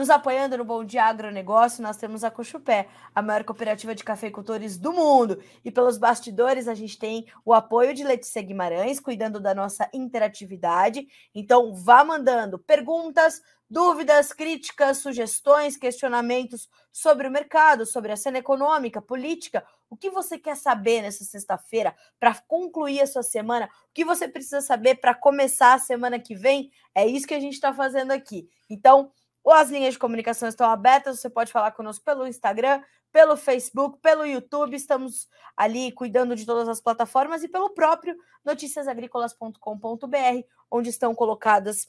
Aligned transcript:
Nos 0.00 0.08
apoiando 0.08 0.56
no 0.56 0.64
Bom 0.64 0.82
Dia 0.82 1.04
Agronegócio, 1.04 1.82
nós 1.82 1.98
temos 1.98 2.24
a 2.24 2.30
Cochupé, 2.30 2.88
a 3.14 3.20
maior 3.20 3.44
cooperativa 3.44 3.94
de 3.94 4.02
cafeicultores 4.02 4.78
do 4.78 4.94
mundo. 4.94 5.42
E 5.62 5.70
pelos 5.70 5.98
bastidores, 5.98 6.68
a 6.68 6.74
gente 6.74 6.98
tem 6.98 7.26
o 7.44 7.52
apoio 7.52 7.92
de 7.92 8.02
Letícia 8.02 8.40
Guimarães, 8.40 8.98
cuidando 8.98 9.38
da 9.38 9.54
nossa 9.54 9.90
interatividade. 9.92 11.06
Então, 11.34 11.74
vá 11.74 12.02
mandando 12.02 12.58
perguntas, 12.58 13.42
dúvidas, 13.68 14.32
críticas, 14.32 14.96
sugestões, 14.96 15.76
questionamentos 15.76 16.66
sobre 16.90 17.28
o 17.28 17.30
mercado, 17.30 17.84
sobre 17.84 18.10
a 18.10 18.16
cena 18.16 18.38
econômica, 18.38 19.02
política. 19.02 19.62
O 19.90 19.98
que 19.98 20.08
você 20.08 20.38
quer 20.38 20.56
saber 20.56 21.02
nessa 21.02 21.24
sexta-feira 21.24 21.94
para 22.18 22.34
concluir 22.48 23.02
a 23.02 23.06
sua 23.06 23.22
semana? 23.22 23.66
O 23.66 23.92
que 23.92 24.04
você 24.04 24.26
precisa 24.26 24.62
saber 24.62 24.94
para 24.94 25.14
começar 25.14 25.74
a 25.74 25.78
semana 25.78 26.18
que 26.18 26.34
vem? 26.34 26.72
É 26.94 27.06
isso 27.06 27.26
que 27.26 27.34
a 27.34 27.40
gente 27.40 27.52
está 27.52 27.74
fazendo 27.74 28.12
aqui. 28.12 28.48
Então, 28.70 29.12
as 29.48 29.70
linhas 29.70 29.94
de 29.94 29.98
comunicação 29.98 30.48
estão 30.48 30.70
abertas, 30.70 31.20
você 31.20 31.30
pode 31.30 31.52
falar 31.52 31.72
conosco 31.72 32.04
pelo 32.04 32.26
Instagram, 32.26 32.82
pelo 33.12 33.36
Facebook, 33.36 33.98
pelo 34.00 34.24
YouTube, 34.24 34.76
estamos 34.76 35.28
ali 35.56 35.90
cuidando 35.92 36.36
de 36.36 36.46
todas 36.46 36.68
as 36.68 36.80
plataformas 36.80 37.42
e 37.42 37.48
pelo 37.48 37.70
próprio 37.70 38.16
noticiasagricolas.com.br, 38.44 40.46
onde 40.70 40.90
estão 40.90 41.14
colocadas 41.14 41.88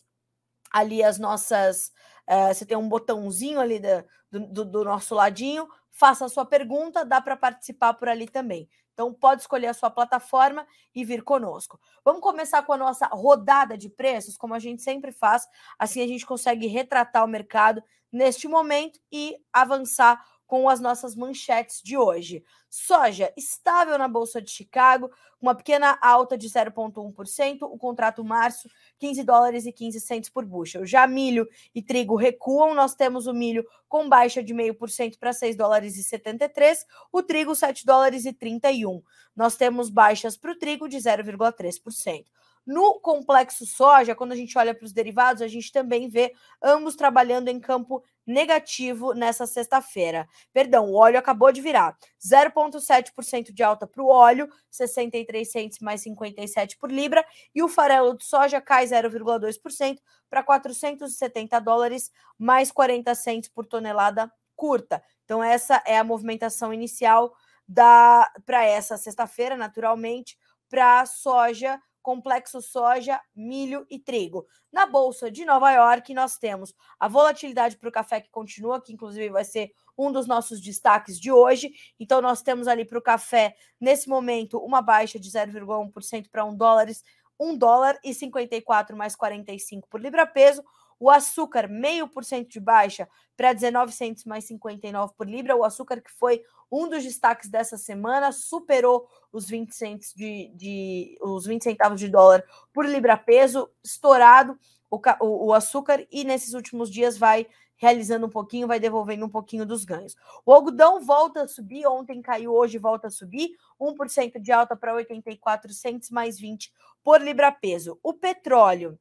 ali 0.72 1.04
as 1.04 1.20
nossas. 1.20 1.92
Uh, 2.28 2.54
você 2.54 2.66
tem 2.66 2.78
um 2.78 2.88
botãozinho 2.88 3.60
ali 3.60 3.80
da, 3.80 4.06
do, 4.32 4.66
do 4.66 4.84
nosso 4.84 5.14
ladinho, 5.14 5.68
faça 5.92 6.26
a 6.26 6.30
sua 6.30 6.46
pergunta, 6.46 7.04
dá 7.04 7.20
para 7.20 7.36
participar 7.36 7.94
por 7.94 8.08
ali 8.08 8.28
também. 8.28 8.70
Então, 8.94 9.14
pode 9.14 9.42
escolher 9.42 9.68
a 9.68 9.74
sua 9.74 9.90
plataforma 9.90 10.66
e 10.94 11.04
vir 11.04 11.24
conosco. 11.24 11.80
Vamos 12.04 12.22
começar 12.22 12.64
com 12.64 12.74
a 12.74 12.78
nossa 12.78 13.08
rodada 13.08 13.78
de 13.78 13.90
preços, 13.90 14.38
como 14.38 14.54
a 14.54 14.60
gente 14.60 14.82
sempre 14.82 15.12
faz. 15.12 15.48
Assim, 15.78 16.02
a 16.02 16.08
gente 16.08 16.26
consegue 16.26 16.68
retratar 16.68 17.24
o 17.24 17.28
mercado 17.28 17.84
neste 18.12 18.48
momento 18.48 19.00
e 19.12 19.38
avançar 19.54 20.24
com 20.52 20.68
as 20.68 20.82
nossas 20.82 21.16
manchetes 21.16 21.82
de 21.82 21.98
hoje. 21.98 22.44
Soja 22.70 23.32
estável 23.38 23.98
na 23.98 24.10
Bolsa 24.10 24.42
de 24.42 24.52
Chicago, 24.52 25.10
uma 25.42 25.56
pequena 25.56 25.98
alta 26.02 26.38
de 26.38 26.50
0,1%, 26.50 27.60
o 27.62 27.78
contrato 27.78 28.22
março, 28.22 28.68
15 29.00 29.24
dólares 29.24 29.66
e 29.66 29.72
15 29.72 30.02
centos 30.02 30.30
por 30.30 30.44
bushel. 30.44 30.86
Já 30.86 31.08
milho 31.08 31.48
e 31.74 31.82
trigo 31.82 32.18
recuam, 32.18 32.74
nós 32.74 32.94
temos 32.94 33.28
o 33.28 33.34
milho 33.34 33.66
com 33.88 34.10
baixa 34.10 34.44
de 34.44 34.54
0,5% 34.54 35.18
para 35.18 35.32
6 35.32 35.56
dólares 35.56 35.96
e 35.96 36.04
73, 36.04 36.86
o 37.14 37.24
trigo 37.24 37.56
7 37.56 37.86
dólares 37.86 38.26
e 38.26 38.34
31. 38.34 39.02
Nós 39.34 39.56
temos 39.56 39.90
baixas 39.90 40.36
para 40.36 40.52
o 40.52 40.60
trigo 40.60 40.90
de 40.90 40.98
0,3%. 40.98 42.26
No 42.66 43.00
complexo 43.00 43.66
soja, 43.66 44.16
quando 44.16 44.34
a 44.34 44.36
gente 44.36 44.58
olha 44.58 44.74
para 44.76 44.86
os 44.86 44.94
derivados, 44.94 45.42
a 45.42 45.48
gente 45.48 45.72
também 45.72 46.08
vê 46.08 46.34
ambos 46.62 46.96
trabalhando 46.96 47.48
em 47.48 47.60
campo 47.60 48.04
negativo 48.26 49.14
nessa 49.14 49.48
sexta-feira. 49.48 50.28
Perdão, 50.54 50.92
o 50.92 50.96
óleo 50.96 51.18
acabou 51.18 51.52
de 51.52 51.60
virar 51.60 51.98
0,7% 52.24 53.52
de 53.52 53.64
alta 53.64 53.88
para 53.88 54.04
o 54.04 54.08
óleo, 54.08 54.48
63 54.70 55.50
centos 55.50 55.80
mais 55.80 56.02
57 56.02 56.78
por 56.78 56.92
libra, 56.92 57.26
e 57.54 57.64
o 57.64 57.68
farelo 57.68 58.16
de 58.16 58.24
soja 58.24 58.62
cai 58.62 58.86
0,2% 58.86 60.00
para 60.30 60.44
470 60.44 61.60
dólares 61.60 62.12
mais 62.38 62.72
40 62.72 63.14
centos 63.16 63.50
por 63.50 63.66
tonelada 63.66 64.32
curta. 64.56 65.04
Então, 65.26 65.44
essa 65.44 65.82
é 65.86 65.98
a 65.98 66.04
movimentação 66.04 66.72
inicial 66.72 67.34
da 67.68 68.32
para 68.46 68.64
essa 68.64 68.98
sexta-feira, 68.98 69.58
naturalmente, 69.58 70.38
para 70.70 71.06
soja 71.06 71.82
complexo 72.02 72.62
soja, 72.62 73.20
milho 73.36 73.86
e 73.90 74.00
trigo. 74.00 74.46
Na 74.72 74.86
Bolsa 74.86 75.32
de 75.32 75.46
Nova 75.46 75.72
York, 75.72 76.14
nós 76.14 76.38
temos 76.38 76.74
a 77.00 77.08
volatilidade 77.08 77.78
para 77.78 77.90
o 77.90 77.92
café 77.92 78.22
que 78.22 78.30
continua, 78.30 78.82
que 78.82 78.94
inclusive 78.94 79.30
vai 79.30 79.44
ser 79.44 79.72
um 79.98 80.12
dos 80.12 80.28
nossos 80.28 80.62
destaques 80.62 81.20
de 81.20 81.32
hoje. 81.32 81.72
Então, 82.00 82.22
nós 82.22 82.42
temos 82.42 82.68
ali 82.68 82.86
para 82.86 82.98
o 82.98 83.02
café, 83.02 83.56
nesse 83.80 84.10
momento, 84.10 84.58
uma 84.58 84.82
baixa 84.82 85.20
de 85.20 85.30
0,1% 85.30 86.30
para 86.30 86.46
1 86.46 86.56
dólares, 86.56 87.04
1 87.40 87.58
dólar 87.58 88.00
e 88.04 88.14
54 88.14 88.96
mais 88.96 89.16
45 89.16 89.88
por 89.88 90.00
libra 90.00 90.28
peso. 90.28 90.64
O 91.00 91.10
açúcar, 91.10 91.68
meio 91.68 92.08
por 92.08 92.24
cento 92.24 92.50
de 92.50 92.60
baixa 92.60 93.10
para 93.36 93.54
19 93.54 93.92
centos 93.92 94.24
mais 94.24 94.46
59 94.46 95.14
por 95.18 95.28
libra. 95.28 95.56
O 95.56 95.64
açúcar 95.64 96.00
que 96.00 96.12
foi 96.12 96.44
um 96.72 96.88
dos 96.88 97.04
destaques 97.04 97.50
dessa 97.50 97.78
semana, 97.78 98.32
superou 98.32 99.08
os 99.32 99.48
20 99.48 99.76
centos 99.76 100.14
de, 100.14 100.52
de 100.56 101.18
os 101.22 101.46
20 101.46 101.64
centavos 101.64 102.00
de 102.00 102.08
dólar 102.08 102.44
por 102.74 102.86
libra 102.86 103.18
peso, 103.18 103.70
estourado 103.84 104.58
o, 104.90 105.00
o, 105.20 105.48
o 105.48 105.54
açúcar 105.54 106.06
e 106.12 106.24
nesses 106.24 106.54
últimos 106.54 106.92
dias 106.92 107.18
vai 107.18 107.48
realizando 107.78 108.28
um 108.28 108.30
pouquinho, 108.30 108.68
vai 108.68 108.80
devolvendo 108.80 109.26
um 109.26 109.30
pouquinho 109.30 109.66
dos 109.66 109.84
ganhos. 109.84 110.16
O 110.46 110.54
algodão 110.54 111.04
volta 111.04 111.44
a 111.44 111.48
subir, 111.48 111.88
ontem 111.88 112.22
caiu, 112.22 112.54
hoje 112.54 112.78
volta 112.78 113.08
a 113.08 113.10
subir, 113.10 113.56
1% 113.80 114.40
de 114.40 114.52
alta 114.52 114.76
para 114.76 114.94
84 114.94 115.74
centos 115.74 116.12
mais 116.12 116.38
20 116.38 116.72
por 117.04 117.20
libra 117.20 117.52
peso. 117.52 117.98
O 118.04 118.14
petróleo 118.14 119.00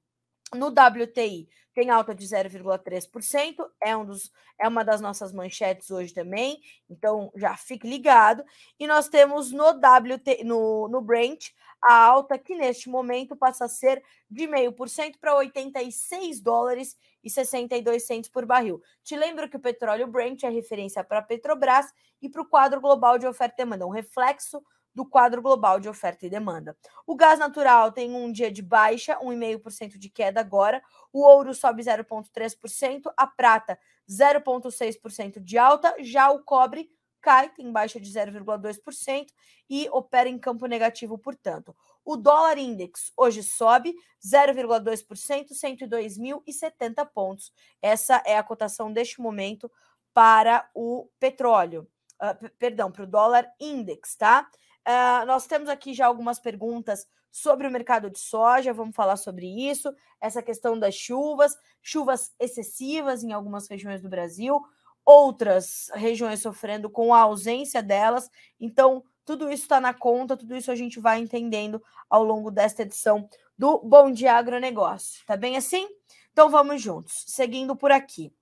no 0.54 0.69
WTI 0.69 1.47
tem 1.75 1.91
alta 1.91 2.14
de 2.14 2.26
0,3%, 2.26 3.54
é, 3.82 3.97
um 3.97 4.04
dos, 4.04 4.32
é 4.58 4.66
uma 4.66 4.84
das 4.84 5.00
nossas 5.00 5.32
manchetes 5.32 5.91
hoje 5.91 6.12
também, 6.12 6.60
então 6.88 7.32
já 7.36 7.56
fique 7.56 7.88
ligado. 7.88 8.44
E 8.78 8.86
nós 8.86 9.08
temos 9.08 9.53
no 9.53 9.69
WT, 9.69 10.44
no, 10.44 10.88
no 10.88 11.00
Brent, 11.00 11.50
a 11.82 11.94
alta 11.94 12.38
que 12.38 12.54
neste 12.54 12.88
momento 12.88 13.36
passa 13.36 13.64
a 13.64 13.69
ser 13.69 14.03
de 14.31 14.47
0,5% 14.47 15.16
para 15.19 15.36
86 15.36 16.41
dólares 16.41 16.97
e 17.25 17.31
62 17.31 18.04
centos 18.04 18.31
por 18.31 18.44
barril. 18.44 18.82
Te 19.02 19.16
lembro 19.16 19.48
que 19.48 19.56
o 19.56 19.60
petróleo 19.60 20.06
Brent 20.06 20.42
é 20.42 20.48
referência 20.48 21.02
para 21.02 21.20
a 21.20 21.22
Petrobras 21.22 21.87
e 22.20 22.28
para 22.28 22.42
o 22.42 22.48
quadro 22.48 22.81
global 22.81 23.19
de 23.19 23.26
oferta 23.26 23.54
e 23.54 23.64
demanda, 23.64 23.87
um 23.87 23.91
reflexo 23.91 24.62
do 24.94 25.04
quadro 25.04 25.40
global 25.40 25.78
de 25.78 25.88
oferta 25.88 26.26
e 26.26 26.30
demanda. 26.30 26.76
O 27.06 27.14
gás 27.14 27.38
natural 27.38 27.92
tem 27.92 28.14
um 28.14 28.30
dia 28.30 28.50
de 28.50 28.62
baixa, 28.62 29.18
1,5% 29.20 29.98
de 29.98 30.08
queda 30.08 30.40
agora, 30.40 30.82
o 31.12 31.22
ouro 31.22 31.54
sobe 31.54 31.82
0,3%, 31.82 33.12
a 33.16 33.26
prata 33.26 33.78
0,6% 34.08 35.40
de 35.40 35.58
alta, 35.58 35.94
já 36.00 36.30
o 36.30 36.42
cobre 36.42 36.90
cai, 37.20 37.50
tem 37.50 37.70
baixa 37.70 38.00
de 38.00 38.10
0,2% 38.10 39.26
e 39.68 39.88
opera 39.90 40.28
em 40.28 40.38
campo 40.38 40.66
negativo, 40.66 41.18
portanto. 41.18 41.76
O 42.04 42.16
dólar 42.16 42.58
index 42.58 43.12
hoje 43.16 43.42
sobe 43.42 43.94
0,2%, 44.24 45.52
102.070 45.52 47.06
pontos. 47.12 47.52
Essa 47.80 48.22
é 48.26 48.36
a 48.36 48.42
cotação 48.42 48.92
deste 48.92 49.20
momento 49.20 49.70
para 50.12 50.68
o 50.74 51.08
petróleo. 51.18 51.86
Uh, 52.20 52.50
perdão, 52.58 52.90
para 52.90 53.04
o 53.04 53.06
dólar 53.06 53.50
index, 53.58 54.16
tá? 54.16 54.50
Uh, 54.86 55.26
nós 55.26 55.46
temos 55.46 55.68
aqui 55.68 55.92
já 55.92 56.06
algumas 56.06 56.38
perguntas 56.38 57.06
sobre 57.30 57.66
o 57.66 57.70
mercado 57.70 58.10
de 58.10 58.18
soja, 58.18 58.72
vamos 58.72 58.96
falar 58.96 59.16
sobre 59.16 59.46
isso, 59.46 59.94
essa 60.20 60.42
questão 60.42 60.78
das 60.78 60.94
chuvas, 60.94 61.56
chuvas 61.80 62.32
excessivas 62.41 63.22
em 63.22 63.32
algumas 63.32 63.69
regiões 63.69 64.02
do 64.02 64.08
Brasil, 64.08 64.60
outras 65.04 65.90
regiões 65.94 66.40
sofrendo 66.40 66.90
com 66.90 67.14
a 67.14 67.20
ausência 67.20 67.82
delas. 67.82 68.28
Então, 68.58 69.04
tudo 69.24 69.50
isso 69.50 69.62
está 69.62 69.80
na 69.80 69.94
conta, 69.94 70.36
tudo 70.36 70.56
isso 70.56 70.70
a 70.70 70.74
gente 70.74 70.98
vai 70.98 71.20
entendendo 71.20 71.82
ao 72.08 72.24
longo 72.24 72.50
desta 72.50 72.82
edição 72.82 73.28
do 73.56 73.78
Bom 73.78 74.10
Dia 74.10 74.34
Agronegócio. 74.34 75.24
Tá 75.26 75.36
bem 75.36 75.56
assim? 75.56 75.86
Então 76.32 76.48
vamos 76.48 76.80
juntos, 76.82 77.24
seguindo 77.28 77.76
por 77.76 77.92
aqui. 77.92 78.32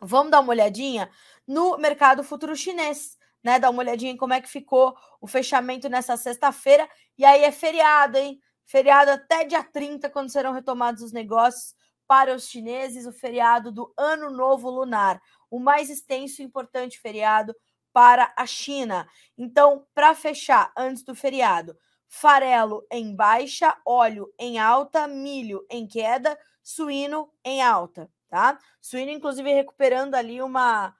Vamos 0.00 0.30
dar 0.30 0.40
uma 0.40 0.50
olhadinha 0.50 1.08
no 1.46 1.78
mercado 1.78 2.22
futuro 2.22 2.54
chinês 2.54 3.16
né? 3.46 3.60
Dar 3.60 3.70
uma 3.70 3.78
olhadinha 3.78 4.10
em 4.10 4.16
como 4.16 4.34
é 4.34 4.40
que 4.40 4.48
ficou 4.48 4.96
o 5.20 5.28
fechamento 5.28 5.88
nessa 5.88 6.16
sexta-feira. 6.16 6.88
E 7.16 7.24
aí 7.24 7.44
é 7.44 7.52
feriado, 7.52 8.18
hein? 8.18 8.40
Feriado 8.64 9.12
até 9.12 9.44
dia 9.44 9.62
30, 9.62 10.10
quando 10.10 10.30
serão 10.32 10.52
retomados 10.52 11.00
os 11.00 11.12
negócios 11.12 11.72
para 12.08 12.34
os 12.34 12.48
chineses, 12.48 13.06
o 13.06 13.12
feriado 13.12 13.70
do 13.70 13.94
Ano 13.96 14.32
Novo 14.32 14.68
Lunar, 14.68 15.22
o 15.48 15.60
mais 15.60 15.90
extenso 15.90 16.42
e 16.42 16.44
importante 16.44 16.98
feriado 16.98 17.54
para 17.92 18.32
a 18.36 18.44
China. 18.46 19.08
Então, 19.38 19.86
para 19.94 20.12
fechar, 20.12 20.72
antes 20.76 21.04
do 21.04 21.14
feriado, 21.14 21.78
farelo 22.08 22.84
em 22.90 23.14
baixa, 23.14 23.76
óleo 23.86 24.28
em 24.36 24.58
alta, 24.58 25.06
milho 25.06 25.64
em 25.70 25.86
queda, 25.86 26.36
suíno 26.64 27.30
em 27.44 27.62
alta, 27.62 28.10
tá? 28.28 28.58
Suíno, 28.80 29.12
inclusive, 29.12 29.52
recuperando 29.52 30.16
ali 30.16 30.42
uma, 30.42 30.92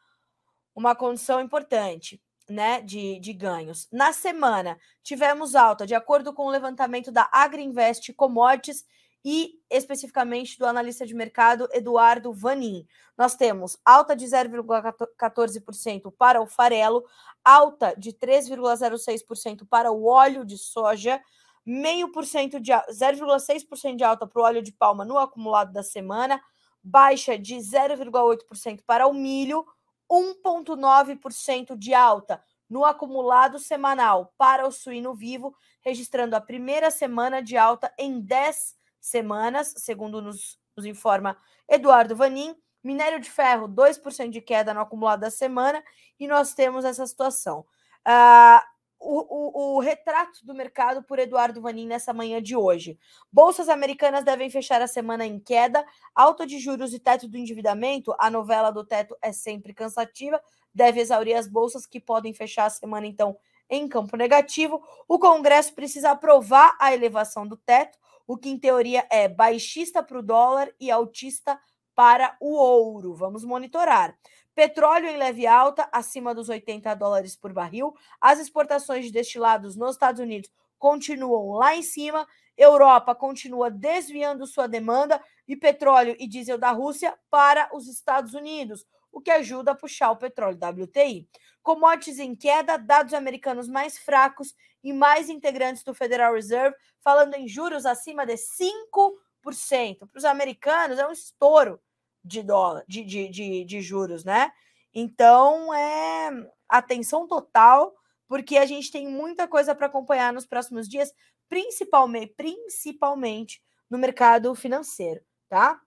uma 0.76 0.94
condição 0.94 1.40
importante 1.40 2.22
né, 2.48 2.80
de, 2.80 3.18
de 3.20 3.32
ganhos. 3.32 3.88
Na 3.92 4.12
semana, 4.12 4.78
tivemos 5.02 5.54
alta, 5.54 5.86
de 5.86 5.94
acordo 5.94 6.32
com 6.32 6.46
o 6.46 6.50
levantamento 6.50 7.10
da 7.10 7.28
Agriinvest 7.32 8.12
Commodities 8.14 8.84
e 9.24 9.60
especificamente 9.68 10.56
do 10.56 10.66
analista 10.66 11.04
de 11.04 11.12
mercado 11.12 11.68
Eduardo 11.72 12.32
Vanin. 12.32 12.86
Nós 13.18 13.34
temos 13.34 13.76
alta 13.84 14.14
de 14.14 14.24
0,14% 14.24 16.14
para 16.16 16.40
o 16.40 16.46
farelo, 16.46 17.04
alta 17.44 17.92
de 17.98 18.12
3,06% 18.12 19.66
para 19.68 19.90
o 19.90 20.04
óleo 20.06 20.44
de 20.44 20.56
soja, 20.56 21.20
meio 21.64 22.12
por 22.12 22.24
cento 22.24 22.60
de 22.60 22.70
0,6% 22.70 23.96
de 23.96 24.04
alta 24.04 24.28
para 24.28 24.40
o 24.40 24.44
óleo 24.44 24.62
de 24.62 24.70
palma 24.70 25.04
no 25.04 25.18
acumulado 25.18 25.72
da 25.72 25.82
semana, 25.82 26.40
baixa 26.80 27.36
de 27.36 27.56
0,8% 27.56 28.82
para 28.86 29.08
o 29.08 29.12
milho, 29.12 29.66
1,9% 30.10 31.76
de 31.76 31.94
alta 31.94 32.42
no 32.68 32.84
acumulado 32.84 33.58
semanal 33.58 34.34
para 34.36 34.66
o 34.66 34.72
suíno 34.72 35.14
vivo, 35.14 35.54
registrando 35.82 36.34
a 36.34 36.40
primeira 36.40 36.90
semana 36.90 37.40
de 37.40 37.56
alta 37.56 37.92
em 37.98 38.20
10 38.20 38.74
semanas, 39.00 39.72
segundo 39.76 40.20
nos, 40.20 40.58
nos 40.76 40.84
informa 40.84 41.38
Eduardo 41.68 42.16
Vanin. 42.16 42.54
Minério 42.82 43.18
de 43.18 43.28
ferro, 43.28 43.66
2% 43.66 44.30
de 44.30 44.40
queda 44.40 44.72
no 44.72 44.78
acumulado 44.78 45.22
da 45.22 45.30
semana, 45.30 45.82
e 46.20 46.28
nós 46.28 46.54
temos 46.54 46.84
essa 46.84 47.04
situação. 47.04 47.66
Uh, 48.06 48.62
o, 48.98 49.74
o, 49.74 49.76
o, 49.76 49.80
retrato 49.80 50.44
do 50.44 50.54
mercado 50.54 51.02
por 51.02 51.18
Eduardo 51.18 51.60
Vanin 51.60 51.86
nessa 51.86 52.12
manhã 52.12 52.42
de 52.42 52.56
hoje. 52.56 52.98
Bolsas 53.32 53.68
americanas 53.68 54.24
devem 54.24 54.50
fechar 54.50 54.80
a 54.80 54.86
semana 54.86 55.26
em 55.26 55.38
queda, 55.38 55.84
alta 56.14 56.46
de 56.46 56.58
juros 56.58 56.92
e 56.94 56.98
teto 56.98 57.28
do 57.28 57.36
endividamento. 57.36 58.14
A 58.18 58.30
novela 58.30 58.70
do 58.70 58.84
teto 58.84 59.16
é 59.20 59.32
sempre 59.32 59.74
cansativa, 59.74 60.40
deve 60.74 61.00
exaurir 61.00 61.36
as 61.36 61.46
bolsas 61.46 61.86
que 61.86 62.00
podem 62.00 62.32
fechar 62.32 62.66
a 62.66 62.70
semana, 62.70 63.06
então, 63.06 63.36
em 63.68 63.88
campo 63.88 64.16
negativo. 64.16 64.82
O 65.06 65.18
Congresso 65.18 65.74
precisa 65.74 66.10
aprovar 66.10 66.76
a 66.80 66.94
elevação 66.94 67.46
do 67.46 67.56
teto, 67.56 67.98
o 68.26 68.36
que 68.36 68.48
em 68.48 68.58
teoria 68.58 69.06
é 69.10 69.28
baixista 69.28 70.02
para 70.02 70.18
o 70.18 70.22
dólar 70.22 70.72
e 70.80 70.90
altista 70.90 71.58
para 71.94 72.36
o 72.40 72.54
ouro. 72.54 73.14
Vamos 73.14 73.44
monitorar. 73.44 74.16
Petróleo 74.56 75.10
em 75.10 75.18
leve 75.18 75.46
alta, 75.46 75.86
acima 75.92 76.34
dos 76.34 76.48
80 76.48 76.94
dólares 76.94 77.36
por 77.36 77.52
barril. 77.52 77.94
As 78.18 78.40
exportações 78.40 79.04
de 79.04 79.12
destilados 79.12 79.76
nos 79.76 79.90
Estados 79.90 80.18
Unidos 80.18 80.50
continuam 80.78 81.50
lá 81.58 81.76
em 81.76 81.82
cima. 81.82 82.26
Europa 82.56 83.14
continua 83.14 83.70
desviando 83.70 84.46
sua 84.46 84.66
demanda 84.66 85.22
e 85.46 85.54
petróleo 85.54 86.16
e 86.18 86.26
diesel 86.26 86.56
da 86.56 86.70
Rússia 86.70 87.14
para 87.28 87.68
os 87.70 87.86
Estados 87.86 88.32
Unidos, 88.32 88.86
o 89.12 89.20
que 89.20 89.30
ajuda 89.30 89.72
a 89.72 89.76
puxar 89.76 90.10
o 90.10 90.16
petróleo 90.16 90.56
WTI. 90.58 91.28
Commodities 91.62 92.18
em 92.18 92.34
queda, 92.34 92.78
dados 92.78 93.12
americanos 93.12 93.68
mais 93.68 93.98
fracos 93.98 94.54
e 94.82 94.90
mais 94.90 95.28
integrantes 95.28 95.82
do 95.84 95.92
Federal 95.92 96.32
Reserve, 96.32 96.74
falando 97.02 97.34
em 97.34 97.46
juros 97.46 97.84
acima 97.84 98.24
de 98.24 98.36
5%. 98.36 99.98
Para 99.98 100.18
os 100.18 100.24
americanos 100.24 100.98
é 100.98 101.06
um 101.06 101.12
estouro 101.12 101.78
de 102.26 102.42
dólar, 102.42 102.84
de, 102.88 103.04
de, 103.04 103.28
de, 103.28 103.64
de 103.64 103.80
juros, 103.80 104.24
né? 104.24 104.50
Então 104.92 105.72
é 105.72 106.30
atenção 106.68 107.26
total, 107.26 107.94
porque 108.26 108.56
a 108.56 108.66
gente 108.66 108.90
tem 108.90 109.08
muita 109.08 109.46
coisa 109.46 109.74
para 109.74 109.86
acompanhar 109.86 110.32
nos 110.32 110.46
próximos 110.46 110.88
dias, 110.88 111.12
principalmente, 111.48 112.34
principalmente 112.36 113.62
no 113.88 113.98
mercado 113.98 114.54
financeiro, 114.54 115.20
tá? 115.48 115.80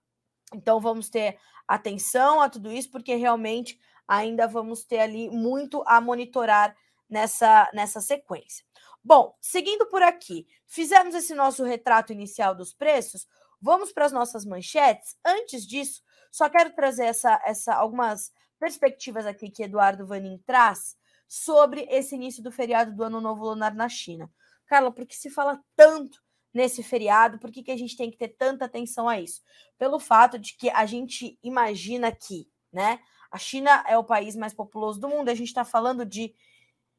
Então 0.53 0.79
vamos 0.79 1.09
ter 1.09 1.37
atenção 1.67 2.41
a 2.41 2.49
tudo 2.49 2.71
isso, 2.71 2.89
porque 2.89 3.15
realmente 3.15 3.79
ainda 4.07 4.47
vamos 4.47 4.83
ter 4.83 4.99
ali 4.99 5.29
muito 5.29 5.83
a 5.85 6.01
monitorar 6.01 6.75
nessa, 7.09 7.69
nessa 7.73 8.01
sequência. 8.01 8.65
Bom, 9.03 9.35
seguindo 9.41 9.85
por 9.87 10.01
aqui, 10.01 10.47
fizemos 10.67 11.15
esse 11.15 11.33
nosso 11.33 11.63
retrato 11.63 12.11
inicial 12.11 12.53
dos 12.53 12.73
preços. 12.73 13.27
Vamos 13.61 13.91
para 13.91 14.05
as 14.05 14.11
nossas 14.11 14.45
manchetes. 14.45 15.17
Antes 15.25 15.65
disso, 15.65 16.01
só 16.31 16.49
quero 16.49 16.73
trazer 16.73 17.05
essa, 17.05 17.41
essa 17.45 17.73
algumas 17.73 18.31
perspectivas 18.59 19.25
aqui 19.25 19.49
que 19.49 19.63
Eduardo 19.63 20.05
Vanin 20.05 20.37
traz 20.45 20.97
sobre 21.27 21.87
esse 21.89 22.15
início 22.15 22.43
do 22.43 22.51
feriado 22.51 22.93
do 22.93 23.03
Ano 23.03 23.21
Novo 23.21 23.45
Lunar 23.45 23.73
na 23.73 23.87
China. 23.87 24.31
Carla, 24.65 24.91
por 24.91 25.05
que 25.05 25.15
se 25.15 25.29
fala 25.29 25.59
tanto 25.75 26.21
nesse 26.53 26.83
feriado? 26.83 27.39
Por 27.39 27.51
que, 27.51 27.63
que 27.63 27.71
a 27.71 27.77
gente 27.77 27.95
tem 27.95 28.09
que 28.11 28.17
ter 28.17 28.29
tanta 28.29 28.65
atenção 28.65 29.07
a 29.07 29.19
isso? 29.19 29.41
Pelo 29.77 29.99
fato 29.99 30.37
de 30.37 30.55
que 30.55 30.69
a 30.69 30.85
gente 30.85 31.37
imagina 31.43 32.11
que, 32.11 32.49
né? 32.71 32.99
A 33.31 33.37
China 33.37 33.83
é 33.87 33.97
o 33.97 34.03
país 34.03 34.35
mais 34.35 34.53
populoso 34.53 34.99
do 34.99 35.07
mundo, 35.07 35.29
a 35.29 35.35
gente 35.35 35.47
está 35.47 35.63
falando 35.63 36.03
de 36.05 36.33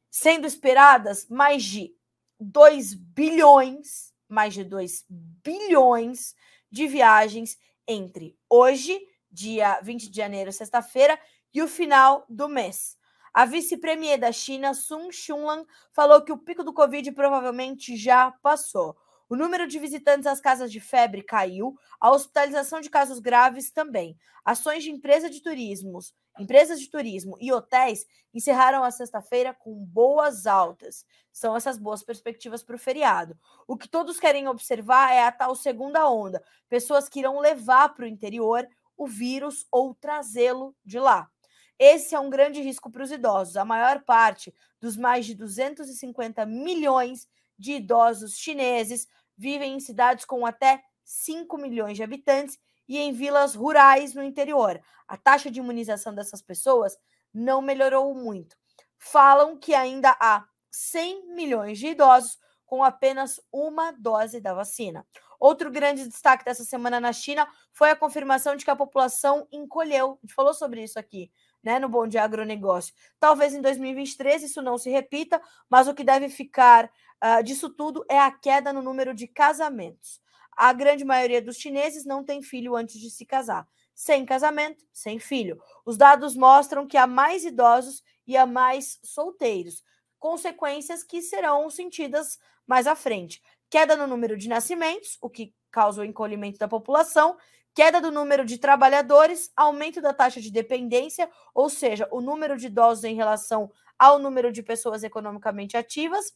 sendo 0.09 0.47
esperadas 0.47 1.27
mais 1.29 1.63
de 1.63 1.93
2 2.39 2.93
bilhões, 2.93 4.13
mais 4.27 4.53
de 4.53 4.63
2 4.63 5.05
bilhões 5.09 6.33
de 6.69 6.87
viagens 6.87 7.57
entre 7.87 8.37
hoje 8.49 8.99
dia 9.31 9.79
20 9.81 10.09
de 10.09 10.15
janeiro, 10.15 10.51
sexta-feira, 10.51 11.19
e 11.53 11.61
o 11.61 11.67
final 11.67 12.25
do 12.29 12.47
mês. 12.47 12.97
A 13.33 13.45
vice-premier 13.45 14.19
da 14.19 14.31
China, 14.31 14.73
Sun 14.73 15.11
Xunlan, 15.11 15.65
falou 15.93 16.21
que 16.21 16.33
o 16.33 16.37
pico 16.37 16.63
do 16.63 16.73
Covid 16.73 17.11
provavelmente 17.13 17.95
já 17.95 18.31
passou. 18.43 18.97
O 19.29 19.35
número 19.37 19.65
de 19.65 19.79
visitantes 19.79 20.27
às 20.27 20.41
casas 20.41 20.69
de 20.69 20.81
febre 20.81 21.23
caiu, 21.23 21.73
a 22.01 22.11
hospitalização 22.11 22.81
de 22.81 22.89
casos 22.89 23.19
graves 23.19 23.71
também. 23.71 24.17
Ações 24.43 24.83
de 24.83 24.91
empresa 24.91 25.29
de 25.29 25.39
turismos, 25.39 26.13
empresas 26.37 26.81
de 26.81 26.89
turismo 26.89 27.37
e 27.39 27.49
hotéis 27.53 28.05
encerraram 28.33 28.83
a 28.83 28.91
sexta-feira 28.91 29.53
com 29.53 29.73
boas 29.85 30.45
altas. 30.45 31.05
São 31.31 31.55
essas 31.55 31.77
boas 31.77 32.03
perspectivas 32.03 32.61
para 32.61 32.75
o 32.75 32.79
feriado. 32.79 33.37
O 33.65 33.77
que 33.77 33.87
todos 33.87 34.19
querem 34.19 34.49
observar 34.49 35.13
é 35.13 35.23
a 35.23 35.31
tal 35.31 35.55
segunda 35.55 36.09
onda, 36.09 36.43
pessoas 36.67 37.07
que 37.07 37.19
irão 37.19 37.39
levar 37.39 37.95
para 37.95 38.03
o 38.03 38.09
interior 38.09 38.67
o 38.97 39.07
vírus 39.07 39.65
ou 39.71 39.95
trazê-lo 39.95 40.75
de 40.83 40.99
lá. 40.99 41.29
Esse 41.77 42.13
é 42.13 42.19
um 42.19 42.29
grande 42.29 42.61
risco 42.61 42.91
para 42.91 43.03
os 43.03 43.11
idosos. 43.11 43.57
A 43.57 43.65
maior 43.65 44.03
parte 44.03 44.53
dos 44.79 44.95
mais 44.95 45.25
de 45.25 45.33
250 45.33 46.45
milhões 46.45 47.27
de 47.57 47.73
idosos 47.73 48.37
chineses 48.37 49.07
vivem 49.37 49.73
em 49.73 49.79
cidades 49.79 50.25
com 50.25 50.45
até 50.45 50.83
5 51.03 51.57
milhões 51.57 51.97
de 51.97 52.03
habitantes 52.03 52.59
e 52.87 52.97
em 52.97 53.11
vilas 53.11 53.55
rurais 53.55 54.13
no 54.13 54.23
interior. 54.23 54.79
A 55.07 55.17
taxa 55.17 55.49
de 55.49 55.59
imunização 55.59 56.13
dessas 56.13 56.41
pessoas 56.41 56.97
não 57.33 57.61
melhorou 57.61 58.13
muito. 58.13 58.55
Falam 58.97 59.57
que 59.57 59.73
ainda 59.73 60.15
há 60.19 60.45
100 60.69 61.33
milhões 61.33 61.79
de 61.79 61.87
idosos 61.87 62.37
com 62.65 62.83
apenas 62.83 63.39
uma 63.51 63.91
dose 63.91 64.39
da 64.39 64.53
vacina. 64.53 65.05
Outro 65.41 65.71
grande 65.71 66.07
destaque 66.07 66.45
dessa 66.45 66.63
semana 66.63 66.99
na 66.99 67.11
China 67.11 67.47
foi 67.73 67.89
a 67.89 67.95
confirmação 67.95 68.55
de 68.55 68.63
que 68.63 68.69
a 68.69 68.75
população 68.75 69.47
encolheu. 69.51 70.11
A 70.11 70.21
gente 70.21 70.35
falou 70.35 70.53
sobre 70.53 70.83
isso 70.83 70.99
aqui, 70.99 71.31
né, 71.63 71.79
no 71.79 71.89
Bom 71.89 72.05
Dia 72.05 72.21
Agronegócio. 72.23 72.93
Talvez 73.19 73.51
em 73.51 73.59
2023 73.59 74.43
isso 74.43 74.61
não 74.61 74.77
se 74.77 74.91
repita, 74.91 75.41
mas 75.67 75.87
o 75.87 75.95
que 75.95 76.03
deve 76.03 76.29
ficar 76.29 76.85
uh, 76.85 77.43
disso 77.43 77.71
tudo 77.71 78.05
é 78.07 78.19
a 78.19 78.29
queda 78.29 78.71
no 78.71 78.83
número 78.83 79.15
de 79.15 79.25
casamentos. 79.25 80.21
A 80.55 80.71
grande 80.73 81.03
maioria 81.03 81.41
dos 81.41 81.57
chineses 81.57 82.05
não 82.05 82.23
tem 82.23 82.43
filho 82.43 82.75
antes 82.75 82.99
de 82.99 83.09
se 83.09 83.25
casar. 83.25 83.67
Sem 83.95 84.23
casamento, 84.23 84.85
sem 84.93 85.17
filho. 85.17 85.59
Os 85.83 85.97
dados 85.97 86.35
mostram 86.35 86.85
que 86.85 86.97
há 86.97 87.07
mais 87.07 87.43
idosos 87.43 88.03
e 88.27 88.37
há 88.37 88.45
mais 88.45 88.99
solteiros, 89.01 89.83
consequências 90.19 91.03
que 91.03 91.19
serão 91.19 91.67
sentidas 91.67 92.37
mais 92.67 92.85
à 92.85 92.95
frente 92.95 93.41
queda 93.71 93.95
no 93.95 94.05
número 94.05 94.37
de 94.37 94.49
nascimentos, 94.49 95.17
o 95.21 95.29
que 95.29 95.55
causa 95.71 96.01
o 96.01 96.05
encolhimento 96.05 96.59
da 96.59 96.67
população, 96.67 97.37
queda 97.73 98.01
do 98.01 98.11
número 98.11 98.45
de 98.45 98.57
trabalhadores, 98.57 99.49
aumento 99.55 100.01
da 100.01 100.13
taxa 100.13 100.41
de 100.41 100.51
dependência, 100.51 101.29
ou 101.55 101.69
seja, 101.69 102.05
o 102.11 102.19
número 102.19 102.57
de 102.57 102.67
idosos 102.67 103.05
em 103.05 103.15
relação 103.15 103.71
ao 103.97 104.19
número 104.19 104.51
de 104.51 104.61
pessoas 104.61 105.03
economicamente 105.03 105.77
ativas. 105.77 106.27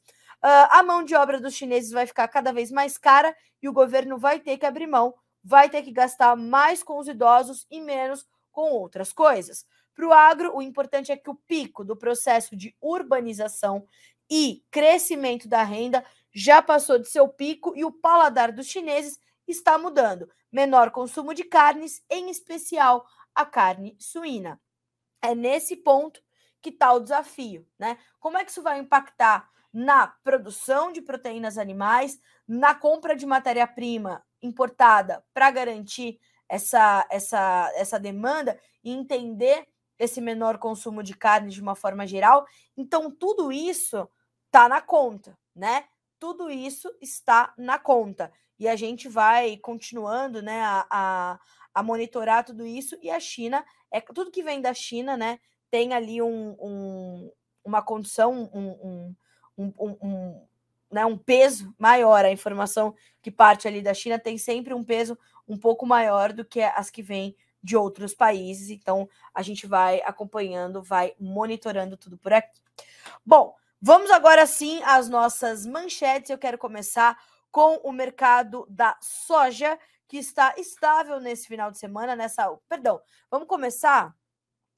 Uh, 0.41 0.69
a 0.69 0.81
mão 0.81 1.03
de 1.03 1.13
obra 1.13 1.39
dos 1.41 1.53
chineses 1.53 1.91
vai 1.91 2.07
ficar 2.07 2.27
cada 2.29 2.53
vez 2.53 2.71
mais 2.71 2.97
cara 2.97 3.35
e 3.61 3.67
o 3.67 3.73
governo 3.73 4.17
vai 4.17 4.39
ter 4.39 4.57
que 4.57 4.65
abrir 4.65 4.87
mão, 4.87 5.13
vai 5.43 5.69
ter 5.69 5.81
que 5.81 5.91
gastar 5.91 6.37
mais 6.37 6.83
com 6.83 6.97
os 6.97 7.07
idosos 7.07 7.67
e 7.69 7.81
menos 7.81 8.25
com 8.49 8.71
outras 8.71 9.11
coisas. 9.11 9.65
Para 9.93 10.07
o 10.07 10.13
agro, 10.13 10.55
o 10.55 10.61
importante 10.61 11.11
é 11.11 11.17
que 11.17 11.29
o 11.29 11.35
pico 11.35 11.83
do 11.83 11.97
processo 11.97 12.55
de 12.55 12.73
urbanização 12.81 13.85
e 14.29 14.63
crescimento 14.71 15.47
da 15.47 15.63
renda 15.63 16.03
já 16.35 16.61
passou 16.61 16.99
de 16.99 17.07
seu 17.07 17.29
pico 17.29 17.73
e 17.77 17.85
o 17.85 17.91
paladar 17.91 18.51
dos 18.51 18.67
chineses 18.67 19.17
está 19.47 19.77
mudando. 19.77 20.29
Menor 20.51 20.91
consumo 20.91 21.33
de 21.33 21.45
carnes, 21.45 22.03
em 22.09 22.29
especial 22.29 23.05
a 23.33 23.45
carne 23.45 23.95
suína. 23.97 24.59
É 25.21 25.33
nesse 25.33 25.77
ponto 25.77 26.21
que 26.61 26.69
está 26.69 26.91
o 26.91 26.99
desafio, 26.99 27.65
né? 27.79 27.97
Como 28.19 28.37
é 28.37 28.43
que 28.43 28.51
isso 28.51 28.61
vai 28.61 28.79
impactar 28.79 29.49
na 29.71 30.07
produção 30.07 30.91
de 30.91 31.01
proteínas 31.01 31.57
animais, 31.57 32.19
na 32.47 32.75
compra 32.75 33.15
de 33.15 33.25
matéria-prima 33.25 34.23
importada 34.41 35.23
para 35.33 35.51
garantir 35.51 36.19
essa, 36.49 37.05
essa, 37.09 37.71
essa 37.75 37.99
demanda 37.99 38.59
e 38.83 38.91
entender 38.91 39.67
esse 39.97 40.19
menor 40.19 40.57
consumo 40.57 41.01
de 41.01 41.15
carne 41.15 41.51
de 41.51 41.61
uma 41.61 41.75
forma 41.75 42.05
geral. 42.05 42.45
Então, 42.75 43.09
tudo 43.09 43.51
isso 43.51 44.07
está 44.47 44.67
na 44.67 44.81
conta, 44.81 45.37
né? 45.55 45.85
Tudo 46.19 46.49
isso 46.49 46.89
está 47.01 47.53
na 47.57 47.77
conta. 47.77 48.31
E 48.57 48.67
a 48.67 48.75
gente 48.75 49.07
vai 49.09 49.57
continuando 49.57 50.41
né, 50.41 50.61
a, 50.61 50.87
a, 50.89 51.39
a 51.73 51.83
monitorar 51.83 52.43
tudo 52.43 52.65
isso. 52.65 52.97
E 53.01 53.09
a 53.09 53.19
China, 53.19 53.65
é 53.91 53.99
tudo 53.99 54.31
que 54.31 54.43
vem 54.43 54.61
da 54.61 54.73
China, 54.73 55.17
né? 55.17 55.39
Tem 55.69 55.93
ali 55.93 56.21
um, 56.21 56.55
um 56.59 57.31
uma 57.65 57.81
condição, 57.81 58.49
um, 58.53 59.15
um, 59.57 59.73
um, 59.79 60.47
né, 60.91 61.03
um 61.03 61.17
peso 61.17 61.73
maior. 61.79 62.23
A 62.23 62.31
informação 62.31 62.93
que 63.21 63.31
parte 63.31 63.67
ali 63.67 63.81
da 63.81 63.93
China 63.93 64.19
tem 64.19 64.37
sempre 64.37 64.73
um 64.73 64.83
peso 64.83 65.17
um 65.47 65.57
pouco 65.57 65.85
maior 65.85 66.31
do 66.31 66.45
que 66.45 66.61
as 66.61 66.91
que 66.91 67.01
vêm 67.01 67.35
de 67.61 67.75
outros 67.75 68.13
países. 68.13 68.69
Então, 68.69 69.09
a 69.33 69.41
gente 69.41 69.65
vai 69.65 69.99
acompanhando, 70.05 70.83
vai 70.83 71.13
monitorando 71.19 71.97
tudo 71.97 72.17
por 72.17 72.31
aqui. 72.31 72.61
Bom, 73.25 73.55
vamos 73.85 74.09
agora 74.09 74.47
sim 74.47 74.81
às 74.83 75.07
nossas 75.07 75.63
manchetes. 75.63 76.31
Eu 76.31 76.39
quero 76.39 76.57
começar 76.57 77.23
com 77.51 77.75
o 77.83 77.91
mercado 77.91 78.65
da 78.67 78.97
soja, 78.99 79.77
que 80.07 80.17
está 80.17 80.55
estável 80.57 81.19
nesse 81.19 81.47
final 81.47 81.69
de 81.69 81.77
semana, 81.77 82.15
nessa. 82.15 82.51
Perdão, 82.67 82.99
vamos 83.29 83.47
começar. 83.47 84.15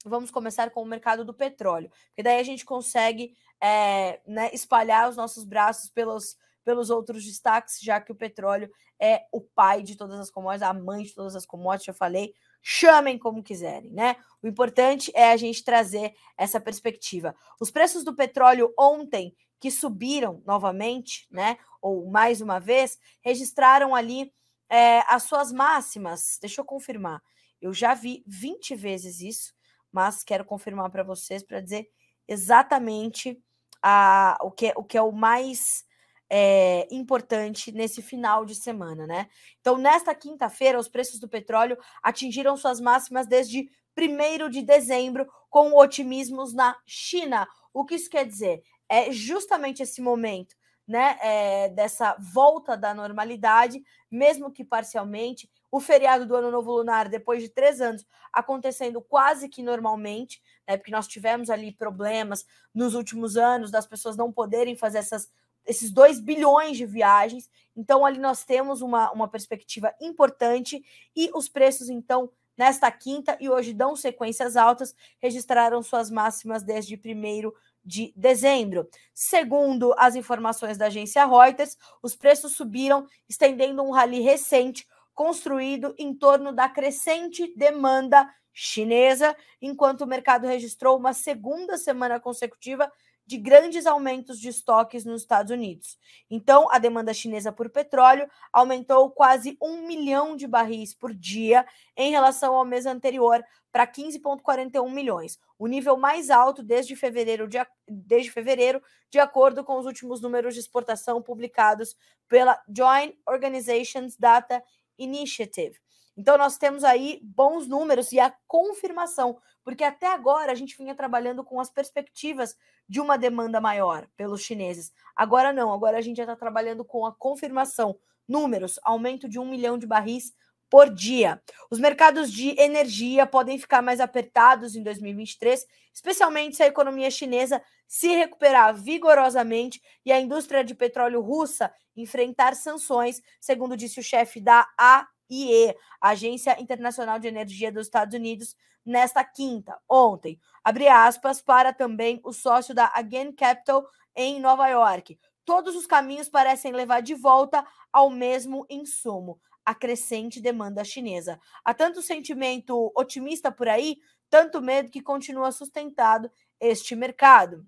Vamos 0.04 0.30
começar 0.30 0.68
com 0.70 0.82
o 0.82 0.86
mercado 0.86 1.24
do 1.24 1.32
petróleo, 1.32 1.90
porque 2.08 2.22
daí 2.22 2.38
a 2.38 2.42
gente 2.44 2.66
consegue 2.66 3.34
é, 3.60 4.20
né, 4.26 4.50
espalhar 4.52 5.08
os 5.08 5.16
nossos 5.16 5.42
braços 5.42 5.88
pelos, 5.90 6.36
pelos 6.62 6.90
outros 6.90 7.24
destaques, 7.24 7.80
já 7.80 8.00
que 8.00 8.12
o 8.12 8.14
petróleo 8.14 8.70
é 9.00 9.24
o 9.32 9.40
pai 9.40 9.82
de 9.82 9.96
todas 9.96 10.20
as 10.20 10.30
commodities, 10.30 10.68
a 10.68 10.74
mãe 10.74 11.02
de 11.02 11.14
todas 11.14 11.34
as 11.34 11.46
commodities, 11.46 11.86
já 11.86 11.94
falei, 11.94 12.34
chamem 12.62 13.18
como 13.18 13.42
quiserem, 13.42 13.90
né? 13.90 14.16
O 14.42 14.46
importante 14.46 15.10
é 15.14 15.30
a 15.30 15.36
gente 15.36 15.64
trazer 15.64 16.14
essa 16.36 16.60
perspectiva. 16.60 17.34
Os 17.60 17.70
preços 17.70 18.04
do 18.04 18.14
petróleo 18.14 18.72
ontem, 18.78 19.34
que 19.60 19.70
subiram 19.70 20.42
novamente, 20.46 21.26
né? 21.30 21.58
Ou 21.82 22.08
mais 22.10 22.40
uma 22.40 22.58
vez, 22.58 22.98
registraram 23.20 23.94
ali 23.94 24.32
é, 24.68 25.00
as 25.12 25.24
suas 25.24 25.52
máximas. 25.52 26.38
Deixa 26.40 26.60
eu 26.60 26.64
confirmar. 26.64 27.22
Eu 27.60 27.72
já 27.72 27.94
vi 27.94 28.22
20 28.26 28.76
vezes 28.76 29.20
isso, 29.20 29.52
mas 29.90 30.22
quero 30.22 30.44
confirmar 30.44 30.90
para 30.90 31.02
vocês 31.02 31.42
para 31.42 31.60
dizer 31.60 31.90
exatamente 32.28 33.42
a, 33.82 34.38
o, 34.42 34.50
que, 34.50 34.66
é, 34.68 34.72
o 34.76 34.84
que 34.84 34.98
é 34.98 35.02
o 35.02 35.12
mais 35.12 35.84
é, 36.30 36.86
importante 36.90 37.72
nesse 37.72 38.02
final 38.02 38.44
de 38.44 38.54
semana, 38.54 39.06
né? 39.06 39.28
Então, 39.60 39.78
nesta 39.78 40.14
quinta-feira, 40.14 40.78
os 40.78 40.88
preços 40.88 41.18
do 41.18 41.28
petróleo 41.28 41.78
atingiram 42.02 42.56
suas 42.56 42.80
máximas 42.80 43.26
desde 43.26 43.70
1 43.96 44.48
de 44.48 44.62
dezembro, 44.62 45.26
com 45.50 45.72
otimismos 45.74 46.52
na 46.52 46.76
China. 46.86 47.48
O 47.72 47.84
que 47.84 47.94
isso 47.94 48.10
quer 48.10 48.26
dizer? 48.26 48.62
É 48.88 49.10
justamente 49.10 49.82
esse 49.82 50.00
momento, 50.00 50.54
né, 50.86 51.18
é, 51.20 51.68
dessa 51.68 52.16
volta 52.18 52.76
da 52.76 52.94
normalidade, 52.94 53.82
mesmo 54.10 54.50
que 54.50 54.64
parcialmente, 54.64 55.50
o 55.70 55.80
feriado 55.80 56.24
do 56.24 56.34
Ano 56.34 56.50
Novo 56.50 56.72
Lunar, 56.72 57.08
depois 57.10 57.42
de 57.42 57.50
três 57.50 57.80
anos, 57.80 58.06
acontecendo 58.32 59.02
quase 59.02 59.48
que 59.48 59.62
normalmente, 59.62 60.40
né, 60.66 60.76
porque 60.76 60.90
nós 60.90 61.06
tivemos 61.06 61.50
ali 61.50 61.72
problemas 61.72 62.46
nos 62.74 62.94
últimos 62.94 63.36
anos 63.36 63.70
das 63.70 63.86
pessoas 63.86 64.16
não 64.16 64.32
poderem 64.32 64.76
fazer 64.76 64.98
essas 64.98 65.30
esses 65.68 65.90
2 65.90 66.18
bilhões 66.18 66.76
de 66.76 66.86
viagens. 66.86 67.48
Então, 67.76 68.04
ali 68.04 68.18
nós 68.18 68.44
temos 68.44 68.80
uma, 68.80 69.12
uma 69.12 69.28
perspectiva 69.28 69.94
importante 70.00 70.82
e 71.14 71.30
os 71.34 71.48
preços, 71.48 71.90
então, 71.90 72.30
nesta 72.56 72.90
quinta 72.90 73.36
e 73.38 73.48
hoje 73.48 73.72
dão 73.72 73.94
sequências 73.94 74.56
altas, 74.56 74.94
registraram 75.20 75.82
suas 75.82 76.10
máximas 76.10 76.62
desde 76.62 76.96
1 76.96 77.52
de 77.84 78.12
dezembro. 78.16 78.88
Segundo 79.14 79.94
as 79.96 80.16
informações 80.16 80.76
da 80.76 80.86
agência 80.86 81.24
Reuters, 81.24 81.76
os 82.02 82.16
preços 82.16 82.52
subiram, 82.52 83.06
estendendo 83.28 83.82
um 83.82 83.90
rally 83.90 84.20
recente 84.20 84.86
construído 85.14 85.94
em 85.98 86.14
torno 86.14 86.52
da 86.52 86.68
crescente 86.68 87.52
demanda 87.56 88.28
chinesa, 88.52 89.36
enquanto 89.62 90.00
o 90.00 90.06
mercado 90.06 90.46
registrou 90.46 90.96
uma 90.98 91.12
segunda 91.12 91.78
semana 91.78 92.18
consecutiva 92.18 92.90
de 93.28 93.36
grandes 93.36 93.84
aumentos 93.84 94.40
de 94.40 94.48
estoques 94.48 95.04
nos 95.04 95.20
Estados 95.20 95.52
Unidos. 95.52 95.98
Então, 96.30 96.66
a 96.72 96.78
demanda 96.78 97.12
chinesa 97.12 97.52
por 97.52 97.68
petróleo 97.68 98.26
aumentou 98.50 99.10
quase 99.10 99.54
um 99.60 99.86
milhão 99.86 100.34
de 100.34 100.46
barris 100.46 100.94
por 100.94 101.12
dia 101.12 101.66
em 101.94 102.10
relação 102.10 102.54
ao 102.54 102.64
mês 102.64 102.86
anterior, 102.86 103.44
para 103.70 103.86
15,41 103.86 104.90
milhões, 104.90 105.38
o 105.58 105.66
nível 105.66 105.98
mais 105.98 106.30
alto 106.30 106.62
desde 106.62 106.96
fevereiro, 106.96 107.46
de, 107.46 107.58
desde 107.86 108.30
fevereiro, 108.30 108.82
de 109.10 109.18
acordo 109.18 109.62
com 109.62 109.78
os 109.78 109.84
últimos 109.84 110.22
números 110.22 110.54
de 110.54 110.60
exportação 110.60 111.20
publicados 111.20 111.94
pela 112.26 112.58
Joint 112.74 113.14
Organizations 113.26 114.16
Data 114.16 114.64
Initiative. 114.98 115.78
Então, 116.18 116.36
nós 116.36 116.58
temos 116.58 116.82
aí 116.82 117.20
bons 117.22 117.68
números 117.68 118.10
e 118.10 118.18
a 118.18 118.34
confirmação, 118.48 119.38
porque 119.62 119.84
até 119.84 120.08
agora 120.08 120.50
a 120.50 120.54
gente 120.56 120.76
vinha 120.76 120.92
trabalhando 120.92 121.44
com 121.44 121.60
as 121.60 121.70
perspectivas 121.70 122.56
de 122.88 123.00
uma 123.00 123.16
demanda 123.16 123.60
maior 123.60 124.08
pelos 124.16 124.42
chineses. 124.42 124.92
Agora 125.14 125.52
não, 125.52 125.72
agora 125.72 125.96
a 125.96 126.00
gente 126.00 126.16
já 126.16 126.24
está 126.24 126.34
trabalhando 126.34 126.84
com 126.84 127.06
a 127.06 127.14
confirmação. 127.14 127.96
Números, 128.26 128.80
aumento 128.82 129.28
de 129.28 129.38
um 129.38 129.48
milhão 129.48 129.78
de 129.78 129.86
barris 129.86 130.34
por 130.68 130.90
dia. 130.90 131.40
Os 131.70 131.78
mercados 131.78 132.32
de 132.32 132.60
energia 132.60 133.24
podem 133.24 133.56
ficar 133.56 133.80
mais 133.80 134.00
apertados 134.00 134.74
em 134.74 134.82
2023, 134.82 135.64
especialmente 135.94 136.56
se 136.56 136.64
a 136.64 136.66
economia 136.66 137.12
chinesa 137.12 137.62
se 137.86 138.08
recuperar 138.08 138.74
vigorosamente 138.74 139.80
e 140.04 140.10
a 140.10 140.20
indústria 140.20 140.64
de 140.64 140.74
petróleo 140.74 141.20
russa 141.20 141.72
enfrentar 141.96 142.56
sanções, 142.56 143.22
segundo 143.40 143.76
disse 143.76 144.00
o 144.00 144.02
chefe 144.02 144.40
da 144.40 144.68
A 144.76 145.06
IE, 145.30 145.74
Agência 146.00 146.60
Internacional 146.60 147.18
de 147.18 147.28
Energia 147.28 147.72
dos 147.72 147.86
Estados 147.86 148.14
Unidos, 148.14 148.56
nesta 148.84 149.22
quinta, 149.22 149.78
ontem. 149.88 150.40
Abre 150.64 150.88
aspas 150.88 151.40
para 151.40 151.72
também 151.72 152.20
o 152.24 152.32
sócio 152.32 152.74
da 152.74 152.90
Again 152.94 153.32
Capital 153.32 153.86
em 154.16 154.40
Nova 154.40 154.66
York. 154.68 155.18
Todos 155.44 155.76
os 155.76 155.86
caminhos 155.86 156.28
parecem 156.28 156.72
levar 156.72 157.00
de 157.00 157.14
volta 157.14 157.64
ao 157.92 158.10
mesmo 158.10 158.66
insumo, 158.68 159.40
a 159.64 159.74
crescente 159.74 160.40
demanda 160.40 160.84
chinesa. 160.84 161.40
Há 161.64 161.72
tanto 161.72 162.02
sentimento 162.02 162.92
otimista 162.96 163.50
por 163.52 163.68
aí, 163.68 163.98
tanto 164.30 164.60
medo 164.60 164.90
que 164.90 165.00
continua 165.00 165.52
sustentado 165.52 166.30
este 166.60 166.94
mercado. 166.94 167.66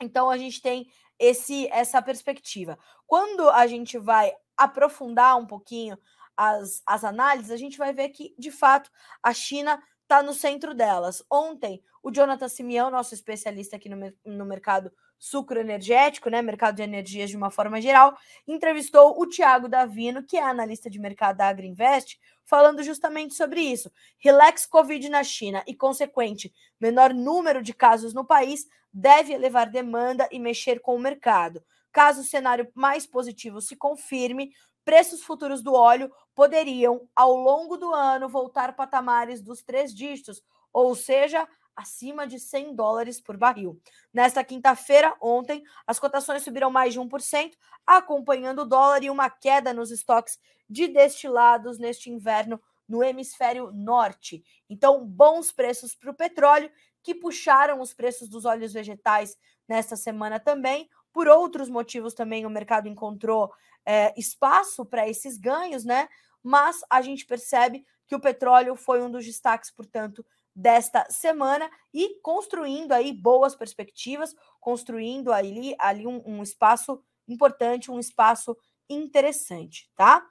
Então 0.00 0.28
a 0.28 0.36
gente 0.36 0.60
tem 0.60 0.88
esse 1.18 1.68
essa 1.68 2.02
perspectiva. 2.02 2.78
Quando 3.06 3.48
a 3.50 3.66
gente 3.66 3.98
vai 3.98 4.32
aprofundar 4.56 5.36
um 5.36 5.46
pouquinho 5.46 5.98
as, 6.36 6.82
as 6.86 7.04
análises, 7.04 7.50
a 7.50 7.56
gente 7.56 7.78
vai 7.78 7.92
ver 7.92 8.08
que, 8.10 8.34
de 8.38 8.50
fato, 8.50 8.90
a 9.22 9.32
China 9.32 9.82
está 10.02 10.22
no 10.22 10.34
centro 10.34 10.74
delas. 10.74 11.24
Ontem, 11.30 11.82
o 12.02 12.10
Jonathan 12.10 12.48
Simeão, 12.48 12.90
nosso 12.90 13.14
especialista 13.14 13.76
aqui 13.76 13.88
no, 13.88 14.12
no 14.24 14.44
mercado 14.44 14.92
sucroenergético, 15.18 16.28
né, 16.28 16.42
mercado 16.42 16.76
de 16.76 16.82
energias 16.82 17.30
de 17.30 17.36
uma 17.36 17.50
forma 17.50 17.80
geral, 17.80 18.16
entrevistou 18.46 19.18
o 19.18 19.26
Tiago 19.26 19.68
Davino, 19.68 20.22
que 20.22 20.36
é 20.36 20.42
analista 20.42 20.90
de 20.90 20.98
mercado 20.98 21.38
da 21.38 21.48
Agriinvest, 21.48 22.18
falando 22.44 22.82
justamente 22.82 23.34
sobre 23.34 23.60
isso. 23.60 23.90
Relax 24.18 24.66
Covid 24.66 25.08
na 25.08 25.24
China 25.24 25.62
e 25.66 25.74
consequente 25.74 26.52
menor 26.78 27.14
número 27.14 27.62
de 27.62 27.72
casos 27.72 28.12
no 28.12 28.24
país 28.24 28.66
deve 28.92 29.32
elevar 29.32 29.70
demanda 29.70 30.28
e 30.30 30.38
mexer 30.38 30.80
com 30.80 30.94
o 30.94 31.00
mercado. 31.00 31.64
Caso 31.90 32.20
o 32.20 32.24
cenário 32.24 32.70
mais 32.74 33.06
positivo 33.06 33.60
se 33.60 33.76
confirme, 33.76 34.52
preços 34.84 35.22
futuros 35.22 35.62
do 35.62 35.72
óleo 35.72 36.12
poderiam, 36.34 37.08
ao 37.14 37.34
longo 37.34 37.76
do 37.76 37.92
ano, 37.92 38.28
voltar 38.28 38.74
patamares 38.74 39.40
dos 39.40 39.62
três 39.62 39.94
dígitos, 39.94 40.42
ou 40.72 40.94
seja, 40.94 41.48
acima 41.76 42.26
de 42.26 42.38
100 42.38 42.74
dólares 42.74 43.20
por 43.20 43.36
barril. 43.36 43.80
Nesta 44.12 44.44
quinta-feira, 44.44 45.16
ontem, 45.20 45.62
as 45.86 45.98
cotações 45.98 46.42
subiram 46.42 46.70
mais 46.70 46.92
de 46.92 47.00
1%, 47.00 47.52
acompanhando 47.86 48.62
o 48.62 48.64
dólar 48.64 49.02
e 49.02 49.10
uma 49.10 49.28
queda 49.28 49.72
nos 49.72 49.90
estoques 49.90 50.38
de 50.68 50.88
destilados 50.88 51.78
neste 51.78 52.10
inverno 52.10 52.60
no 52.88 53.02
hemisfério 53.02 53.72
norte. 53.72 54.44
Então, 54.68 55.04
bons 55.06 55.50
preços 55.50 55.94
para 55.94 56.10
o 56.10 56.14
petróleo, 56.14 56.70
que 57.02 57.14
puxaram 57.14 57.80
os 57.80 57.92
preços 57.92 58.28
dos 58.28 58.44
óleos 58.44 58.72
vegetais 58.72 59.36
nesta 59.68 59.96
semana 59.96 60.38
também. 60.38 60.88
Por 61.14 61.28
outros 61.28 61.70
motivos 61.70 62.12
também 62.12 62.44
o 62.44 62.50
mercado 62.50 62.88
encontrou 62.88 63.50
é, 63.86 64.12
espaço 64.20 64.84
para 64.84 65.08
esses 65.08 65.38
ganhos, 65.38 65.84
né? 65.84 66.08
Mas 66.42 66.80
a 66.90 67.00
gente 67.00 67.24
percebe 67.24 67.86
que 68.06 68.16
o 68.16 68.20
petróleo 68.20 68.76
foi 68.76 69.00
um 69.00 69.10
dos 69.10 69.24
destaques, 69.24 69.70
portanto, 69.70 70.26
desta 70.54 71.06
semana 71.08 71.70
e 71.92 72.20
construindo 72.20 72.92
aí 72.92 73.12
boas 73.12 73.54
perspectivas, 73.54 74.34
construindo 74.60 75.32
ali, 75.32 75.74
ali 75.78 76.06
um, 76.06 76.20
um 76.26 76.42
espaço 76.42 77.00
importante, 77.28 77.90
um 77.90 78.00
espaço 78.00 78.56
interessante, 78.90 79.88
tá? 79.96 80.26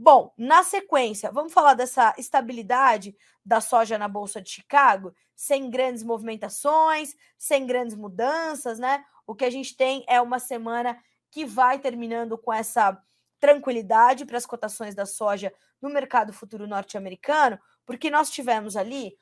Bom, 0.00 0.32
na 0.38 0.62
sequência, 0.62 1.32
vamos 1.32 1.52
falar 1.52 1.74
dessa 1.74 2.14
estabilidade 2.16 3.16
da 3.44 3.60
soja 3.60 3.98
na 3.98 4.06
Bolsa 4.06 4.40
de 4.40 4.48
Chicago, 4.48 5.12
sem 5.34 5.68
grandes 5.70 6.04
movimentações, 6.04 7.16
sem 7.36 7.66
grandes 7.66 7.96
mudanças, 7.96 8.78
né? 8.78 9.04
O 9.28 9.34
que 9.34 9.44
a 9.44 9.50
gente 9.50 9.76
tem 9.76 10.06
é 10.08 10.20
uma 10.22 10.38
semana 10.38 10.98
que 11.30 11.44
vai 11.44 11.78
terminando 11.78 12.38
com 12.38 12.50
essa 12.50 12.98
tranquilidade 13.38 14.24
para 14.24 14.38
as 14.38 14.46
cotações 14.46 14.94
da 14.94 15.04
soja 15.04 15.52
no 15.82 15.90
mercado 15.90 16.32
futuro 16.32 16.66
norte-americano, 16.66 17.58
porque 17.84 18.10
nós 18.10 18.30
tivemos 18.30 18.74
ali 18.74 19.18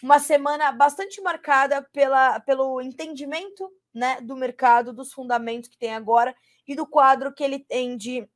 uma 0.00 0.20
semana 0.20 0.70
bastante 0.70 1.20
marcada 1.20 1.82
pela, 1.92 2.38
pelo 2.38 2.80
entendimento 2.80 3.68
né, 3.92 4.20
do 4.20 4.36
mercado, 4.36 4.92
dos 4.92 5.12
fundamentos 5.12 5.68
que 5.68 5.76
tem 5.76 5.92
agora 5.92 6.34
e 6.66 6.76
do 6.76 6.86
quadro 6.86 7.34
que 7.34 7.42
ele 7.42 7.58
tem 7.58 7.96
de, 7.96 8.28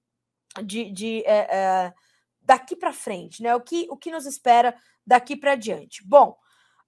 de, 0.64 0.90
de 0.90 1.22
é, 1.24 1.56
é, 1.56 1.94
daqui 2.40 2.74
para 2.74 2.92
frente, 2.92 3.42
né? 3.42 3.54
O 3.54 3.60
que, 3.60 3.86
o 3.88 3.96
que 3.96 4.10
nos 4.10 4.26
espera 4.26 4.74
daqui 5.06 5.36
para 5.36 5.54
diante? 5.54 6.04
Bom, 6.04 6.36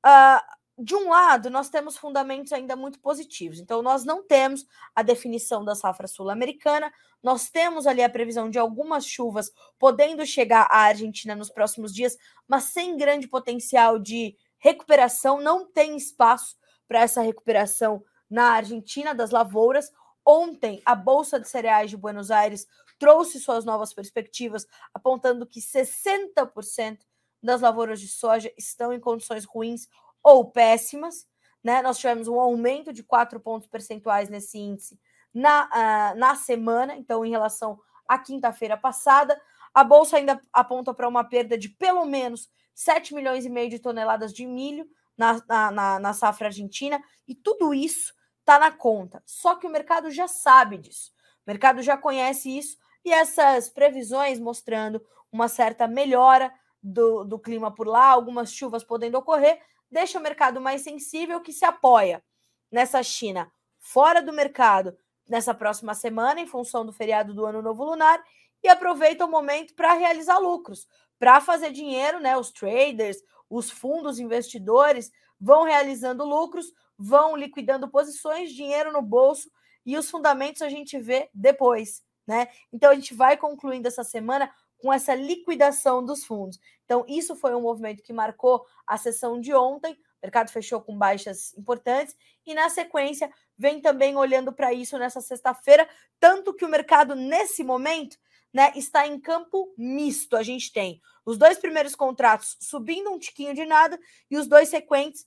uh, 0.04 0.53
de 0.76 0.94
um 0.94 1.10
lado, 1.10 1.50
nós 1.50 1.68
temos 1.68 1.96
fundamentos 1.96 2.52
ainda 2.52 2.74
muito 2.74 2.98
positivos. 2.98 3.60
Então, 3.60 3.80
nós 3.80 4.04
não 4.04 4.26
temos 4.26 4.66
a 4.94 5.02
definição 5.02 5.64
da 5.64 5.74
safra 5.74 6.08
sul-americana, 6.08 6.92
nós 7.22 7.48
temos 7.48 7.86
ali 7.86 8.02
a 8.02 8.08
previsão 8.08 8.50
de 8.50 8.58
algumas 8.58 9.06
chuvas 9.06 9.52
podendo 9.78 10.26
chegar 10.26 10.66
à 10.70 10.78
Argentina 10.78 11.34
nos 11.36 11.48
próximos 11.48 11.94
dias, 11.94 12.16
mas 12.48 12.64
sem 12.64 12.96
grande 12.96 13.28
potencial 13.28 13.98
de 13.98 14.36
recuperação, 14.58 15.40
não 15.40 15.70
tem 15.70 15.96
espaço 15.96 16.56
para 16.88 17.00
essa 17.00 17.22
recuperação 17.22 18.02
na 18.28 18.52
Argentina 18.52 19.14
das 19.14 19.30
lavouras. 19.30 19.92
Ontem, 20.26 20.82
a 20.84 20.94
Bolsa 20.94 21.38
de 21.38 21.48
Cereais 21.48 21.90
de 21.90 21.96
Buenos 21.96 22.30
Aires 22.30 22.66
trouxe 22.98 23.38
suas 23.38 23.64
novas 23.64 23.92
perspectivas, 23.92 24.66
apontando 24.92 25.46
que 25.46 25.60
60% 25.60 26.98
das 27.42 27.60
lavouras 27.60 28.00
de 28.00 28.08
soja 28.08 28.50
estão 28.56 28.92
em 28.92 28.98
condições 28.98 29.44
ruins 29.44 29.86
ou 30.24 30.50
péssimas. 30.50 31.26
Né? 31.62 31.82
Nós 31.82 31.98
tivemos 31.98 32.26
um 32.26 32.40
aumento 32.40 32.92
de 32.92 33.02
4 33.02 33.38
pontos 33.38 33.68
percentuais 33.68 34.28
nesse 34.28 34.58
índice 34.58 34.98
na, 35.32 35.66
uh, 35.66 36.18
na 36.18 36.34
semana, 36.34 36.96
então, 36.96 37.24
em 37.24 37.30
relação 37.30 37.78
à 38.08 38.18
quinta-feira 38.18 38.76
passada. 38.76 39.38
A 39.74 39.84
Bolsa 39.84 40.16
ainda 40.16 40.40
aponta 40.52 40.94
para 40.94 41.08
uma 41.08 41.24
perda 41.24 41.58
de 41.58 41.68
pelo 41.68 42.04
menos 42.04 42.48
7 42.74 43.14
milhões 43.14 43.44
e 43.44 43.50
meio 43.50 43.68
de 43.68 43.78
toneladas 43.78 44.32
de 44.32 44.46
milho 44.46 44.86
na, 45.16 45.40
na, 45.70 45.98
na 46.00 46.12
safra 46.12 46.48
argentina, 46.48 47.02
e 47.26 47.34
tudo 47.34 47.72
isso 47.72 48.12
está 48.40 48.58
na 48.58 48.70
conta. 48.70 49.22
Só 49.24 49.54
que 49.54 49.66
o 49.66 49.70
mercado 49.70 50.10
já 50.10 50.26
sabe 50.26 50.78
disso. 50.78 51.12
O 51.46 51.50
mercado 51.50 51.82
já 51.82 51.96
conhece 51.96 52.56
isso 52.56 52.76
e 53.04 53.12
essas 53.12 53.68
previsões 53.68 54.40
mostrando 54.40 55.00
uma 55.30 55.48
certa 55.48 55.86
melhora 55.86 56.52
do, 56.82 57.24
do 57.24 57.38
clima 57.38 57.74
por 57.74 57.86
lá, 57.86 58.06
algumas 58.06 58.52
chuvas 58.52 58.84
podendo 58.84 59.16
ocorrer, 59.16 59.60
deixa 59.90 60.18
o 60.18 60.22
mercado 60.22 60.60
mais 60.60 60.82
sensível 60.82 61.40
que 61.40 61.52
se 61.52 61.64
apoia 61.64 62.22
nessa 62.70 63.02
China 63.02 63.50
fora 63.78 64.22
do 64.22 64.32
mercado 64.32 64.96
nessa 65.28 65.54
próxima 65.54 65.94
semana, 65.94 66.40
em 66.40 66.46
função 66.46 66.84
do 66.84 66.92
feriado 66.92 67.34
do 67.34 67.46
Ano 67.46 67.62
Novo 67.62 67.84
Lunar, 67.84 68.22
e 68.62 68.68
aproveita 68.68 69.24
o 69.24 69.30
momento 69.30 69.74
para 69.74 69.92
realizar 69.94 70.38
lucros, 70.38 70.86
para 71.18 71.40
fazer 71.40 71.70
dinheiro, 71.70 72.18
né? 72.18 72.36
Os 72.36 72.50
traders, 72.50 73.18
os 73.48 73.70
fundos 73.70 74.18
investidores 74.18 75.10
vão 75.38 75.64
realizando 75.64 76.24
lucros, 76.24 76.72
vão 76.98 77.36
liquidando 77.36 77.90
posições, 77.90 78.52
dinheiro 78.52 78.92
no 78.92 79.02
bolso, 79.02 79.50
e 79.84 79.96
os 79.98 80.10
fundamentos 80.10 80.62
a 80.62 80.68
gente 80.68 80.98
vê 80.98 81.28
depois, 81.34 82.02
né? 82.26 82.48
Então 82.72 82.90
a 82.90 82.94
gente 82.94 83.14
vai 83.14 83.36
concluindo 83.36 83.86
essa 83.86 84.02
semana 84.02 84.50
com 84.84 84.92
essa 84.92 85.14
liquidação 85.14 86.04
dos 86.04 86.26
fundos. 86.26 86.60
Então, 86.84 87.06
isso 87.08 87.34
foi 87.34 87.54
um 87.54 87.62
movimento 87.62 88.02
que 88.02 88.12
marcou 88.12 88.66
a 88.86 88.98
sessão 88.98 89.40
de 89.40 89.54
ontem. 89.54 89.94
O 89.94 89.98
mercado 90.22 90.50
fechou 90.50 90.78
com 90.78 90.94
baixas 90.94 91.56
importantes 91.56 92.14
e, 92.44 92.52
na 92.52 92.68
sequência, 92.68 93.32
vem 93.56 93.80
também 93.80 94.14
olhando 94.14 94.52
para 94.52 94.74
isso 94.74 94.98
nessa 94.98 95.22
sexta-feira, 95.22 95.88
tanto 96.20 96.52
que 96.52 96.66
o 96.66 96.68
mercado, 96.68 97.14
nesse 97.14 97.64
momento, 97.64 98.18
né, 98.52 98.72
está 98.76 99.06
em 99.06 99.18
campo 99.18 99.72
misto. 99.74 100.36
A 100.36 100.42
gente 100.42 100.70
tem 100.70 101.00
os 101.24 101.38
dois 101.38 101.56
primeiros 101.56 101.94
contratos 101.94 102.54
subindo 102.60 103.10
um 103.10 103.18
tiquinho 103.18 103.54
de 103.54 103.64
nada 103.64 103.98
e 104.30 104.36
os 104.36 104.46
dois 104.46 104.68
sequentes 104.68 105.26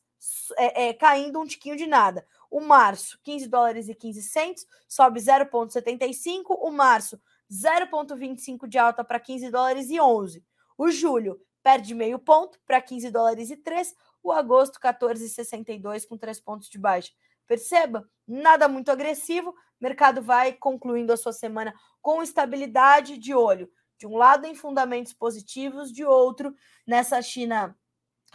é, 0.56 0.90
é, 0.90 0.94
caindo 0.94 1.40
um 1.40 1.48
tiquinho 1.48 1.76
de 1.76 1.88
nada. 1.88 2.24
O 2.52 2.62
março, 2.62 3.20
15 3.24 3.48
dólares 3.48 3.90
e 3.90 3.96
15 3.96 4.22
centos, 4.22 4.68
sobe 4.88 5.20
0,75. 5.20 6.44
O 6.50 6.70
março, 6.70 7.20
0,25 7.52 8.68
de 8.68 8.78
alta 8.78 9.04
para 9.04 9.20
15 9.20 9.50
dólares 9.50 9.90
e 9.90 10.00
11. 10.00 10.44
O 10.78 10.92
julho 10.92 11.40
perde 11.64 11.94
meio 11.94 12.20
ponto 12.20 12.60
para 12.66 12.82
15 12.82 13.10
dólares 13.12 13.50
e 13.50 13.58
3. 13.58 13.94
O 14.24 14.32
agosto, 14.32 14.80
14,62 14.80 16.08
com 16.08 16.18
3 16.18 16.40
pontos 16.40 16.70
de 16.70 16.78
baixa. 16.78 17.12
Perceba, 17.46 18.10
nada 18.28 18.68
muito 18.68 18.92
agressivo. 18.92 19.56
Mercado 19.80 20.22
vai 20.22 20.54
concluindo 20.54 21.14
a 21.14 21.18
sua 21.18 21.34
semana 21.34 21.74
com 22.02 22.22
estabilidade 22.22 23.18
de 23.18 23.34
olho. 23.34 23.70
De 23.98 24.06
um 24.06 24.16
lado, 24.16 24.46
em 24.46 24.54
fundamentos 24.54 25.14
positivos, 25.14 25.92
de 25.92 26.06
outro, 26.06 26.54
nessa 26.86 27.22
China 27.22 27.76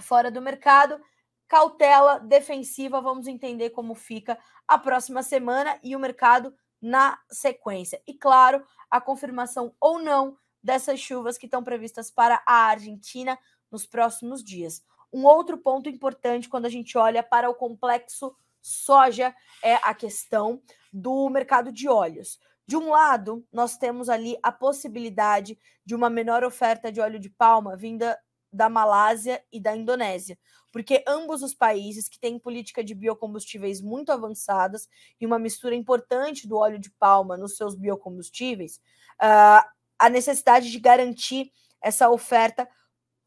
fora 0.00 0.30
do 0.30 0.40
mercado. 0.40 1.00
Cautela 1.46 2.18
defensiva, 2.18 3.00
vamos 3.00 3.26
entender 3.26 3.70
como 3.70 3.94
fica 3.94 4.38
a 4.66 4.78
próxima 4.78 5.22
semana 5.22 5.78
e 5.82 5.94
o 5.94 6.00
mercado 6.00 6.54
na 6.82 7.18
sequência. 7.30 8.02
E 8.06 8.12
claro, 8.12 8.62
a 8.90 9.00
confirmação 9.00 9.74
ou 9.80 10.00
não 10.00 10.36
dessas 10.62 10.98
chuvas 11.00 11.38
que 11.38 11.46
estão 11.46 11.62
previstas 11.62 12.10
para 12.10 12.42
a 12.46 12.66
Argentina 12.66 13.38
nos 13.70 13.86
próximos 13.86 14.42
dias. 14.42 14.82
Um 15.12 15.24
outro 15.24 15.56
ponto 15.56 15.88
importante 15.88 16.48
quando 16.48 16.66
a 16.66 16.70
gente 16.70 16.98
olha 16.98 17.22
para 17.22 17.48
o 17.48 17.54
complexo 17.54 18.34
soja 18.60 19.34
é 19.62 19.74
a 19.76 19.94
questão 19.94 20.62
do 20.92 21.28
mercado 21.28 21.72
de 21.72 21.88
óleos. 21.88 22.38
De 22.66 22.76
um 22.76 22.90
lado, 22.90 23.46
nós 23.52 23.76
temos 23.76 24.08
ali 24.08 24.36
a 24.42 24.52
possibilidade 24.52 25.58
de 25.84 25.94
uma 25.94 26.08
menor 26.08 26.44
oferta 26.44 26.92
de 26.92 27.00
óleo 27.00 27.18
de 27.18 27.28
palma 27.28 27.76
vinda 27.76 28.18
da 28.52 28.68
Malásia 28.68 29.42
e 29.50 29.58
da 29.58 29.74
Indonésia, 29.74 30.38
porque 30.70 31.02
ambos 31.06 31.42
os 31.42 31.54
países 31.54 32.08
que 32.08 32.18
têm 32.18 32.38
política 32.38 32.84
de 32.84 32.94
biocombustíveis 32.94 33.80
muito 33.80 34.12
avançadas 34.12 34.88
e 35.20 35.26
uma 35.26 35.38
mistura 35.38 35.74
importante 35.74 36.46
do 36.46 36.56
óleo 36.56 36.78
de 36.78 36.90
palma 36.90 37.36
nos 37.36 37.56
seus 37.56 37.74
biocombustíveis, 37.74 38.76
uh, 39.20 39.66
a 39.98 40.10
necessidade 40.10 40.70
de 40.70 40.78
garantir 40.78 41.52
essa 41.80 42.10
oferta 42.10 42.68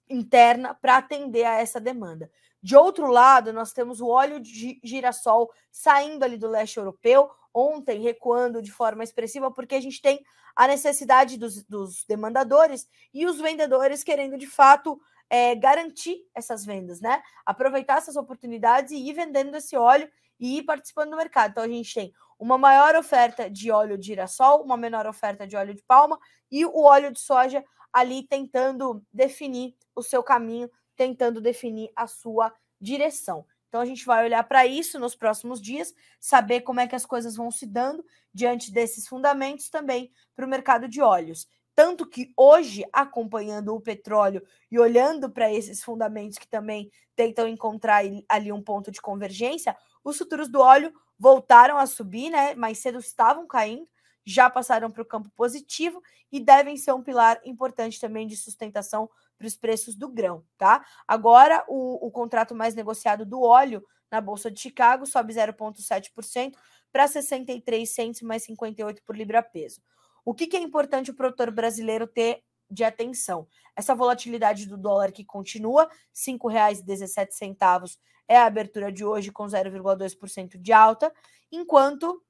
interna 0.09 0.73
para 0.75 0.97
atender 0.97 1.45
a 1.45 1.59
essa 1.59 1.79
demanda. 1.79 2.29
De 2.61 2.75
outro 2.75 3.07
lado, 3.07 3.53
nós 3.53 3.71
temos 3.71 4.01
o 4.01 4.07
óleo 4.07 4.39
de 4.39 4.79
girassol 4.83 5.51
saindo 5.71 6.23
ali 6.23 6.37
do 6.37 6.49
leste 6.49 6.77
europeu, 6.77 7.29
ontem 7.53 8.01
recuando 8.01 8.61
de 8.61 8.71
forma 8.71 9.03
expressiva, 9.03 9.51
porque 9.51 9.75
a 9.75 9.79
gente 9.79 10.01
tem 10.01 10.23
a 10.55 10.67
necessidade 10.67 11.37
dos, 11.37 11.63
dos 11.63 12.05
demandadores 12.07 12.87
e 13.13 13.25
os 13.25 13.39
vendedores 13.39 14.03
querendo 14.03 14.37
de 14.37 14.47
fato 14.47 14.99
é, 15.29 15.55
garantir 15.55 16.17
essas 16.33 16.65
vendas, 16.65 17.01
né? 17.01 17.21
Aproveitar 17.45 17.97
essas 17.97 18.15
oportunidades 18.15 18.91
e 18.91 18.97
ir 18.97 19.13
vendendo 19.13 19.55
esse 19.55 19.75
óleo 19.75 20.09
e 20.39 20.57
ir 20.57 20.63
participando 20.63 21.11
do 21.11 21.17
mercado. 21.17 21.51
Então 21.51 21.63
a 21.63 21.67
gente 21.67 21.93
tem 21.93 22.13
uma 22.37 22.57
maior 22.57 22.95
oferta 22.95 23.49
de 23.49 23.71
óleo 23.71 23.97
de 23.97 24.07
girassol, 24.07 24.63
uma 24.63 24.77
menor 24.77 25.07
oferta 25.07 25.47
de 25.47 25.55
óleo 25.55 25.73
de 25.73 25.83
palma 25.83 26.19
e 26.51 26.65
o 26.65 26.81
óleo 26.81 27.11
de 27.11 27.19
soja 27.19 27.63
ali 27.91 28.23
tentando 28.23 29.01
definir 29.11 29.73
o 29.95 30.03
seu 30.03 30.21
caminho, 30.21 30.69
tentando 30.95 31.39
definir 31.39 31.89
a 31.95 32.07
sua 32.07 32.53
direção. 32.79 33.45
Então 33.69 33.81
a 33.81 33.85
gente 33.85 34.05
vai 34.05 34.23
olhar 34.23 34.43
para 34.43 34.65
isso 34.65 34.99
nos 34.99 35.15
próximos 35.15 35.61
dias, 35.61 35.93
saber 36.19 36.61
como 36.61 36.79
é 36.79 36.87
que 36.87 36.95
as 36.95 37.05
coisas 37.05 37.35
vão 37.35 37.51
se 37.51 37.65
dando 37.65 38.05
diante 38.33 38.71
desses 38.71 39.07
fundamentos 39.07 39.69
também 39.69 40.11
para 40.35 40.45
o 40.45 40.49
mercado 40.49 40.87
de 40.87 41.01
óleos. 41.01 41.47
Tanto 41.75 42.07
que 42.07 42.31
hoje, 42.37 42.85
acompanhando 42.93 43.75
o 43.75 43.81
petróleo 43.81 44.41
e 44.71 44.79
olhando 44.79 45.29
para 45.29 45.53
esses 45.53 45.83
fundamentos 45.83 46.37
que 46.37 46.47
também 46.47 46.89
tentam 47.15 47.47
encontrar 47.47 48.03
ali 48.29 48.51
um 48.51 48.63
ponto 48.63 48.89
de 48.89 49.01
convergência, 49.01 49.75
os 50.03 50.17
futuros 50.17 50.47
do 50.47 50.61
óleo 50.61 50.93
voltaram 51.19 51.77
a 51.77 51.85
subir, 51.85 52.29
né? 52.29 52.55
Mais 52.55 52.77
cedo 52.77 52.99
estavam 52.99 53.45
caindo, 53.45 53.87
já 54.23 54.49
passaram 54.49 54.89
para 54.89 55.01
o 55.01 55.05
campo 55.05 55.29
positivo 55.35 56.01
e 56.31 56.39
devem 56.39 56.77
ser 56.77 56.93
um 56.93 57.03
pilar 57.03 57.39
importante 57.43 57.99
também 57.99 58.25
de 58.25 58.37
sustentação 58.37 59.09
para 59.37 59.47
os 59.47 59.55
preços 59.55 59.95
do 59.95 60.07
grão, 60.07 60.45
tá? 60.57 60.85
Agora, 61.05 61.63
o, 61.67 62.07
o 62.07 62.09
contrato 62.09 62.55
mais 62.55 62.73
negociado 62.73 63.25
do 63.25 63.41
óleo 63.41 63.85
na 64.09 64.21
Bolsa 64.21 64.49
de 64.49 64.59
Chicago 64.59 65.05
sobe 65.05 65.33
0,7% 65.33 66.53
para 66.91 67.07
63 67.07 67.89
centos 67.89 68.21
mais 68.21 68.43
58 68.43 69.03
por 69.03 69.15
libra 69.15 69.43
peso. 69.43 69.81
O 70.25 70.33
que, 70.33 70.47
que 70.47 70.57
é 70.57 70.59
importante 70.59 71.11
o 71.11 71.15
produtor 71.15 71.51
brasileiro 71.51 72.07
ter 72.07 72.43
de 72.69 72.83
atenção? 72.83 73.47
Essa 73.75 73.93
volatilidade 73.93 74.65
do 74.65 74.75
dólar 74.75 75.11
que 75.11 75.23
continua, 75.23 75.83
R$ 75.83 75.89
5,17 76.15 77.97
é 78.27 78.35
a 78.35 78.45
abertura 78.45 78.91
de 78.91 79.05
hoje 79.05 79.31
com 79.31 79.45
0,2% 79.45 80.57
de 80.59 80.73
alta, 80.73 81.13
enquanto 81.51 82.23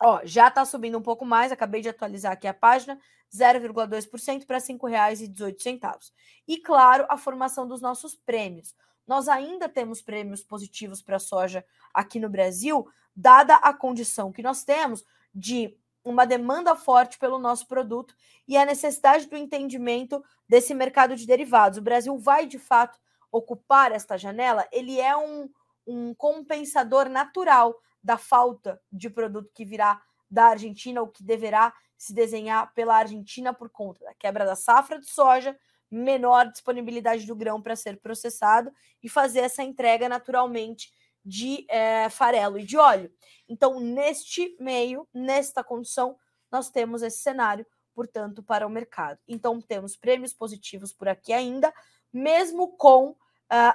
ó, 0.00 0.20
já 0.24 0.48
está 0.48 0.64
subindo 0.64 0.98
um 0.98 1.02
pouco 1.02 1.24
mais, 1.24 1.52
acabei 1.52 1.80
de 1.80 1.88
atualizar 1.88 2.32
aqui 2.32 2.46
a 2.46 2.54
página, 2.54 2.98
0,2% 3.34 4.46
para 4.46 4.58
R$ 4.58 4.64
5,18. 4.64 6.12
E 6.46 6.58
claro, 6.58 7.06
a 7.08 7.16
formação 7.16 7.66
dos 7.66 7.80
nossos 7.80 8.14
prêmios. 8.14 8.74
Nós 9.06 9.28
ainda 9.28 9.68
temos 9.68 10.00
prêmios 10.00 10.42
positivos 10.44 11.02
para 11.02 11.16
a 11.16 11.20
soja 11.20 11.64
aqui 11.92 12.20
no 12.20 12.28
Brasil, 12.28 12.86
dada 13.16 13.56
a 13.56 13.72
condição 13.74 14.32
que 14.32 14.42
nós 14.42 14.64
temos 14.64 15.04
de 15.34 15.76
uma 16.04 16.24
demanda 16.24 16.74
forte 16.74 17.18
pelo 17.18 17.38
nosso 17.38 17.66
produto 17.66 18.14
e 18.46 18.56
a 18.56 18.64
necessidade 18.64 19.26
do 19.26 19.36
entendimento 19.36 20.22
desse 20.48 20.74
mercado 20.74 21.16
de 21.16 21.26
derivados. 21.26 21.78
O 21.78 21.82
Brasil 21.82 22.16
vai, 22.18 22.46
de 22.46 22.58
fato, 22.58 22.98
ocupar 23.30 23.92
esta 23.92 24.18
janela, 24.18 24.66
ele 24.70 25.00
é 25.00 25.16
um, 25.16 25.48
um 25.86 26.14
compensador 26.14 27.08
natural 27.08 27.74
da 28.02 28.18
falta 28.18 28.80
de 28.92 29.08
produto 29.08 29.50
que 29.54 29.64
virá 29.64 30.02
da 30.30 30.46
Argentina, 30.46 31.00
ou 31.00 31.08
que 31.08 31.22
deverá 31.22 31.72
se 31.96 32.12
desenhar 32.12 32.72
pela 32.74 32.96
Argentina 32.96 33.54
por 33.54 33.70
conta 33.70 34.04
da 34.04 34.14
quebra 34.14 34.44
da 34.44 34.56
safra 34.56 34.98
de 34.98 35.08
soja, 35.08 35.56
menor 35.90 36.50
disponibilidade 36.50 37.26
do 37.26 37.36
grão 37.36 37.60
para 37.60 37.76
ser 37.76 38.00
processado 38.00 38.72
e 39.02 39.08
fazer 39.08 39.40
essa 39.40 39.62
entrega 39.62 40.08
naturalmente 40.08 40.90
de 41.24 41.66
é, 41.68 42.08
farelo 42.08 42.58
e 42.58 42.64
de 42.64 42.76
óleo. 42.76 43.12
Então, 43.48 43.78
neste 43.80 44.56
meio, 44.58 45.06
nesta 45.12 45.62
condição, 45.62 46.16
nós 46.50 46.70
temos 46.70 47.02
esse 47.02 47.18
cenário, 47.18 47.66
portanto, 47.94 48.42
para 48.42 48.66
o 48.66 48.70
mercado. 48.70 49.18
Então, 49.28 49.60
temos 49.60 49.96
prêmios 49.96 50.32
positivos 50.32 50.92
por 50.92 51.08
aqui 51.08 51.32
ainda, 51.32 51.72
mesmo 52.12 52.76
com 52.76 53.10
uh, 53.10 53.16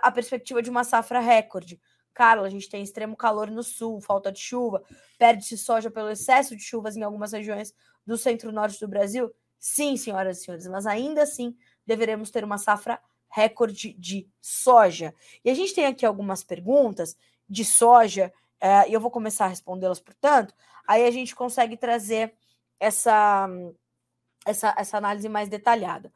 a 0.01 0.11
perspectiva 0.11 0.61
de 0.61 0.69
uma 0.69 0.83
safra 0.83 1.19
recorde. 1.19 1.79
Carla, 2.13 2.47
a 2.47 2.49
gente 2.49 2.69
tem 2.69 2.81
extremo 2.81 3.15
calor 3.15 3.49
no 3.51 3.61
sul, 3.61 4.01
falta 4.01 4.31
de 4.31 4.39
chuva, 4.39 4.83
perde-se 5.19 5.57
soja 5.57 5.91
pelo 5.91 6.09
excesso 6.09 6.55
de 6.55 6.63
chuvas 6.63 6.97
em 6.97 7.03
algumas 7.03 7.31
regiões 7.31 7.73
do 8.05 8.17
centro-norte 8.17 8.79
do 8.79 8.87
Brasil. 8.87 9.31
Sim, 9.59 9.95
senhoras 9.97 10.39
e 10.39 10.45
senhores, 10.45 10.67
mas 10.67 10.87
ainda 10.87 11.23
assim 11.23 11.55
deveremos 11.85 12.31
ter 12.31 12.43
uma 12.43 12.57
safra 12.57 12.99
recorde 13.29 13.93
de 13.93 14.27
soja. 14.41 15.13
E 15.45 15.49
a 15.49 15.53
gente 15.53 15.75
tem 15.75 15.85
aqui 15.85 16.05
algumas 16.05 16.43
perguntas 16.43 17.15
de 17.49 17.63
soja, 17.65 18.33
uh, 18.61 18.89
e 18.89 18.93
eu 18.93 18.99
vou 18.99 19.11
começar 19.11 19.45
a 19.45 19.49
respondê-las, 19.49 19.99
portanto, 19.99 20.53
aí 20.87 21.05
a 21.05 21.11
gente 21.11 21.35
consegue 21.35 21.77
trazer 21.77 22.33
essa, 22.79 23.47
essa, 24.45 24.75
essa 24.77 24.97
análise 24.97 25.27
mais 25.27 25.49
detalhada. 25.49 26.11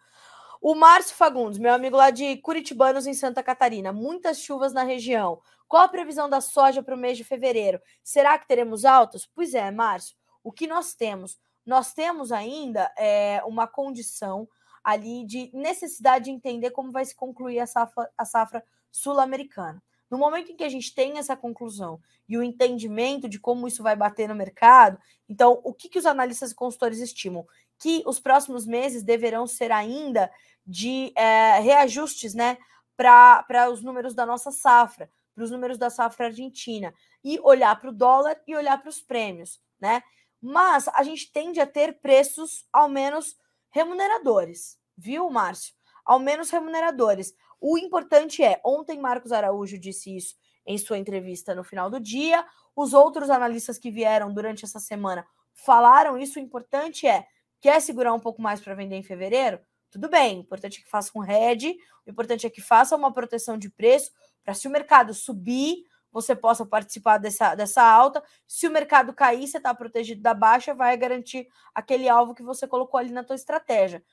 O 0.61 0.75
Márcio 0.75 1.15
Fagundes, 1.15 1.57
meu 1.57 1.73
amigo 1.73 1.97
lá 1.97 2.11
de 2.11 2.37
Curitibanos, 2.37 3.07
em 3.07 3.15
Santa 3.15 3.41
Catarina. 3.41 3.91
Muitas 3.91 4.39
chuvas 4.39 4.73
na 4.73 4.83
região. 4.83 5.41
Qual 5.67 5.81
a 5.81 5.87
previsão 5.87 6.29
da 6.29 6.39
soja 6.39 6.83
para 6.83 6.93
o 6.93 6.97
mês 6.97 7.17
de 7.17 7.23
fevereiro? 7.23 7.81
Será 8.03 8.37
que 8.37 8.47
teremos 8.47 8.85
altos? 8.85 9.25
Pois 9.25 9.55
é, 9.55 9.71
Márcio. 9.71 10.15
O 10.43 10.51
que 10.51 10.67
nós 10.67 10.93
temos? 10.93 11.39
Nós 11.65 11.93
temos 11.93 12.31
ainda 12.31 12.93
é, 12.95 13.41
uma 13.43 13.65
condição 13.65 14.47
ali 14.83 15.25
de 15.25 15.49
necessidade 15.51 16.25
de 16.25 16.31
entender 16.31 16.69
como 16.71 16.91
vai 16.91 17.05
se 17.05 17.15
concluir 17.15 17.59
a 17.59 17.65
safra, 17.65 18.11
a 18.15 18.25
safra 18.25 18.63
sul-americana. 18.91 19.81
No 20.11 20.17
momento 20.17 20.51
em 20.51 20.57
que 20.57 20.63
a 20.65 20.69
gente 20.69 20.93
tem 20.93 21.17
essa 21.17 21.37
conclusão 21.37 22.01
e 22.27 22.37
o 22.37 22.43
entendimento 22.43 23.29
de 23.29 23.39
como 23.39 23.65
isso 23.65 23.81
vai 23.81 23.95
bater 23.95 24.27
no 24.27 24.35
mercado, 24.35 24.99
então 25.29 25.61
o 25.63 25.73
que, 25.73 25.87
que 25.87 25.97
os 25.97 26.05
analistas 26.05 26.51
e 26.51 26.55
consultores 26.55 26.99
estimam? 26.99 27.47
Que 27.79 28.03
os 28.05 28.19
próximos 28.19 28.65
meses 28.65 29.03
deverão 29.03 29.47
ser 29.47 29.71
ainda 29.71 30.29
de 30.67 31.13
é, 31.15 31.59
reajustes 31.59 32.33
né, 32.33 32.57
para 32.97 33.69
os 33.71 33.81
números 33.81 34.13
da 34.13 34.25
nossa 34.25 34.51
safra, 34.51 35.09
para 35.33 35.45
os 35.45 35.49
números 35.49 35.77
da 35.77 35.89
safra 35.89 36.27
argentina, 36.27 36.93
e 37.23 37.39
olhar 37.39 37.79
para 37.79 37.89
o 37.89 37.93
dólar 37.93 38.39
e 38.45 38.53
olhar 38.53 38.79
para 38.79 38.89
os 38.89 39.01
prêmios, 39.01 39.61
né? 39.79 40.03
Mas 40.41 40.87
a 40.89 41.03
gente 41.03 41.31
tende 41.31 41.59
a 41.59 41.67
ter 41.67 42.01
preços 42.01 42.65
ao 42.73 42.89
menos 42.89 43.37
remuneradores, 43.69 44.77
viu, 44.97 45.29
Márcio? 45.29 45.73
Ao 46.03 46.19
menos 46.19 46.49
remuneradores. 46.49 47.33
O 47.61 47.77
importante 47.77 48.43
é, 48.43 48.59
ontem 48.65 48.99
Marcos 48.99 49.31
Araújo 49.31 49.77
disse 49.77 50.17
isso 50.17 50.35
em 50.65 50.77
sua 50.79 50.97
entrevista 50.97 51.53
no 51.53 51.63
final 51.63 51.89
do 51.89 51.99
dia, 51.99 52.43
os 52.75 52.93
outros 52.93 53.29
analistas 53.29 53.77
que 53.77 53.91
vieram 53.91 54.33
durante 54.33 54.65
essa 54.65 54.79
semana 54.79 55.25
falaram 55.53 56.17
isso. 56.17 56.39
O 56.39 56.41
importante 56.41 57.07
é, 57.07 57.25
quer 57.59 57.79
segurar 57.79 58.13
um 58.13 58.19
pouco 58.19 58.41
mais 58.41 58.59
para 58.59 58.73
vender 58.73 58.95
em 58.95 59.03
fevereiro? 59.03 59.59
Tudo 59.91 60.09
bem, 60.09 60.37
o 60.37 60.41
importante 60.41 60.79
é 60.79 60.83
que 60.83 60.89
faça 60.89 61.11
um 61.15 61.23
hedge, 61.23 61.77
o 62.07 62.09
importante 62.09 62.47
é 62.47 62.49
que 62.49 62.61
faça 62.61 62.95
uma 62.95 63.13
proteção 63.13 63.57
de 63.57 63.69
preço, 63.69 64.11
para 64.43 64.53
se 64.53 64.67
o 64.67 64.71
mercado 64.71 65.13
subir, 65.13 65.83
você 66.11 66.35
possa 66.35 66.65
participar 66.65 67.17
dessa, 67.17 67.55
dessa 67.55 67.81
alta. 67.81 68.21
Se 68.45 68.67
o 68.67 68.71
mercado 68.71 69.13
cair, 69.13 69.47
você 69.47 69.57
está 69.57 69.73
protegido 69.73 70.21
da 70.21 70.33
baixa, 70.33 70.73
vai 70.73 70.95
garantir 70.97 71.47
aquele 71.73 72.09
alvo 72.09 72.33
que 72.33 72.43
você 72.43 72.67
colocou 72.67 72.99
ali 72.99 73.11
na 73.11 73.23
tua 73.23 73.35
estratégia. 73.35 74.03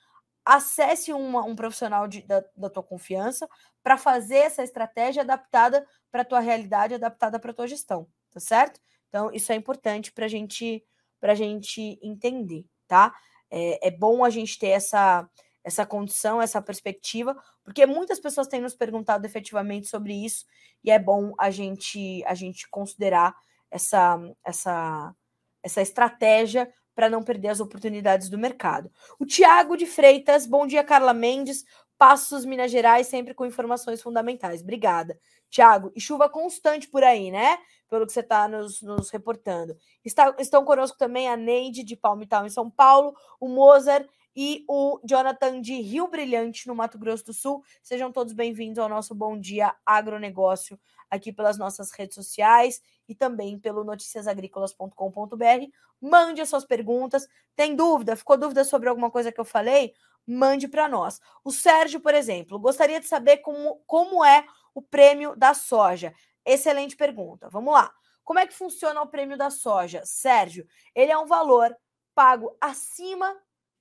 Acesse 0.45 1.13
uma, 1.13 1.45
um 1.45 1.55
profissional 1.55 2.09
de, 2.09 2.23
da, 2.23 2.43
da 2.57 2.71
tua 2.71 2.83
confiança 2.83 3.49
para 3.83 3.97
fazer 3.99 4.39
essa 4.39 4.63
estratégia 4.63 5.23
adaptada 5.23 5.87
para 6.11 6.23
a 6.23 6.25
tua 6.25 6.41
realidade, 6.41 6.95
adaptada 6.95 7.39
para 7.39 7.51
a 7.51 7.55
tua 7.55 7.67
gestão, 7.67 8.07
tá 8.31 8.41
certo? 8.41 8.81
Então, 9.09 9.31
isso 9.33 9.53
é 9.53 9.55
importante 9.55 10.13
para 10.13 10.29
gente, 10.29 10.85
a 11.23 11.35
gente 11.35 11.99
entender, 12.03 12.65
tá? 12.87 13.15
É, 13.51 13.89
é 13.89 13.91
bom 13.91 14.25
a 14.25 14.31
gente 14.31 14.59
ter 14.59 14.69
essa, 14.69 15.29
essa 15.65 15.87
condição, 15.87 16.41
essa 16.41 16.61
perspectiva, 16.63 17.37
porque 17.65 17.85
muitas 17.87 18.19
pessoas 18.19 18.47
têm 18.47 18.61
nos 18.61 18.75
perguntado 18.75 19.27
efetivamente 19.27 19.89
sobre 19.89 20.15
isso 20.15 20.45
e 20.83 20.91
é 20.91 20.99
bom 20.99 21.35
a 21.39 21.51
gente 21.51 22.25
a 22.25 22.35
gente 22.35 22.69
considerar 22.71 23.35
essa 23.71 24.19
essa 24.45 25.15
essa 25.63 25.83
estratégia 25.83 26.73
para 26.99 27.09
não 27.09 27.23
perder 27.23 27.47
as 27.47 27.61
oportunidades 27.61 28.29
do 28.29 28.37
mercado. 28.37 28.91
O 29.21 29.25
Tiago 29.25 29.77
de 29.77 29.87
Freitas, 29.87 30.45
bom 30.49 30.67
dia 30.67 30.83
Carla 30.83 31.15
Mendes, 31.15 31.65
Passos 31.97 32.45
Minas 32.45 32.73
Gerais, 32.73 33.07
sempre 33.07 33.35
com 33.35 33.47
informações 33.47 34.03
fundamentais. 34.03 34.63
Obrigada. 34.63 35.17
Tiago, 35.49 35.93
e 35.95 36.01
chuva 36.01 36.29
constante 36.29 36.89
por 36.89 37.05
aí, 37.05 37.31
né? 37.31 37.57
Pelo 37.89 38.05
que 38.05 38.13
você 38.13 38.19
está 38.19 38.49
nos, 38.49 38.83
nos, 38.83 39.11
reportando. 39.11 39.77
Está, 40.05 40.35
estão 40.41 40.65
conosco 40.65 40.99
também 40.99 41.29
a 41.29 41.37
Neide 41.37 41.85
de 41.85 41.95
Palmital, 41.95 42.45
em 42.45 42.51
São 42.51 42.69
Paulo, 42.69 43.15
o 43.39 43.47
Mozart 43.47 44.09
e 44.35 44.65
o 44.69 44.99
Jonathan 45.05 45.61
de 45.61 45.81
Rio 45.81 46.09
Brilhante, 46.09 46.67
no 46.67 46.75
Mato 46.75 46.99
Grosso 46.99 47.27
do 47.27 47.33
Sul. 47.33 47.63
Sejam 47.81 48.11
todos 48.11 48.33
bem-vindos 48.33 48.81
ao 48.81 48.89
nosso 48.89 49.15
Bom 49.15 49.39
Dia 49.39 49.73
Agronegócio 49.87 50.77
aqui 51.09 51.33
pelas 51.33 51.57
nossas 51.57 51.93
redes 51.93 52.17
sociais 52.17 52.83
e 53.09 53.15
também 53.15 53.59
pelo 53.59 53.83
noticiasagricolas.com.br. 53.83 55.71
Mande 56.01 56.43
as 56.43 56.49
suas 56.49 56.65
perguntas. 56.65 57.27
Tem 57.57 57.75
dúvida? 57.75 58.15
Ficou 58.15 58.37
dúvida 58.37 58.63
sobre 58.65 58.89
alguma 58.89 59.11
coisa 59.11 59.33
que 59.33 59.41
eu 59.41 59.45
falei? 59.45 59.95
Mande 60.27 60.69
para 60.69 60.89
nós. 60.89 61.21
O 61.43 61.51
Sérgio, 61.51 62.01
por 62.01 62.15
exemplo, 62.15 62.59
gostaria 62.59 63.01
de 63.01 63.07
saber 63.07 63.39
como, 63.39 63.83
como 63.87 64.25
é 64.25 64.45
o 64.75 64.83
prêmio 64.83 65.35
da 65.35 65.55
soja. 65.55 66.15
Excelente 66.45 66.97
pergunta. 66.97 67.49
Vamos 67.49 67.73
lá. 67.73 67.93
Como 68.23 68.39
é 68.39 68.47
que 68.47 68.53
funciona 68.53 69.01
o 69.01 69.07
prêmio 69.07 69.39
da 69.39 69.49
soja? 69.49 70.03
Sérgio, 70.05 70.67
ele 70.95 71.11
é 71.11 71.17
um 71.19 71.27
valor 71.27 71.75
pago 72.15 72.55
acima 72.61 73.35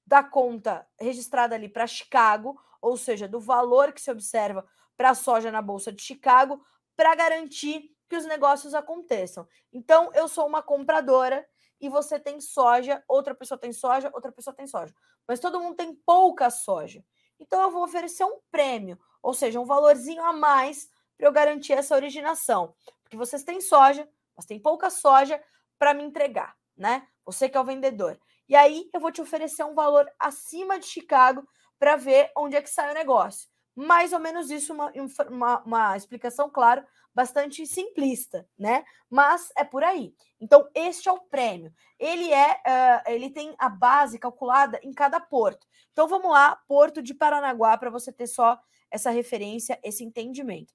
da 0.06 0.24
conta 0.24 0.88
registrada 0.98 1.54
ali 1.54 1.68
para 1.68 1.86
Chicago, 1.86 2.58
ou 2.82 2.96
seja, 2.96 3.28
do 3.28 3.42
valor 3.42 3.92
que 3.92 4.00
se 4.00 4.10
observa 4.10 4.66
para 4.96 5.10
a 5.10 5.16
soja 5.16 5.52
na 5.52 5.62
Bolsa 5.62 5.92
de 5.92 6.02
Chicago, 6.02 6.64
para 6.96 7.14
garantir 7.14 7.92
que 8.08 8.16
os 8.16 8.26
negócios 8.26 8.74
aconteçam. 8.74 9.48
Então, 9.72 10.12
eu 10.14 10.28
sou 10.28 10.48
uma 10.48 10.62
compradora 10.62 11.48
e 11.80 11.90
você 11.90 12.20
tem 12.20 12.40
soja, 12.40 13.04
outra 13.08 13.36
pessoa 13.36 13.58
tem 13.58 13.72
soja, 13.72 14.10
outra 14.14 14.32
pessoa 14.32 14.56
tem 14.56 14.66
soja. 14.66 14.94
Mas 15.28 15.40
todo 15.40 15.60
mundo 15.60 15.76
tem 15.76 15.94
pouca 15.94 16.50
soja. 16.50 17.04
Então, 17.40 17.62
eu 17.62 17.72
vou 17.72 17.84
oferecer 17.84 18.24
um 18.24 18.40
prêmio, 18.52 19.00
ou 19.22 19.34
seja, 19.34 19.60
um 19.60 19.66
valorzinho 19.66 20.24
a 20.24 20.34
mais 20.34 20.90
para 21.18 21.28
eu 21.28 21.32
garantir 21.32 21.74
essa 21.74 21.96
originação. 21.96 22.74
Porque 23.04 23.18
vocês 23.18 23.44
têm 23.44 23.62
soja, 23.62 24.08
mas 24.36 24.46
tem 24.46 24.60
pouca 24.60 24.90
soja 24.90 25.42
para 25.78 25.94
me 25.94 26.04
entregar, 26.04 26.56
né? 26.76 27.08
Você 27.26 27.50
que 27.50 27.58
é 27.58 27.62
o 27.62 27.66
vendedor. 27.66 28.20
E 28.48 28.56
aí 28.56 28.90
eu 28.94 29.00
vou 29.00 29.12
te 29.12 29.22
oferecer 29.22 29.64
um 29.64 29.74
valor 29.74 30.10
acima 30.18 30.80
de 30.80 30.86
Chicago 30.86 31.48
para 31.78 31.96
ver 31.96 32.32
onde 32.36 32.56
é 32.56 32.62
que 32.62 32.70
sai 32.70 32.92
o 32.92 32.94
negócio. 32.94 33.50
Mais 33.76 34.14
ou 34.14 34.20
menos 34.20 34.50
isso, 34.50 34.74
uma, 34.74 34.92
uma, 35.30 35.60
uma, 35.64 35.98
explicação, 35.98 36.50
claro, 36.50 36.84
bastante 37.18 37.66
simplista, 37.66 38.48
né? 38.56 38.86
Mas 39.10 39.52
é 39.58 39.64
por 39.64 39.84
aí. 39.84 40.14
Então, 40.40 40.70
este 40.76 41.10
é 41.10 41.12
o 41.12 41.20
prêmio. 41.20 41.74
Ele 41.98 42.32
é, 42.32 42.52
uh, 42.52 43.12
ele 43.12 43.32
tem 43.32 43.56
a 43.58 43.68
base 43.68 44.20
calculada 44.20 44.80
em 44.84 44.94
cada 44.94 45.20
porto. 45.20 45.66
Então, 45.92 46.08
vamos 46.08 46.30
lá, 46.30 46.56
Porto 46.68 47.02
de 47.02 47.16
Paranaguá, 47.16 47.76
para 47.76 47.90
você 47.90 48.12
ter 48.12 48.28
só 48.28 48.60
essa 48.92 49.10
referência, 49.10 49.80
esse 49.84 50.04
entendimento. 50.04 50.72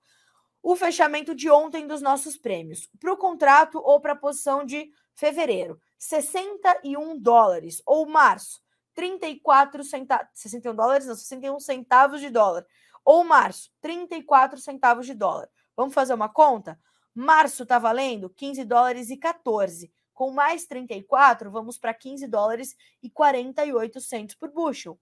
O 0.61 0.75
fechamento 0.75 1.33
de 1.33 1.49
ontem 1.49 1.87
dos 1.87 2.03
nossos 2.03 2.37
prêmios. 2.37 2.91
Para 2.99 3.13
o 3.13 3.17
contrato 3.17 3.79
ou 3.79 4.01
para 4.01 4.15
a 4.15 4.17
posição 4.17 4.65
de 4.65 4.91
fevereiro. 5.15 5.81
61 5.97 7.21
dólares. 7.21 7.81
Ou 7.87 8.05
março, 8.05 8.61
34 8.95 9.85
centavos. 9.85 10.27
61 10.35 10.75
dólares, 10.75 11.07
não, 11.07 11.15
61 11.15 11.61
centavos 11.61 12.21
de 12.21 12.31
dólar. 12.31 12.67
Ou 13.05 13.23
março, 13.23 13.71
34 13.81 14.59
centavos 14.59 15.07
de 15.07 15.15
dólar. 15.15 15.49
Vamos 15.77 15.95
fazer 15.95 16.15
uma 16.15 16.29
conta? 16.29 16.79
Março 17.15 17.63
está 17.63 17.79
valendo 17.79 18.31
15 18.31 18.65
dólares 18.65 19.11
e 19.11 19.17
14. 19.17 19.93
Com 20.15 20.31
mais 20.31 20.67
34, 20.67 21.51
vamos 21.51 21.79
para 21.79 21.95
15 21.95 22.27
dólares 22.27 22.77
e 23.03 23.11
48 23.11 24.01
centos 24.01 24.35
por 24.35 24.51
bushel. 24.51 24.99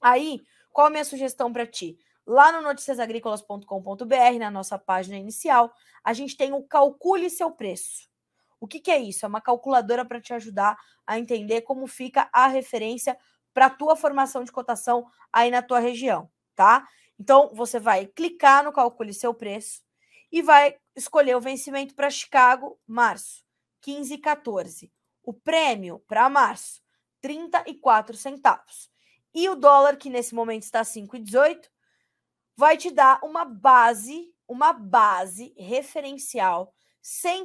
Aí, 0.00 0.40
qual 0.72 0.88
a 0.88 0.90
minha 0.90 1.04
sugestão 1.04 1.52
para 1.52 1.66
ti? 1.66 1.98
Lá 2.26 2.52
no 2.52 2.60
noticiasagricolas.com.br, 2.62 4.38
na 4.38 4.50
nossa 4.50 4.78
página 4.78 5.16
inicial, 5.16 5.72
a 6.04 6.12
gente 6.12 6.36
tem 6.36 6.52
o 6.52 6.62
Calcule 6.62 7.30
Seu 7.30 7.50
Preço. 7.50 8.08
O 8.60 8.66
que, 8.66 8.78
que 8.78 8.90
é 8.90 8.98
isso? 8.98 9.24
É 9.24 9.28
uma 9.28 9.40
calculadora 9.40 10.04
para 10.04 10.20
te 10.20 10.34
ajudar 10.34 10.76
a 11.06 11.18
entender 11.18 11.62
como 11.62 11.86
fica 11.86 12.28
a 12.32 12.46
referência 12.46 13.18
para 13.54 13.66
a 13.66 13.70
tua 13.70 13.96
formação 13.96 14.44
de 14.44 14.52
cotação 14.52 15.06
aí 15.32 15.50
na 15.50 15.62
tua 15.62 15.80
região, 15.80 16.30
tá? 16.54 16.86
Então, 17.18 17.50
você 17.54 17.80
vai 17.80 18.06
clicar 18.06 18.62
no 18.62 18.72
Calcule 18.72 19.12
Seu 19.12 19.34
Preço 19.34 19.82
e 20.30 20.42
vai 20.42 20.76
escolher 20.94 21.34
o 21.36 21.40
vencimento 21.40 21.94
para 21.94 22.10
Chicago, 22.10 22.78
março, 22.86 23.44
15 23.80 24.14
e 24.14 24.18
14. 24.18 24.92
O 25.22 25.32
prêmio 25.32 26.00
para 26.06 26.28
março, 26.28 26.82
34 27.20 28.16
centavos. 28.16 28.88
e 29.32 29.48
o 29.48 29.54
dólar, 29.54 29.96
que 29.96 30.10
nesse 30.10 30.34
momento 30.34 30.64
está 30.64 30.82
5,18, 30.82 31.70
vai 32.56 32.76
te 32.76 32.90
dar 32.90 33.20
uma 33.22 33.44
base, 33.44 34.34
uma 34.46 34.72
base 34.72 35.54
referencial 35.56 36.74
R$ 37.00 37.44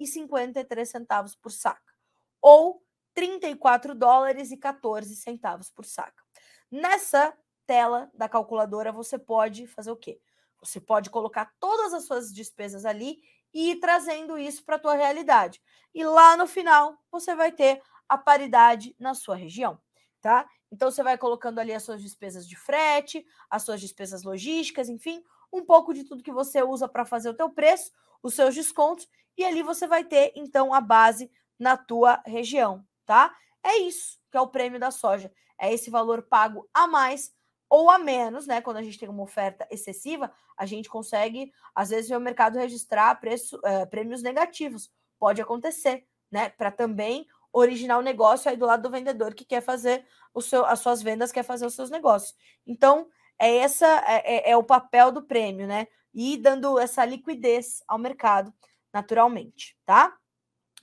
176,53 0.00 1.36
por 1.40 1.52
saca, 1.52 1.94
ou 2.40 2.82
34 3.14 3.94
dólares 3.94 4.50
e 4.50 4.56
14 4.56 5.14
centavos 5.14 5.70
por 5.70 5.84
saca. 5.84 6.22
Nessa 6.70 7.32
tela 7.66 8.10
da 8.14 8.28
calculadora, 8.28 8.90
você 8.90 9.16
pode 9.18 9.66
fazer 9.68 9.92
o 9.92 9.96
quê? 9.96 10.20
Você 10.62 10.80
pode 10.80 11.10
colocar 11.10 11.52
todas 11.58 11.92
as 11.92 12.06
suas 12.06 12.32
despesas 12.32 12.84
ali 12.84 13.18
e 13.52 13.72
ir 13.72 13.80
trazendo 13.80 14.38
isso 14.38 14.64
para 14.64 14.76
a 14.76 14.78
tua 14.78 14.94
realidade. 14.94 15.60
E 15.94 16.04
lá 16.04 16.36
no 16.36 16.46
final, 16.46 16.96
você 17.10 17.34
vai 17.34 17.52
ter 17.52 17.82
a 18.08 18.16
paridade 18.16 18.94
na 18.98 19.14
sua 19.14 19.34
região, 19.34 19.78
tá? 20.20 20.48
Então 20.70 20.90
você 20.90 21.02
vai 21.02 21.18
colocando 21.18 21.58
ali 21.58 21.72
as 21.72 21.82
suas 21.82 22.00
despesas 22.00 22.48
de 22.48 22.56
frete, 22.56 23.26
as 23.50 23.62
suas 23.62 23.80
despesas 23.80 24.22
logísticas, 24.22 24.88
enfim, 24.88 25.22
um 25.52 25.64
pouco 25.64 25.92
de 25.92 26.04
tudo 26.04 26.22
que 26.22 26.32
você 26.32 26.62
usa 26.62 26.88
para 26.88 27.04
fazer 27.04 27.28
o 27.28 27.34
teu 27.34 27.50
preço, 27.50 27.92
os 28.22 28.34
seus 28.34 28.54
descontos, 28.54 29.06
e 29.36 29.44
ali 29.44 29.62
você 29.62 29.86
vai 29.86 30.04
ter 30.04 30.32
então 30.34 30.72
a 30.72 30.80
base 30.80 31.30
na 31.58 31.76
tua 31.76 32.22
região, 32.24 32.86
tá? 33.04 33.34
É 33.62 33.76
isso 33.78 34.18
que 34.30 34.36
é 34.36 34.40
o 34.40 34.48
prêmio 34.48 34.80
da 34.80 34.90
soja. 34.90 35.30
É 35.58 35.72
esse 35.72 35.90
valor 35.90 36.22
pago 36.22 36.68
a 36.72 36.86
mais 36.86 37.32
ou 37.72 37.88
a 37.88 37.98
menos, 37.98 38.46
né? 38.46 38.60
Quando 38.60 38.76
a 38.76 38.82
gente 38.82 38.98
tem 38.98 39.08
uma 39.08 39.22
oferta 39.22 39.66
excessiva, 39.70 40.30
a 40.58 40.66
gente 40.66 40.90
consegue, 40.90 41.50
às 41.74 41.88
vezes, 41.88 42.06
ver 42.06 42.18
o 42.18 42.20
mercado 42.20 42.58
registrar 42.58 43.14
preço, 43.14 43.58
é, 43.64 43.86
prêmios 43.86 44.22
negativos. 44.22 44.92
Pode 45.18 45.40
acontecer, 45.40 46.06
né? 46.30 46.50
Para 46.50 46.70
também 46.70 47.26
originar 47.50 47.96
o 47.96 48.02
negócio 48.02 48.50
aí 48.50 48.58
do 48.58 48.66
lado 48.66 48.82
do 48.82 48.90
vendedor 48.90 49.32
que 49.32 49.42
quer 49.42 49.62
fazer 49.62 50.04
o 50.34 50.42
seu, 50.42 50.66
as 50.66 50.80
suas 50.80 51.00
vendas, 51.00 51.32
quer 51.32 51.44
fazer 51.44 51.64
os 51.64 51.72
seus 51.72 51.88
negócios. 51.88 52.34
Então, 52.66 53.08
é 53.38 53.56
essa 53.56 53.86
é, 54.06 54.50
é, 54.50 54.50
é 54.50 54.56
o 54.56 54.62
papel 54.62 55.10
do 55.10 55.22
prêmio, 55.22 55.66
né? 55.66 55.86
E 56.12 56.36
dando 56.36 56.78
essa 56.78 57.06
liquidez 57.06 57.82
ao 57.88 57.98
mercado, 57.98 58.52
naturalmente, 58.92 59.78
tá? 59.86 60.14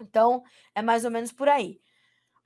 Então, 0.02 0.42
é 0.74 0.82
mais 0.82 1.06
ou 1.06 1.12
menos 1.12 1.32
por 1.32 1.48
aí. 1.48 1.80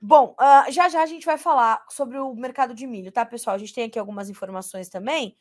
Bom, 0.06 0.36
uh, 0.38 0.70
já 0.70 0.86
já 0.90 1.02
a 1.02 1.06
gente 1.06 1.24
vai 1.24 1.38
falar 1.38 1.82
sobre 1.88 2.18
o 2.18 2.34
mercado 2.34 2.74
de 2.74 2.86
milho, 2.86 3.10
tá, 3.10 3.24
pessoal? 3.24 3.56
A 3.56 3.58
gente 3.58 3.72
tem 3.72 3.84
aqui 3.84 3.98
algumas 3.98 4.28
informações 4.28 4.90
também. 4.90 5.34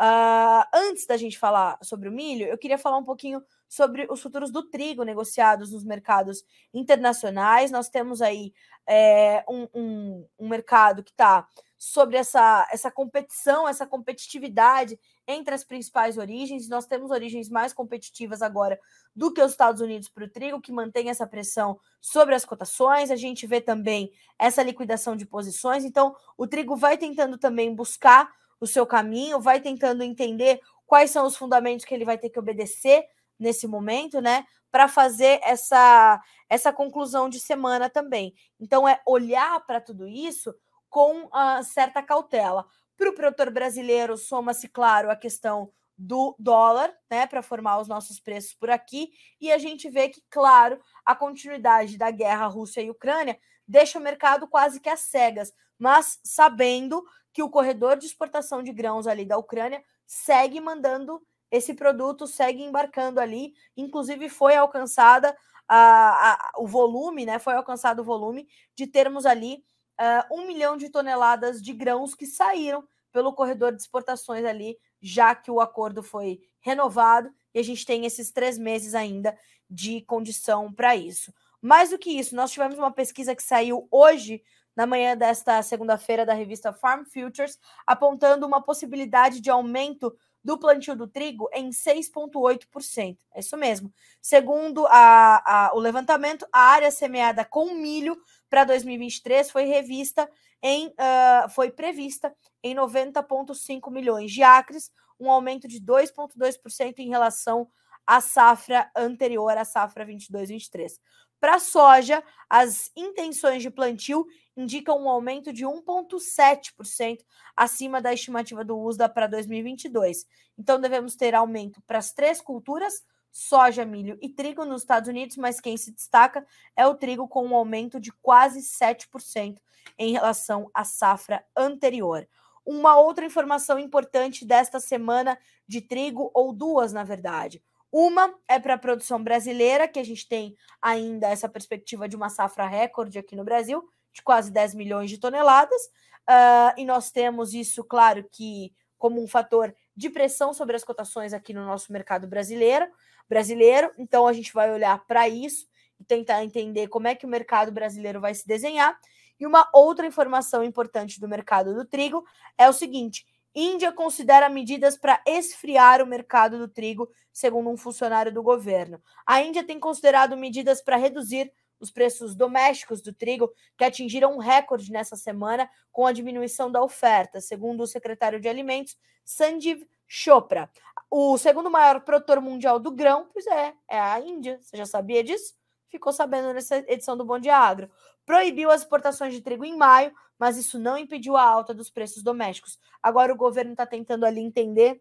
Uh, 0.00 0.64
antes 0.72 1.06
da 1.06 1.18
gente 1.18 1.38
falar 1.38 1.78
sobre 1.82 2.08
o 2.08 2.12
milho, 2.12 2.46
eu 2.46 2.56
queria 2.56 2.78
falar 2.78 2.96
um 2.96 3.04
pouquinho 3.04 3.42
sobre 3.68 4.06
os 4.10 4.22
futuros 4.22 4.50
do 4.50 4.62
trigo 4.70 5.02
negociados 5.02 5.70
nos 5.70 5.84
mercados 5.84 6.42
internacionais. 6.72 7.70
Nós 7.70 7.90
temos 7.90 8.22
aí 8.22 8.54
é, 8.88 9.44
um, 9.50 9.68
um, 9.74 10.26
um 10.38 10.48
mercado 10.48 11.04
que 11.04 11.10
está 11.10 11.46
sobre 11.76 12.16
essa, 12.16 12.66
essa 12.72 12.90
competição, 12.90 13.68
essa 13.68 13.86
competitividade 13.86 14.98
entre 15.26 15.54
as 15.54 15.64
principais 15.64 16.16
origens. 16.18 16.68
Nós 16.68 16.86
temos 16.86 17.10
origens 17.10 17.48
mais 17.48 17.72
competitivas 17.72 18.42
agora 18.42 18.78
do 19.14 19.32
que 19.32 19.42
os 19.42 19.52
Estados 19.52 19.80
Unidos 19.80 20.08
para 20.08 20.24
o 20.24 20.28
trigo, 20.28 20.60
que 20.60 20.72
mantém 20.72 21.08
essa 21.08 21.26
pressão 21.26 21.78
sobre 22.00 22.34
as 22.34 22.44
cotações. 22.44 23.10
A 23.10 23.16
gente 23.16 23.46
vê 23.46 23.60
também 23.60 24.12
essa 24.38 24.62
liquidação 24.62 25.16
de 25.16 25.26
posições. 25.26 25.84
Então, 25.84 26.14
o 26.36 26.46
trigo 26.46 26.76
vai 26.76 26.96
tentando 26.96 27.38
também 27.38 27.74
buscar 27.74 28.32
o 28.60 28.66
seu 28.66 28.86
caminho, 28.86 29.40
vai 29.40 29.60
tentando 29.60 30.02
entender 30.02 30.60
quais 30.86 31.10
são 31.10 31.26
os 31.26 31.36
fundamentos 31.36 31.84
que 31.84 31.94
ele 31.94 32.04
vai 32.04 32.16
ter 32.16 32.30
que 32.30 32.38
obedecer 32.38 33.04
nesse 33.38 33.66
momento, 33.66 34.20
né? 34.20 34.46
Para 34.70 34.88
fazer 34.88 35.40
essa, 35.42 36.22
essa 36.48 36.72
conclusão 36.72 37.28
de 37.28 37.40
semana 37.40 37.90
também. 37.90 38.34
Então, 38.60 38.86
é 38.88 39.00
olhar 39.06 39.64
para 39.66 39.80
tudo 39.80 40.06
isso 40.06 40.54
com 40.88 41.24
uh, 41.24 41.62
certa 41.62 42.02
cautela. 42.02 42.66
Para 42.96 43.10
o 43.10 43.14
produtor 43.14 43.50
brasileiro, 43.50 44.16
soma-se, 44.16 44.68
claro, 44.68 45.10
a 45.10 45.16
questão 45.16 45.70
do 45.98 46.34
dólar, 46.38 46.92
né, 47.10 47.26
para 47.26 47.42
formar 47.42 47.78
os 47.78 47.88
nossos 47.88 48.20
preços 48.20 48.52
por 48.54 48.68
aqui, 48.68 49.10
e 49.40 49.50
a 49.50 49.58
gente 49.58 49.88
vê 49.88 50.08
que, 50.08 50.22
claro, 50.28 50.78
a 51.04 51.14
continuidade 51.14 51.96
da 51.96 52.10
guerra 52.10 52.46
Rússia 52.46 52.82
e 52.82 52.90
Ucrânia 52.90 53.38
deixa 53.66 53.98
o 53.98 54.02
mercado 54.02 54.46
quase 54.46 54.78
que 54.78 54.88
às 54.88 55.00
cegas, 55.00 55.52
mas 55.78 56.18
sabendo 56.22 57.02
que 57.32 57.42
o 57.42 57.50
corredor 57.50 57.96
de 57.96 58.06
exportação 58.06 58.62
de 58.62 58.72
grãos 58.72 59.06
ali 59.06 59.24
da 59.24 59.38
Ucrânia 59.38 59.82
segue 60.06 60.60
mandando 60.60 61.20
esse 61.50 61.74
produto, 61.74 62.26
segue 62.26 62.62
embarcando 62.62 63.20
ali, 63.20 63.54
inclusive 63.76 64.28
foi 64.28 64.56
alcançada 64.56 65.36
a, 65.68 66.32
a, 66.32 66.52
o 66.58 66.66
volume, 66.66 67.24
né? 67.26 67.38
Foi 67.38 67.54
alcançado 67.54 68.00
o 68.00 68.04
volume 68.04 68.48
de 68.74 68.86
termos 68.86 69.26
ali 69.26 69.64
uh, 70.00 70.34
um 70.34 70.46
milhão 70.46 70.76
de 70.76 70.88
toneladas 70.88 71.62
de 71.62 71.72
grãos 71.72 72.14
que 72.14 72.26
saíram 72.26 72.86
pelo 73.12 73.32
corredor 73.32 73.72
de 73.72 73.80
exportações 73.80 74.44
ali, 74.44 74.76
já 75.00 75.34
que 75.34 75.50
o 75.50 75.60
acordo 75.60 76.02
foi 76.02 76.40
renovado 76.60 77.30
e 77.54 77.58
a 77.58 77.62
gente 77.62 77.86
tem 77.86 78.04
esses 78.04 78.30
três 78.30 78.58
meses 78.58 78.94
ainda 78.94 79.36
de 79.68 80.02
condição 80.02 80.72
para 80.72 80.94
isso. 80.94 81.32
Mais 81.60 81.90
do 81.90 81.98
que 81.98 82.10
isso, 82.10 82.36
nós 82.36 82.50
tivemos 82.50 82.78
uma 82.78 82.92
pesquisa 82.92 83.34
que 83.34 83.42
saiu 83.42 83.88
hoje, 83.90 84.42
na 84.76 84.86
manhã 84.86 85.16
desta 85.16 85.62
segunda-feira, 85.62 86.26
da 86.26 86.34
revista 86.34 86.72
Farm 86.72 87.04
Futures, 87.04 87.58
apontando 87.86 88.46
uma 88.46 88.60
possibilidade 88.60 89.40
de 89.40 89.48
aumento 89.48 90.14
do 90.44 90.56
plantio 90.56 90.94
do 90.94 91.08
trigo 91.08 91.48
em 91.52 91.70
6,8%. 91.70 93.18
É 93.34 93.40
isso 93.40 93.56
mesmo. 93.56 93.92
Segundo 94.22 94.86
a, 94.86 95.42
a, 95.44 95.74
o 95.74 95.80
levantamento, 95.80 96.46
a 96.52 96.60
área 96.60 96.90
semeada 96.90 97.44
com 97.44 97.74
milho 97.74 98.16
para 98.48 98.64
2023 98.64 99.50
foi 99.50 99.64
revista 99.64 100.28
em 100.62 100.88
uh, 100.88 101.48
foi 101.50 101.70
prevista 101.70 102.34
em 102.62 102.74
90,5 102.74 103.90
milhões 103.90 104.32
de 104.32 104.42
acres, 104.42 104.90
um 105.18 105.30
aumento 105.30 105.68
de 105.68 105.80
2,2% 105.80 106.94
em 106.98 107.08
relação 107.08 107.68
à 108.06 108.20
safra 108.20 108.90
anterior, 108.96 109.56
à 109.56 109.64
safra 109.64 110.06
22-23. 110.06 110.92
Para 111.38 111.58
soja, 111.58 112.22
as 112.48 112.90
intenções 112.96 113.62
de 113.62 113.70
plantio 113.70 114.26
indicam 114.56 114.98
um 114.98 115.08
aumento 115.08 115.52
de 115.52 115.64
1,7% 115.64 117.18
acima 117.54 118.00
da 118.00 118.12
estimativa 118.12 118.64
do 118.64 118.78
USDA 118.78 119.08
para 119.08 119.26
2022. 119.26 120.24
Então, 120.58 120.80
devemos 120.80 121.14
ter 121.14 121.34
aumento 121.34 121.82
para 121.86 121.98
as 121.98 122.12
três 122.12 122.40
culturas, 122.40 123.04
soja, 123.36 123.84
milho 123.84 124.18
e 124.22 124.30
trigo 124.30 124.64
nos 124.64 124.80
Estados 124.80 125.10
Unidos, 125.10 125.36
mas 125.36 125.60
quem 125.60 125.76
se 125.76 125.92
destaca 125.92 126.46
é 126.74 126.86
o 126.86 126.94
trigo 126.94 127.28
com 127.28 127.46
um 127.46 127.54
aumento 127.54 128.00
de 128.00 128.10
quase 128.10 128.60
7% 128.60 129.58
em 129.98 130.12
relação 130.12 130.70
à 130.72 130.84
safra 130.84 131.44
anterior. 131.54 132.26
Uma 132.64 132.96
outra 132.96 133.26
informação 133.26 133.78
importante 133.78 134.42
desta 134.42 134.80
semana 134.80 135.38
de 135.68 135.82
trigo, 135.82 136.30
ou 136.32 136.50
duas, 136.50 136.94
na 136.94 137.04
verdade. 137.04 137.62
Uma 137.92 138.34
é 138.48 138.58
para 138.58 138.74
a 138.74 138.78
produção 138.78 139.22
brasileira, 139.22 139.86
que 139.86 139.98
a 139.98 140.04
gente 140.04 140.26
tem 140.26 140.56
ainda 140.80 141.28
essa 141.28 141.48
perspectiva 141.48 142.08
de 142.08 142.16
uma 142.16 142.30
safra 142.30 142.66
recorde 142.66 143.18
aqui 143.18 143.36
no 143.36 143.44
Brasil, 143.44 143.86
de 144.14 144.22
quase 144.22 144.50
10 144.50 144.74
milhões 144.74 145.10
de 145.10 145.18
toneladas. 145.18 145.82
Uh, 146.28 146.72
e 146.78 146.86
nós 146.86 147.10
temos 147.10 147.52
isso, 147.52 147.84
claro, 147.84 148.26
que 148.32 148.72
como 148.96 149.22
um 149.22 149.28
fator 149.28 149.74
de 149.94 150.08
pressão 150.08 150.54
sobre 150.54 150.74
as 150.74 150.82
cotações 150.82 151.34
aqui 151.34 151.52
no 151.52 151.66
nosso 151.66 151.92
mercado 151.92 152.26
brasileiro 152.26 152.86
brasileiro. 153.28 153.90
Então 153.98 154.26
a 154.26 154.32
gente 154.32 154.52
vai 154.52 154.72
olhar 154.72 155.04
para 155.06 155.28
isso 155.28 155.66
e 155.98 156.04
tentar 156.04 156.44
entender 156.44 156.88
como 156.88 157.08
é 157.08 157.14
que 157.14 157.26
o 157.26 157.28
mercado 157.28 157.72
brasileiro 157.72 158.20
vai 158.20 158.34
se 158.34 158.46
desenhar. 158.46 158.98
E 159.38 159.46
uma 159.46 159.68
outra 159.72 160.06
informação 160.06 160.64
importante 160.64 161.20
do 161.20 161.28
mercado 161.28 161.74
do 161.74 161.84
trigo 161.84 162.24
é 162.56 162.68
o 162.68 162.72
seguinte: 162.72 163.26
Índia 163.54 163.92
considera 163.92 164.48
medidas 164.48 164.98
para 164.98 165.22
esfriar 165.26 166.02
o 166.02 166.06
mercado 166.06 166.58
do 166.58 166.68
trigo, 166.68 167.08
segundo 167.32 167.70
um 167.70 167.76
funcionário 167.76 168.32
do 168.32 168.42
governo. 168.42 169.00
A 169.26 169.40
Índia 169.40 169.64
tem 169.64 169.80
considerado 169.80 170.36
medidas 170.36 170.82
para 170.82 170.96
reduzir 170.96 171.52
os 171.78 171.90
preços 171.90 172.34
domésticos 172.34 173.02
do 173.02 173.12
trigo, 173.12 173.52
que 173.76 173.84
atingiram 173.84 174.34
um 174.34 174.38
recorde 174.38 174.90
nessa 174.90 175.16
semana 175.16 175.68
com 175.92 176.06
a 176.06 176.12
diminuição 176.12 176.70
da 176.70 176.82
oferta, 176.82 177.40
segundo 177.40 177.82
o 177.82 177.86
secretário 177.86 178.40
de 178.40 178.48
Alimentos, 178.48 178.96
Sanjeev 179.24 179.82
Chopra. 180.06 180.70
O 181.10 181.38
segundo 181.38 181.70
maior 181.70 182.00
produtor 182.00 182.40
mundial 182.40 182.78
do 182.78 182.90
grão, 182.90 183.28
pois 183.32 183.46
é, 183.46 183.74
é 183.88 183.98
a 183.98 184.20
Índia. 184.20 184.58
Você 184.60 184.76
já 184.76 184.84
sabia 184.84 185.22
disso? 185.22 185.54
Ficou 185.88 186.12
sabendo 186.12 186.52
nessa 186.52 186.78
edição 186.78 187.16
do 187.16 187.24
Bom 187.24 187.38
Dia 187.38 187.56
Agro. 187.56 187.90
Proibiu 188.24 188.70
as 188.70 188.82
exportações 188.82 189.32
de 189.32 189.40
trigo 189.40 189.64
em 189.64 189.76
maio, 189.76 190.12
mas 190.38 190.56
isso 190.56 190.78
não 190.78 190.98
impediu 190.98 191.36
a 191.36 191.42
alta 191.42 191.72
dos 191.72 191.88
preços 191.88 192.22
domésticos. 192.22 192.78
Agora 193.02 193.32
o 193.32 193.36
governo 193.36 193.72
está 193.72 193.86
tentando 193.86 194.26
ali 194.26 194.40
entender 194.40 195.00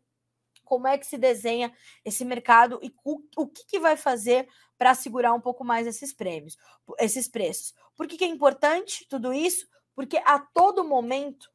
como 0.63 0.87
é 0.87 0.97
que 0.97 1.05
se 1.05 1.17
desenha 1.17 1.73
esse 2.03 2.23
mercado 2.23 2.79
e 2.83 2.93
o, 3.03 3.19
o 3.35 3.47
que, 3.47 3.65
que 3.65 3.79
vai 3.79 3.97
fazer 3.97 4.47
para 4.77 4.93
segurar 4.93 5.33
um 5.33 5.41
pouco 5.41 5.63
mais 5.63 5.87
esses 5.87 6.13
prêmios, 6.13 6.57
esses 6.99 7.27
preços. 7.27 7.73
Por 7.95 8.07
que, 8.07 8.17
que 8.17 8.23
é 8.23 8.27
importante 8.27 9.07
tudo 9.09 9.33
isso? 9.33 9.67
Porque 9.95 10.17
a 10.17 10.39
todo 10.39 10.83
momento, 10.83 11.49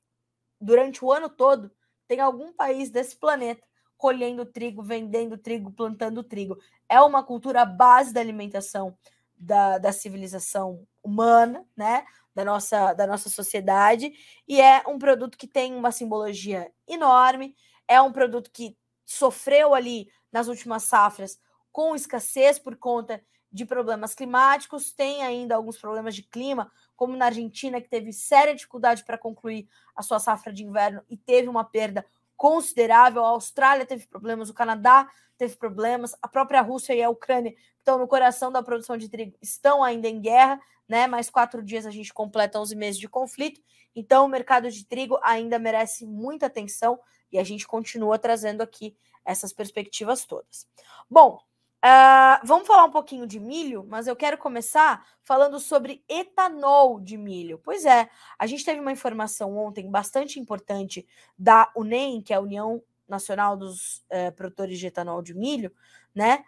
durante 0.61 1.05
o 1.05 1.13
ano 1.13 1.29
todo, 1.29 1.71
tem 2.09 2.21
algum 2.21 2.53
país 2.53 2.91
desse 2.91 3.17
planeta 3.17 3.70
colhendo 4.01 4.47
trigo, 4.47 4.83
vendendo 4.83 5.37
trigo, 5.37 5.71
plantando 5.71 6.25
trigo. 6.25 6.59
É 6.89 6.99
uma 7.03 7.23
cultura 7.23 7.67
base 7.67 8.15
da 8.15 8.21
alimentação 8.21 8.97
da, 9.37 9.77
da 9.77 9.93
civilização 9.93 10.87
humana, 11.03 11.67
né? 11.77 12.05
da 12.35 12.45
nossa, 12.45 12.95
da 12.95 13.07
nossa 13.07 13.29
sociedade 13.29 14.13
e 14.49 14.61
é 14.61 14.83
um 14.89 14.99
produto 14.99 15.37
que 15.37 15.47
tem 15.47 15.75
uma 15.75 15.93
simbologia 15.93 16.73
enorme, 16.89 17.55
é 17.87 18.01
um 18.01 18.13
produto 18.13 18.51
que 18.51 18.77
sofreu 19.05 19.75
ali 19.75 20.09
nas 20.33 20.49
últimas 20.49 20.85
safras 20.85 21.39
com 21.71 21.95
escassez 21.95 22.59
por 22.59 22.77
conta 22.77 23.23
de 23.53 23.67
problemas 23.67 24.15
climáticos, 24.15 24.93
tem 24.93 25.25
ainda 25.25 25.57
alguns 25.57 25.77
problemas 25.77 26.15
de 26.15 26.23
clima, 26.23 26.71
como 26.97 27.17
na 27.17 27.27
Argentina, 27.27 27.81
que 27.81 27.89
teve 27.89 28.13
séria 28.13 28.55
dificuldade 28.55 29.05
para 29.05 29.19
concluir 29.19 29.69
a 29.95 30.03
sua 30.03 30.21
safra 30.21 30.53
de 30.53 30.65
inverno 30.65 31.03
e 31.11 31.17
teve 31.17 31.49
uma 31.49 31.65
perda 31.65 32.07
considerável. 32.41 33.23
A 33.23 33.29
Austrália 33.29 33.85
teve 33.85 34.07
problemas, 34.07 34.49
o 34.49 34.55
Canadá 34.55 35.07
teve 35.37 35.57
problemas, 35.57 36.17
a 36.23 36.27
própria 36.27 36.63
Rússia 36.63 36.95
e 36.95 37.03
a 37.03 37.11
Ucrânia, 37.11 37.55
estão 37.77 37.99
no 37.99 38.09
coração 38.09 38.51
da 38.51 38.63
produção 38.63 38.97
de 38.97 39.11
trigo, 39.11 39.37
estão 39.43 39.85
ainda 39.85 40.09
em 40.09 40.19
guerra, 40.23 40.59
né? 40.89 41.07
Mais 41.07 41.29
quatro 41.29 41.63
dias 41.63 41.85
a 41.85 41.91
gente 41.91 42.15
completa 42.15 42.59
11 42.59 42.75
meses 42.77 42.99
de 42.99 43.07
conflito, 43.11 43.61
então 43.95 44.25
o 44.25 44.29
mercado 44.29 44.71
de 44.71 44.87
trigo 44.87 45.19
ainda 45.23 45.59
merece 45.59 46.07
muita 46.07 46.47
atenção 46.47 46.99
e 47.31 47.39
a 47.39 47.45
gente 47.45 47.67
continua 47.67 48.19
trazendo 48.19 48.63
aqui 48.63 48.97
essas 49.23 49.53
perspectivas 49.53 50.25
todas. 50.25 50.67
Bom, 51.11 51.43
Uh, 51.83 52.45
vamos 52.45 52.67
falar 52.67 52.85
um 52.85 52.91
pouquinho 52.91 53.27
de 53.27 53.41
milho, 53.41 53.87
mas 53.89 54.07
eu 54.07 54.15
quero 54.15 54.37
começar 54.37 55.07
falando 55.23 55.59
sobre 55.59 56.05
etanol 56.07 57.01
de 57.01 57.17
milho. 57.17 57.59
Pois 57.65 57.87
é, 57.87 58.11
a 58.39 58.47
gente 58.47 58.67
teve 58.67 58.79
uma 58.79 58.93
informação 58.93 59.57
ontem 59.57 59.91
bastante 59.91 60.39
importante 60.39 61.09
da 61.39 61.73
UNEM, 61.75 62.21
que 62.21 62.35
é 62.35 62.37
a 62.37 62.41
União 62.41 62.83
Nacional 63.09 63.57
dos 63.57 64.05
uh, 64.13 64.31
Produtores 64.37 64.79
de 64.79 64.89
Etanol 64.89 65.23
de 65.23 65.35
Milho, 65.35 65.73
né? 66.15 66.45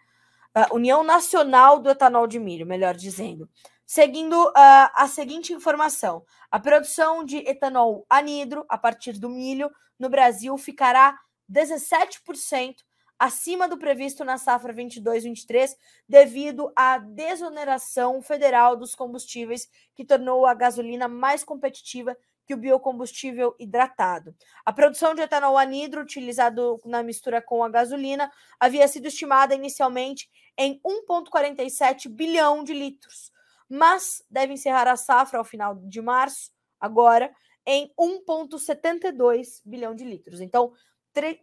Uh, 0.54 0.76
União 0.76 1.02
Nacional 1.02 1.78
do 1.78 1.88
Etanol 1.88 2.26
de 2.26 2.38
Milho, 2.38 2.66
melhor 2.66 2.94
dizendo. 2.94 3.48
Seguindo 3.86 4.52
a 4.54 5.06
seguinte 5.08 5.52
informação: 5.52 6.24
a 6.50 6.58
produção 6.58 7.24
de 7.24 7.38
etanol 7.38 8.06
anidro 8.08 8.64
a 8.68 8.78
partir 8.78 9.18
do 9.18 9.28
milho 9.28 9.70
no 9.98 10.08
Brasil 10.08 10.56
ficará 10.56 11.18
17% 11.50 12.76
acima 13.22 13.68
do 13.68 13.78
previsto 13.78 14.24
na 14.24 14.36
safra 14.36 14.74
22-23, 14.74 15.76
devido 16.08 16.72
à 16.74 16.98
desoneração 16.98 18.20
federal 18.20 18.74
dos 18.74 18.96
combustíveis, 18.96 19.68
que 19.94 20.04
tornou 20.04 20.44
a 20.44 20.52
gasolina 20.54 21.06
mais 21.06 21.44
competitiva 21.44 22.16
que 22.44 22.52
o 22.52 22.56
biocombustível 22.56 23.54
hidratado. 23.60 24.34
A 24.64 24.72
produção 24.72 25.14
de 25.14 25.22
etanol 25.22 25.56
anidro, 25.56 26.02
utilizado 26.02 26.80
na 26.84 27.00
mistura 27.04 27.40
com 27.40 27.62
a 27.62 27.68
gasolina, 27.68 28.28
havia 28.58 28.88
sido 28.88 29.06
estimada 29.06 29.54
inicialmente 29.54 30.28
em 30.58 30.80
1,47 30.80 32.08
bilhão 32.08 32.64
de 32.64 32.74
litros, 32.74 33.30
mas 33.68 34.24
deve 34.28 34.54
encerrar 34.54 34.88
a 34.88 34.96
safra 34.96 35.38
ao 35.38 35.44
final 35.44 35.76
de 35.76 36.02
março, 36.02 36.50
agora, 36.80 37.32
em 37.64 37.88
1,72 37.96 39.62
bilhão 39.64 39.94
de 39.94 40.02
litros. 40.02 40.40
Então, 40.40 40.72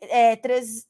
é, 0.02 0.36
3, 0.36 0.90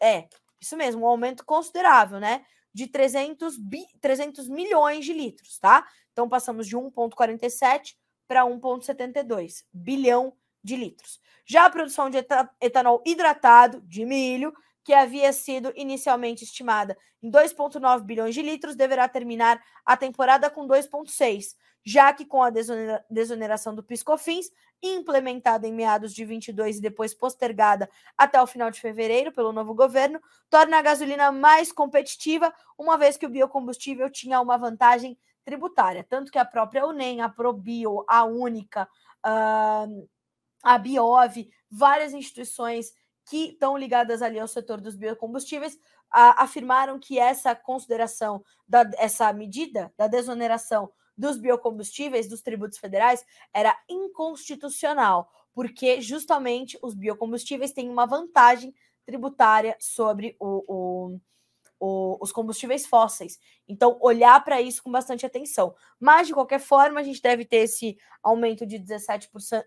é, 0.00 0.28
isso 0.60 0.76
mesmo, 0.76 1.02
um 1.02 1.06
aumento 1.06 1.44
considerável, 1.44 2.18
né? 2.20 2.44
De 2.72 2.86
300, 2.86 3.56
bi, 3.56 3.84
300 4.00 4.48
milhões 4.48 5.04
de 5.04 5.12
litros, 5.12 5.58
tá? 5.58 5.86
Então 6.12 6.28
passamos 6.28 6.66
de 6.66 6.76
1,47 6.76 7.94
para 8.26 8.44
1,72 8.44 9.64
bilhão 9.72 10.32
de 10.62 10.76
litros. 10.76 11.20
Já 11.46 11.66
a 11.66 11.70
produção 11.70 12.10
de 12.10 12.18
etanol 12.60 13.02
hidratado 13.06 13.80
de 13.82 14.04
milho, 14.04 14.52
que 14.86 14.94
havia 14.94 15.32
sido 15.32 15.72
inicialmente 15.74 16.44
estimada 16.44 16.96
em 17.20 17.28
2,9 17.28 18.04
bilhões 18.04 18.32
de 18.32 18.40
litros, 18.40 18.76
deverá 18.76 19.08
terminar 19.08 19.60
a 19.84 19.96
temporada 19.96 20.48
com 20.48 20.64
2,6, 20.64 21.56
já 21.84 22.12
que 22.12 22.24
com 22.24 22.40
a 22.40 22.52
desoneração 23.10 23.74
do 23.74 23.82
PiscoFins, 23.82 24.48
implementada 24.80 25.66
em 25.66 25.72
meados 25.72 26.14
de 26.14 26.24
22 26.24 26.78
e 26.78 26.80
depois 26.80 27.12
postergada 27.12 27.90
até 28.16 28.40
o 28.40 28.46
final 28.46 28.70
de 28.70 28.80
fevereiro 28.80 29.32
pelo 29.32 29.52
novo 29.52 29.74
governo, 29.74 30.20
torna 30.48 30.78
a 30.78 30.82
gasolina 30.82 31.32
mais 31.32 31.72
competitiva, 31.72 32.54
uma 32.78 32.96
vez 32.96 33.16
que 33.16 33.26
o 33.26 33.30
biocombustível 33.30 34.08
tinha 34.08 34.40
uma 34.40 34.56
vantagem 34.56 35.18
tributária, 35.44 36.06
tanto 36.08 36.30
que 36.30 36.38
a 36.38 36.44
própria 36.44 36.86
UNEM, 36.86 37.22
a 37.22 37.28
Probio, 37.28 38.04
a 38.06 38.24
Única, 38.24 38.88
a 40.62 40.78
Biov, 40.78 41.50
várias 41.68 42.14
instituições 42.14 42.92
que 43.28 43.50
estão 43.50 43.76
ligadas 43.76 44.22
ali 44.22 44.38
ao 44.38 44.48
setor 44.48 44.80
dos 44.80 44.96
biocombustíveis 44.96 45.78
afirmaram 46.10 46.98
que 46.98 47.18
essa 47.18 47.54
consideração, 47.54 48.42
da, 48.66 48.88
essa 48.96 49.32
medida 49.32 49.92
da 49.96 50.06
desoneração 50.06 50.90
dos 51.16 51.36
biocombustíveis, 51.36 52.28
dos 52.28 52.42
tributos 52.42 52.78
federais, 52.78 53.24
era 53.52 53.76
inconstitucional, 53.88 55.30
porque 55.52 56.00
justamente 56.00 56.78
os 56.82 56.94
biocombustíveis 56.94 57.72
têm 57.72 57.88
uma 57.88 58.06
vantagem 58.06 58.74
tributária 59.04 59.76
sobre 59.80 60.36
o, 60.38 60.64
o, 60.68 61.20
o, 61.80 62.18
os 62.20 62.32
combustíveis 62.32 62.86
fósseis. 62.86 63.38
Então, 63.66 63.98
olhar 64.00 64.42
para 64.44 64.60
isso 64.60 64.82
com 64.82 64.90
bastante 64.90 65.24
atenção. 65.24 65.74
Mas, 65.98 66.26
de 66.26 66.34
qualquer 66.34 66.60
forma, 66.60 67.00
a 67.00 67.02
gente 67.02 67.22
deve 67.22 67.44
ter 67.44 67.58
esse 67.58 67.96
aumento 68.22 68.66
de 68.66 68.78
17%. 68.78 69.64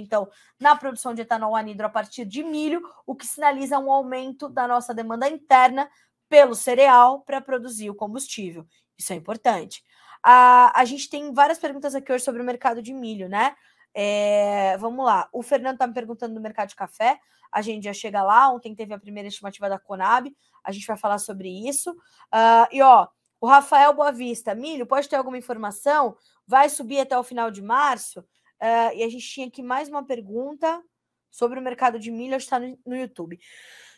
Então, 0.00 0.28
na 0.58 0.74
produção 0.76 1.14
de 1.14 1.22
etanol 1.22 1.54
anidro 1.54 1.86
a 1.86 1.90
partir 1.90 2.24
de 2.24 2.42
milho, 2.42 2.82
o 3.06 3.14
que 3.14 3.26
sinaliza 3.26 3.78
um 3.78 3.90
aumento 3.90 4.48
da 4.48 4.66
nossa 4.66 4.94
demanda 4.94 5.28
interna 5.28 5.88
pelo 6.28 6.54
cereal 6.54 7.20
para 7.20 7.40
produzir 7.40 7.90
o 7.90 7.94
combustível. 7.94 8.66
Isso 8.98 9.12
é 9.12 9.16
importante. 9.16 9.82
A, 10.22 10.80
a 10.80 10.84
gente 10.84 11.10
tem 11.10 11.32
várias 11.32 11.58
perguntas 11.58 11.94
aqui 11.94 12.12
hoje 12.12 12.24
sobre 12.24 12.40
o 12.40 12.44
mercado 12.44 12.80
de 12.80 12.94
milho, 12.94 13.28
né? 13.28 13.54
É, 13.94 14.76
vamos 14.78 15.04
lá. 15.04 15.28
O 15.32 15.42
Fernando 15.42 15.74
está 15.74 15.86
me 15.86 15.92
perguntando 15.92 16.34
do 16.34 16.40
mercado 16.40 16.68
de 16.68 16.76
café. 16.76 17.18
A 17.50 17.60
gente 17.60 17.84
já 17.84 17.92
chega 17.92 18.22
lá. 18.22 18.50
Ontem 18.50 18.74
teve 18.74 18.94
a 18.94 18.98
primeira 18.98 19.28
estimativa 19.28 19.68
da 19.68 19.78
Conab. 19.78 20.34
A 20.64 20.72
gente 20.72 20.86
vai 20.86 20.96
falar 20.96 21.18
sobre 21.18 21.48
isso. 21.68 21.90
Uh, 21.90 22.66
e 22.70 22.80
ó, 22.80 23.08
o 23.40 23.46
Rafael 23.46 23.92
Boavista, 23.92 24.54
milho, 24.54 24.86
pode 24.86 25.08
ter 25.08 25.16
alguma 25.16 25.36
informação? 25.36 26.16
Vai 26.46 26.68
subir 26.68 27.00
até 27.00 27.18
o 27.18 27.24
final 27.24 27.50
de 27.50 27.60
março? 27.60 28.24
Uh, 28.62 28.94
e 28.94 29.02
a 29.02 29.08
gente 29.08 29.26
tinha 29.26 29.48
aqui 29.48 29.60
mais 29.60 29.88
uma 29.88 30.04
pergunta 30.04 30.80
sobre 31.28 31.58
o 31.58 31.62
mercado 31.62 31.98
de 31.98 32.12
milho, 32.12 32.36
está 32.36 32.60
no, 32.60 32.78
no 32.86 32.94
YouTube. 32.94 33.40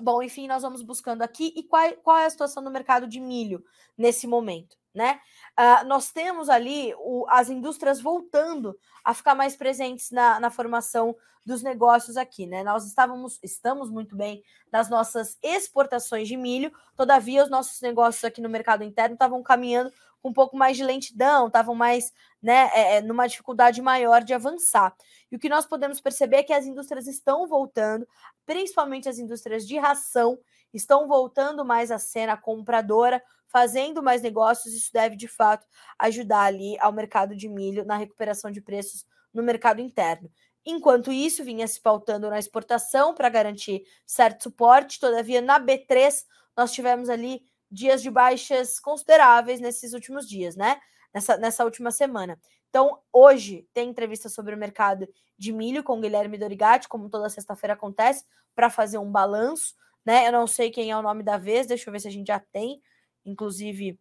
Bom, 0.00 0.22
enfim, 0.22 0.46
nós 0.46 0.62
vamos 0.62 0.82
buscando 0.82 1.22
aqui. 1.22 1.52
E 1.56 1.64
qual, 1.64 1.90
qual 1.96 2.18
é 2.18 2.26
a 2.26 2.30
situação 2.30 2.62
do 2.62 2.70
mercado 2.70 3.08
de 3.08 3.18
milho 3.18 3.64
nesse 3.98 4.28
momento? 4.28 4.76
Né? 4.94 5.20
Uh, 5.58 5.86
nós 5.86 6.12
temos 6.12 6.48
ali 6.48 6.94
o, 6.98 7.26
as 7.28 7.50
indústrias 7.50 8.00
voltando 8.00 8.78
a 9.04 9.12
ficar 9.12 9.34
mais 9.34 9.56
presentes 9.56 10.12
na, 10.12 10.38
na 10.38 10.48
formação 10.48 11.16
dos 11.44 11.62
negócios 11.62 12.16
aqui, 12.16 12.44
né? 12.46 12.64
Nós 12.64 12.84
estávamos, 12.86 13.38
estamos 13.42 13.88
muito 13.88 14.16
bem 14.16 14.42
nas 14.72 14.88
nossas 14.88 15.38
exportações 15.42 16.26
de 16.26 16.36
milho, 16.36 16.72
todavia 16.96 17.44
os 17.44 17.48
nossos 17.48 17.80
negócios 17.80 18.24
aqui 18.24 18.40
no 18.40 18.48
mercado 18.48 18.82
interno 18.82 19.14
estavam 19.14 19.42
caminhando 19.44 19.92
com 20.26 20.30
um 20.30 20.32
pouco 20.32 20.56
mais 20.56 20.76
de 20.76 20.82
lentidão, 20.82 21.46
estavam 21.46 21.72
mais, 21.72 22.12
né, 22.42 22.68
é, 22.74 22.96
é, 22.96 23.00
numa 23.00 23.28
dificuldade 23.28 23.80
maior 23.80 24.24
de 24.24 24.34
avançar. 24.34 24.92
E 25.30 25.36
o 25.36 25.38
que 25.38 25.48
nós 25.48 25.64
podemos 25.64 26.00
perceber 26.00 26.38
é 26.38 26.42
que 26.42 26.52
as 26.52 26.66
indústrias 26.66 27.06
estão 27.06 27.46
voltando, 27.46 28.06
principalmente 28.44 29.08
as 29.08 29.20
indústrias 29.20 29.64
de 29.64 29.78
ração, 29.78 30.36
estão 30.74 31.06
voltando 31.06 31.64
mais 31.64 31.92
à 31.92 31.98
cena 31.98 32.36
compradora, 32.36 33.22
fazendo 33.46 34.02
mais 34.02 34.20
negócios. 34.20 34.74
Isso 34.74 34.92
deve, 34.92 35.14
de 35.14 35.28
fato, 35.28 35.64
ajudar 35.96 36.42
ali 36.42 36.76
ao 36.80 36.92
mercado 36.92 37.36
de 37.36 37.48
milho 37.48 37.84
na 37.84 37.96
recuperação 37.96 38.50
de 38.50 38.60
preços 38.60 39.06
no 39.32 39.44
mercado 39.44 39.80
interno. 39.80 40.28
Enquanto 40.64 41.12
isso, 41.12 41.44
vinha 41.44 41.68
se 41.68 41.80
pautando 41.80 42.28
na 42.28 42.38
exportação 42.40 43.14
para 43.14 43.28
garantir 43.28 43.84
certo 44.04 44.42
suporte. 44.42 44.98
Todavia, 44.98 45.40
na 45.40 45.60
B3, 45.60 46.24
nós 46.56 46.72
tivemos 46.72 47.08
ali 47.08 47.46
dias 47.76 48.02
de 48.02 48.10
baixas 48.10 48.80
consideráveis 48.80 49.60
nesses 49.60 49.92
últimos 49.92 50.26
dias, 50.26 50.56
né? 50.56 50.80
Nessa, 51.12 51.36
nessa 51.36 51.64
última 51.64 51.90
semana. 51.90 52.40
Então, 52.70 52.98
hoje 53.12 53.68
tem 53.74 53.90
entrevista 53.90 54.28
sobre 54.28 54.54
o 54.54 54.58
mercado 54.58 55.06
de 55.38 55.52
milho 55.52 55.84
com 55.84 56.00
Guilherme 56.00 56.38
Dorigatti, 56.38 56.88
como 56.88 57.10
toda 57.10 57.28
sexta-feira 57.28 57.74
acontece, 57.74 58.24
para 58.54 58.70
fazer 58.70 58.98
um 58.98 59.10
balanço, 59.10 59.74
né? 60.04 60.26
Eu 60.26 60.32
não 60.32 60.46
sei 60.46 60.70
quem 60.70 60.90
é 60.90 60.96
o 60.96 61.02
nome 61.02 61.22
da 61.22 61.36
vez, 61.36 61.66
deixa 61.66 61.88
eu 61.88 61.92
ver 61.92 62.00
se 62.00 62.08
a 62.08 62.10
gente 62.10 62.28
já 62.28 62.40
tem, 62.40 62.80
inclusive, 63.24 64.00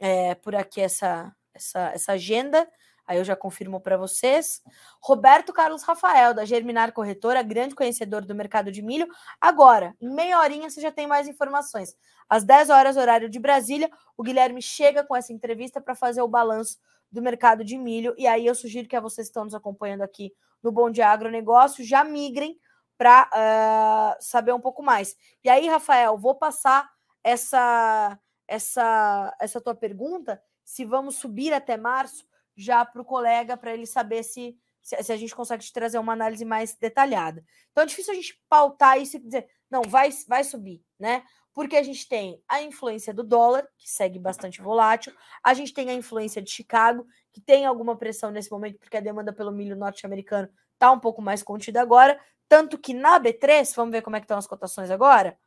é, 0.00 0.34
por 0.34 0.56
aqui 0.56 0.80
essa, 0.80 1.34
essa, 1.54 1.90
essa 1.94 2.12
agenda. 2.12 2.68
Aí 3.06 3.18
eu 3.18 3.24
já 3.24 3.36
confirmo 3.36 3.80
para 3.80 3.96
vocês. 3.96 4.62
Roberto 5.00 5.52
Carlos 5.52 5.82
Rafael, 5.82 6.32
da 6.34 6.44
Germinar 6.44 6.92
Corretora, 6.92 7.42
grande 7.42 7.74
conhecedor 7.74 8.24
do 8.24 8.34
mercado 8.34 8.72
de 8.72 8.82
milho. 8.82 9.06
Agora, 9.40 9.94
em 10.00 10.12
meia 10.12 10.40
horinha, 10.40 10.70
você 10.70 10.80
já 10.80 10.90
tem 10.90 11.06
mais 11.06 11.28
informações. 11.28 11.94
Às 12.28 12.44
10 12.44 12.70
horas, 12.70 12.96
horário 12.96 13.28
de 13.28 13.38
Brasília, 13.38 13.90
o 14.16 14.22
Guilherme 14.22 14.62
chega 14.62 15.04
com 15.04 15.14
essa 15.14 15.32
entrevista 15.32 15.80
para 15.80 15.94
fazer 15.94 16.22
o 16.22 16.28
balanço 16.28 16.78
do 17.10 17.22
mercado 17.22 17.64
de 17.64 17.78
milho. 17.78 18.14
E 18.18 18.26
aí 18.26 18.46
eu 18.46 18.54
sugiro 18.54 18.88
que 18.88 18.98
vocês 19.00 19.28
estão 19.28 19.44
nos 19.44 19.54
acompanhando 19.54 20.02
aqui 20.02 20.32
no 20.62 20.72
Bom 20.72 20.90
Dia 20.90 21.08
Agronegócio 21.08 21.84
já 21.84 22.02
migrem 22.02 22.58
para 22.96 23.28
uh, 23.28 24.22
saber 24.22 24.52
um 24.52 24.60
pouco 24.60 24.82
mais. 24.82 25.16
E 25.42 25.48
aí, 25.48 25.68
Rafael, 25.68 26.16
vou 26.16 26.34
passar 26.34 26.88
essa, 27.22 28.18
essa, 28.46 29.36
essa 29.40 29.60
tua 29.60 29.74
pergunta 29.74 30.40
se 30.64 30.84
vamos 30.84 31.16
subir 31.16 31.52
até 31.52 31.76
março, 31.76 32.26
já 32.56 32.84
para 32.84 33.02
o 33.02 33.04
colega, 33.04 33.56
para 33.56 33.74
ele 33.74 33.86
saber 33.86 34.22
se, 34.22 34.56
se, 34.80 35.02
se, 35.02 35.12
a 35.12 35.16
gente 35.16 35.34
consegue 35.34 35.62
te 35.62 35.72
trazer 35.72 35.98
uma 35.98 36.12
análise 36.12 36.44
mais 36.44 36.74
detalhada. 36.74 37.44
Então 37.70 37.82
é 37.82 37.86
difícil 37.86 38.12
a 38.12 38.16
gente 38.16 38.40
pautar 38.48 38.98
isso 38.98 39.16
e 39.16 39.20
dizer, 39.20 39.48
não, 39.70 39.82
vai, 39.82 40.10
vai 40.28 40.44
subir, 40.44 40.82
né? 40.98 41.24
Porque 41.54 41.76
a 41.76 41.82
gente 41.82 42.08
tem 42.08 42.42
a 42.48 42.60
influência 42.60 43.14
do 43.14 43.22
dólar, 43.22 43.66
que 43.78 43.88
segue 43.88 44.18
bastante 44.18 44.60
volátil, 44.60 45.14
a 45.42 45.54
gente 45.54 45.72
tem 45.72 45.88
a 45.88 45.94
influência 45.94 46.42
de 46.42 46.50
Chicago, 46.50 47.06
que 47.32 47.40
tem 47.40 47.64
alguma 47.64 47.96
pressão 47.96 48.30
nesse 48.30 48.50
momento, 48.50 48.78
porque 48.78 48.96
a 48.96 49.00
demanda 49.00 49.32
pelo 49.32 49.52
milho 49.52 49.76
norte-americano 49.76 50.48
está 50.72 50.90
um 50.90 50.98
pouco 50.98 51.22
mais 51.22 51.42
contida 51.42 51.80
agora. 51.80 52.20
Tanto 52.48 52.76
que 52.76 52.92
na 52.92 53.18
B3, 53.18 53.74
vamos 53.74 53.92
ver 53.92 54.02
como 54.02 54.16
é 54.16 54.20
que 54.20 54.24
estão 54.24 54.36
as 54.36 54.46
cotações 54.46 54.90
agora. 54.90 55.38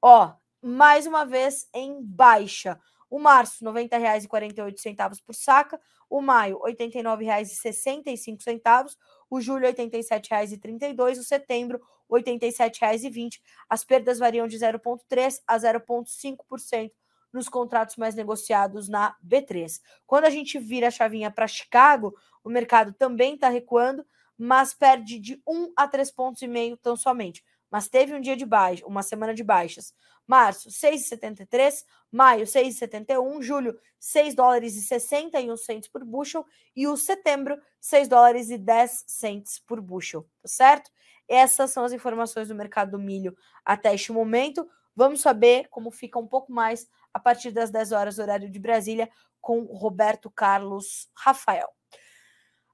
Ó, 0.00 0.32
mais 0.62 1.06
uma 1.06 1.26
vez 1.26 1.68
em 1.74 2.02
baixa. 2.02 2.80
O 3.08 3.18
março, 3.18 3.64
R$ 3.64 3.88
90,48 3.88 5.22
por 5.24 5.34
saca. 5.34 5.80
O 6.08 6.20
maio, 6.20 6.60
R$ 6.64 6.74
89,65. 6.74 8.94
O 9.28 9.40
julho, 9.40 9.66
R$ 9.66 9.72
87,32. 9.72 11.18
O 11.18 11.24
setembro, 11.24 11.80
R$ 12.10 12.22
87,20. 12.22 13.40
As 13.68 13.84
perdas 13.84 14.18
variam 14.18 14.46
de 14.46 14.58
0,3% 14.58 15.40
a 15.46 15.56
0,5% 15.56 16.90
nos 17.32 17.48
contratos 17.48 17.96
mais 17.96 18.14
negociados 18.14 18.88
na 18.88 19.14
B3. 19.24 19.80
Quando 20.06 20.24
a 20.24 20.30
gente 20.30 20.58
vira 20.58 20.88
a 20.88 20.90
chavinha 20.90 21.30
para 21.30 21.46
Chicago, 21.46 22.14
o 22.42 22.48
mercado 22.48 22.92
também 22.92 23.34
está 23.34 23.48
recuando, 23.48 24.06
mas 24.38 24.74
perde 24.74 25.18
de 25.18 25.40
1 25.46 25.72
a 25.76 25.86
3 25.86 26.10
pontos 26.10 26.42
e 26.42 26.76
tão 26.82 26.96
somente. 26.96 27.44
Mas 27.70 27.88
teve 27.88 28.14
um 28.14 28.20
dia 28.20 28.36
de 28.36 28.46
baixa, 28.46 28.86
uma 28.86 29.02
semana 29.02 29.34
de 29.34 29.42
baixas. 29.42 29.92
Março, 30.26 30.70
6,73, 30.70 31.84
maio, 32.10 32.46
6,71, 32.46 33.42
julho, 33.42 33.78
6 33.98 34.34
dólares 34.34 34.74
e 34.76 34.82
61 34.82 35.56
centos 35.56 35.88
por 35.88 36.04
bushel 36.04 36.44
e 36.74 36.86
o 36.88 36.96
setembro, 36.96 37.60
6 37.80 38.08
dólares 38.08 38.50
e 38.50 38.58
10 38.58 39.04
centos 39.06 39.58
por 39.58 39.80
bushel, 39.80 40.22
tá 40.42 40.48
certo? 40.48 40.90
Essas 41.28 41.70
são 41.70 41.84
as 41.84 41.92
informações 41.92 42.48
do 42.48 42.54
mercado 42.54 42.92
do 42.92 42.98
milho 42.98 43.36
até 43.64 43.94
este 43.94 44.12
momento. 44.12 44.68
Vamos 44.94 45.20
saber 45.20 45.68
como 45.68 45.90
fica 45.90 46.18
um 46.18 46.26
pouco 46.26 46.52
mais 46.52 46.88
a 47.12 47.18
partir 47.18 47.50
das 47.50 47.70
10 47.70 47.92
horas, 47.92 48.18
horário 48.18 48.50
de 48.50 48.58
Brasília, 48.58 49.08
com 49.40 49.64
Roberto 49.64 50.30
Carlos 50.30 51.08
Rafael 51.14 51.68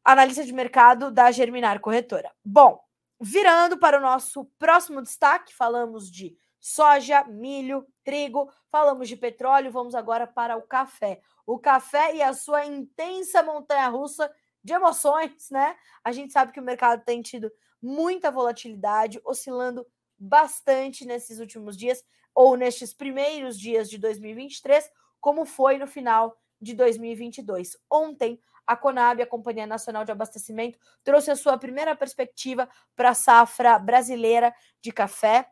analista 0.05 0.45
de 0.45 0.53
mercado 0.53 1.11
da 1.11 1.31
Germinar 1.31 1.81
Corretora. 1.81 2.31
Bom, 2.45 2.81
virando 3.21 3.79
para 3.79 3.99
o 3.99 4.01
nosso 4.01 4.45
próximo 4.59 5.01
destaque, 5.01 5.55
falamos 5.55 6.11
de 6.11 6.37
soja, 6.61 7.25
milho, 7.25 7.87
trigo, 8.05 8.51
falamos 8.71 9.09
de 9.09 9.17
petróleo, 9.17 9.71
vamos 9.71 9.95
agora 9.95 10.27
para 10.27 10.57
o 10.57 10.63
café. 10.63 11.21
O 11.47 11.59
café 11.59 12.15
e 12.15 12.23
a 12.23 12.33
sua 12.33 12.65
intensa 12.65 13.43
montanha-russa 13.43 14.31
de 14.63 14.73
emoções, 14.73 15.51
né? 15.51 15.77
A 16.05 16.13
gente 16.13 16.33
sabe 16.33 16.53
que 16.53 16.61
o 16.61 16.65
mercado 16.65 17.05
tem 17.05 17.21
tido 17.21 17.51
muita 17.83 18.31
volatilidade, 18.31 19.21
oscilando 19.25 19.87
bastante 20.19 21.05
nesses 21.05 21.41
últimos 21.41 21.77
dias 21.77 22.05
ou 22.35 22.57
nestes 22.57 22.95
primeiros 22.95 23.59
dias 23.59 23.91
de 23.91 23.99
2023, 23.99 24.89
como 25.21 25.45
foi 25.45 25.79
no 25.79 25.87
final 25.87 26.37
de 26.61 26.75
2022. 26.75 27.77
Ontem, 27.91 28.41
a 28.65 28.77
Conab, 28.77 29.21
a 29.21 29.27
Companhia 29.27 29.67
Nacional 29.67 30.05
de 30.05 30.13
Abastecimento, 30.13 30.79
trouxe 31.03 31.31
a 31.31 31.37
sua 31.37 31.59
primeira 31.59 31.97
perspectiva 31.97 32.69
para 32.95 33.11
a 33.11 33.15
safra 33.15 33.79
brasileira 33.79 34.55
de 34.81 34.93
café. 34.93 35.49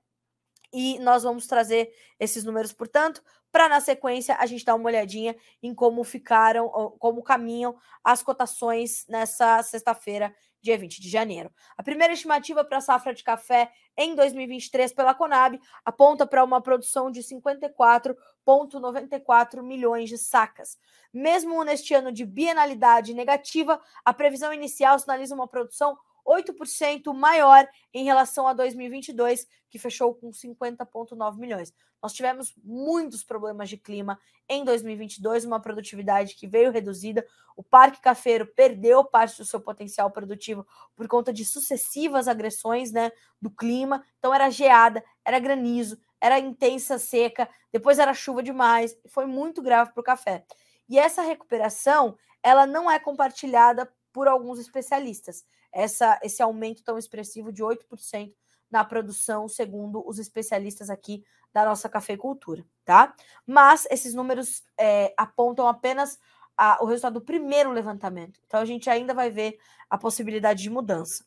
E 0.73 1.01
nós 1.01 1.25
vamos 1.25 1.49
trazer 1.49 1.93
esses 2.19 2.45
números, 2.45 2.73
portanto, 2.73 3.21
para 3.51 3.69
na 3.69 3.81
sequência 3.81 4.37
a 4.37 4.47
gente 4.47 4.65
dar 4.65 4.75
uma 4.75 4.87
olhadinha 4.87 5.37
em 5.63 5.75
como 5.75 6.05
ficaram, 6.05 6.69
como 6.99 7.23
caminham 7.23 7.77
as 8.03 8.23
cotações 8.23 9.07
nessa 9.09 9.63
sexta-feira 9.63 10.35
dia 10.63 10.77
20 10.77 11.01
de 11.01 11.09
janeiro. 11.09 11.51
A 11.77 11.83
primeira 11.83 12.13
estimativa 12.13 12.63
para 12.65 12.79
a 12.79 12.83
safra 12.83 13.13
de 13.15 13.25
café 13.25 13.73
em 13.97 14.15
2023 14.15 14.93
pela 14.93 15.15
Conab 15.15 15.59
aponta 15.85 16.25
para 16.27 16.45
uma 16.45 16.61
produção 16.61 17.11
de 17.11 17.21
54,94 17.21 19.63
milhões 19.63 20.09
de 20.09 20.17
sacas. 20.19 20.79
Mesmo 21.13 21.65
neste 21.65 21.93
ano 21.95 22.13
de 22.13 22.25
bienalidade 22.25 23.13
negativa, 23.15 23.81
a 24.05 24.13
previsão 24.13 24.53
inicial 24.53 24.97
sinaliza 24.99 25.35
uma 25.35 25.49
produção 25.49 25.99
8% 26.27 27.13
maior 27.15 27.69
em 27.93 28.05
relação 28.05 28.47
a 28.47 28.53
2022, 28.53 29.47
que 29.69 29.79
fechou 29.79 30.15
com 30.15 30.31
50,9 30.31 31.39
milhões. 31.39 31.73
Nós 32.03 32.13
tivemos 32.13 32.55
muitos 32.65 33.23
problemas 33.23 33.69
de 33.69 33.77
clima 33.77 34.19
em 34.49 34.65
2022, 34.65 35.45
uma 35.45 35.61
produtividade 35.61 36.35
que 36.35 36.47
veio 36.47 36.73
reduzida. 36.73 37.27
O 37.55 37.63
Parque 37.63 38.01
Cafeiro 38.01 38.47
perdeu 38.47 39.05
parte 39.05 39.37
do 39.37 39.45
seu 39.45 39.61
potencial 39.61 40.11
produtivo 40.11 40.67
por 40.97 41.07
conta 41.07 41.33
de 41.33 41.45
sucessivas 41.45 42.27
agressões 42.27 42.91
né, 42.91 43.13
do 43.41 43.51
clima. 43.51 44.05
Então, 44.19 44.35
era 44.35 44.49
geada, 44.49 45.05
era 45.25 45.39
granizo, 45.39 45.99
era 46.21 46.39
intensa 46.39 46.99
seca, 46.99 47.49
depois 47.71 47.99
era 47.99 48.15
chuva 48.15 48.43
demais. 48.43 48.97
Foi 49.09 49.27
muito 49.27 49.61
grave 49.63 49.93
para 49.93 50.01
o 50.01 50.05
café. 50.05 50.45
E 50.89 50.99
essa 50.99 51.23
recuperação, 51.23 52.17
ela 52.43 52.67
não 52.67 52.91
é 52.91 52.99
compartilhada 52.99 53.93
por 54.13 54.27
alguns 54.27 54.59
especialistas. 54.59 55.45
Essa, 55.73 56.19
esse 56.23 56.43
aumento 56.43 56.83
tão 56.83 56.99
expressivo 56.99 57.53
de 57.53 57.63
8% 57.63 58.33
na 58.71 58.85
produção, 58.85 59.49
segundo 59.49 60.07
os 60.07 60.19
especialistas 60.19 60.91
aqui 60.91 61.25
da 61.53 61.65
nossa 61.65 61.89
cafeicultura, 61.89 62.65
tá? 62.85 63.15
Mas 63.47 63.87
esses 63.91 64.15
números 64.15 64.63
é, 64.79 65.13
apontam 65.17 65.67
apenas 65.67 66.19
a, 66.57 66.79
o 66.83 66.87
resultado 66.87 67.15
do 67.15 67.25
primeiro 67.25 67.73
levantamento. 67.73 68.39
Então 68.47 68.61
a 68.61 68.65
gente 68.65 68.89
ainda 68.89 69.13
vai 69.13 69.31
ver 69.31 69.59
a 69.89 69.99
possibilidade 69.99 70.63
de 70.63 70.71
mudança. 70.71 71.25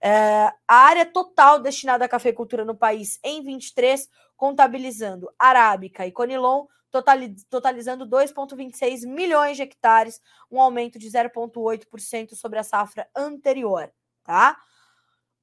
É, 0.00 0.52
a 0.68 0.74
área 0.74 1.04
total 1.04 1.58
destinada 1.58 2.04
à 2.04 2.08
cafeicultura 2.08 2.64
no 2.64 2.76
país 2.76 3.18
em 3.22 3.42
23, 3.42 4.08
contabilizando 4.36 5.28
arábica 5.38 6.06
e 6.06 6.12
conilon, 6.12 6.66
totalizando 7.02 8.06
2,26 8.06 9.06
milhões 9.06 9.56
de 9.56 9.62
hectares, 9.62 10.20
um 10.50 10.60
aumento 10.60 10.98
de 10.98 11.08
0,8% 11.08 12.34
sobre 12.34 12.58
a 12.58 12.62
safra 12.62 13.08
anterior, 13.14 13.90
tá? 14.22 14.60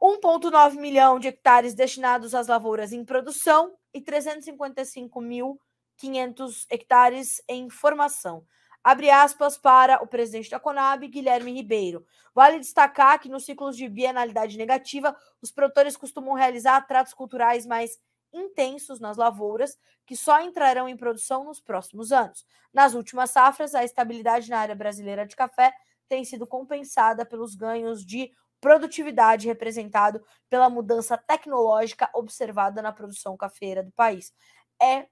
1,9 0.01 0.75
milhão 0.75 1.17
de 1.17 1.29
hectares 1.29 1.73
destinados 1.73 2.35
às 2.35 2.47
lavouras 2.47 2.91
em 2.91 3.05
produção 3.05 3.73
e 3.93 4.01
355.500 4.01 6.65
hectares 6.69 7.41
em 7.47 7.69
formação. 7.69 8.45
Abre 8.83 9.09
aspas 9.09 9.57
para 9.57 10.03
o 10.03 10.07
presidente 10.07 10.49
da 10.49 10.59
Conab, 10.59 11.07
Guilherme 11.07 11.53
Ribeiro. 11.53 12.05
Vale 12.35 12.59
destacar 12.59 13.17
que 13.17 13.29
nos 13.29 13.45
ciclos 13.45 13.77
de 13.77 13.87
bienalidade 13.87 14.57
negativa, 14.57 15.15
os 15.41 15.51
produtores 15.51 15.95
costumam 15.95 16.33
realizar 16.33 16.81
tratos 16.81 17.13
culturais 17.13 17.65
mais 17.65 17.97
intensos 18.33 18.99
nas 18.99 19.17
lavouras, 19.17 19.77
que 20.05 20.15
só 20.15 20.41
entrarão 20.41 20.89
em 20.89 20.97
produção 20.97 21.43
nos 21.43 21.59
próximos 21.59 22.11
anos. 22.11 22.45
Nas 22.73 22.93
últimas 22.93 23.31
safras, 23.31 23.75
a 23.75 23.83
estabilidade 23.83 24.49
na 24.49 24.59
área 24.59 24.75
brasileira 24.75 25.25
de 25.25 25.35
café 25.35 25.73
tem 26.09 26.25
sido 26.25 26.45
compensada 26.45 27.25
pelos 27.25 27.55
ganhos 27.55 28.05
de 28.05 28.31
produtividade 28.59 29.47
representado 29.47 30.23
pela 30.49 30.69
mudança 30.69 31.17
tecnológica 31.17 32.09
observada 32.13 32.81
na 32.81 32.93
produção 32.93 33.35
cafeira 33.35 33.83
do 33.83 33.91
país. 33.91 34.33
É 34.81 35.05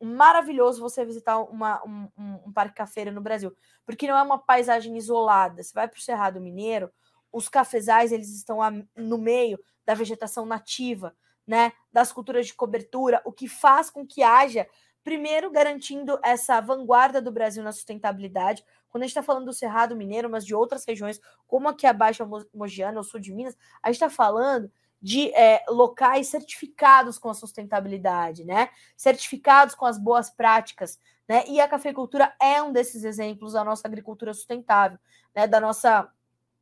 maravilhoso 0.00 0.80
você 0.80 1.04
visitar 1.04 1.38
uma, 1.38 1.82
um, 1.84 2.08
um, 2.46 2.52
parque 2.52 2.76
cafeiro 2.76 3.10
no 3.10 3.20
Brasil, 3.20 3.54
porque 3.84 4.06
não 4.06 4.16
é 4.16 4.22
uma 4.22 4.38
paisagem 4.38 4.96
isolada. 4.96 5.62
Você 5.62 5.72
vai 5.72 5.88
para 5.88 5.98
o 5.98 6.02
Cerrado 6.02 6.40
Mineiro, 6.40 6.90
os 7.32 7.48
cafezais 7.48 8.12
eles 8.12 8.28
estão 8.28 8.58
no 8.96 9.18
meio 9.18 9.58
da 9.84 9.94
vegetação 9.94 10.46
nativa 10.46 11.14
né, 11.48 11.72
das 11.90 12.12
culturas 12.12 12.46
de 12.46 12.52
cobertura, 12.52 13.22
o 13.24 13.32
que 13.32 13.48
faz 13.48 13.88
com 13.88 14.06
que 14.06 14.22
haja, 14.22 14.68
primeiro, 15.02 15.50
garantindo 15.50 16.20
essa 16.22 16.60
vanguarda 16.60 17.22
do 17.22 17.32
Brasil 17.32 17.64
na 17.64 17.72
sustentabilidade. 17.72 18.62
Quando 18.90 19.02
a 19.02 19.06
gente 19.06 19.12
está 19.12 19.22
falando 19.22 19.46
do 19.46 19.54
Cerrado 19.54 19.96
Mineiro, 19.96 20.28
mas 20.28 20.44
de 20.44 20.54
outras 20.54 20.84
regiões, 20.86 21.18
como 21.46 21.66
aqui 21.66 21.86
a 21.86 21.92
Baixa 21.94 22.28
Mogiana, 22.52 23.00
o 23.00 23.02
sul 23.02 23.18
de 23.18 23.32
Minas, 23.32 23.56
a 23.82 23.88
gente 23.88 23.96
está 23.96 24.10
falando 24.10 24.70
de 25.00 25.32
é, 25.32 25.64
locais 25.68 26.26
certificados 26.28 27.18
com 27.18 27.30
a 27.30 27.34
sustentabilidade, 27.34 28.44
né? 28.44 28.68
Certificados 28.96 29.74
com 29.74 29.86
as 29.86 29.96
boas 29.96 30.28
práticas, 30.28 30.98
né? 31.26 31.44
E 31.46 31.60
a 31.60 31.68
cafeicultura 31.68 32.34
é 32.40 32.60
um 32.62 32.72
desses 32.72 33.04
exemplos 33.04 33.52
da 33.54 33.64
nossa 33.64 33.86
agricultura 33.86 34.34
sustentável, 34.34 34.98
né? 35.34 35.46
Da 35.46 35.60
nossa 35.60 36.10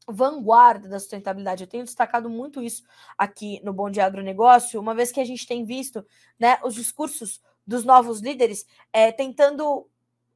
vanguarda 0.06 0.88
da 0.88 0.98
sustentabilidade. 0.98 1.64
Eu 1.64 1.68
tenho 1.68 1.84
destacado 1.84 2.30
muito 2.30 2.62
isso 2.62 2.82
aqui 3.18 3.60
no 3.64 3.72
Bom 3.72 3.90
Dia 3.90 4.06
Agronegócio, 4.06 4.80
uma 4.80 4.94
vez 4.94 5.10
que 5.10 5.20
a 5.20 5.24
gente 5.24 5.46
tem 5.46 5.64
visto 5.64 6.04
né, 6.38 6.58
os 6.62 6.74
discursos 6.74 7.40
dos 7.66 7.84
novos 7.84 8.20
líderes 8.20 8.66
é, 8.92 9.10
tentando. 9.10 9.88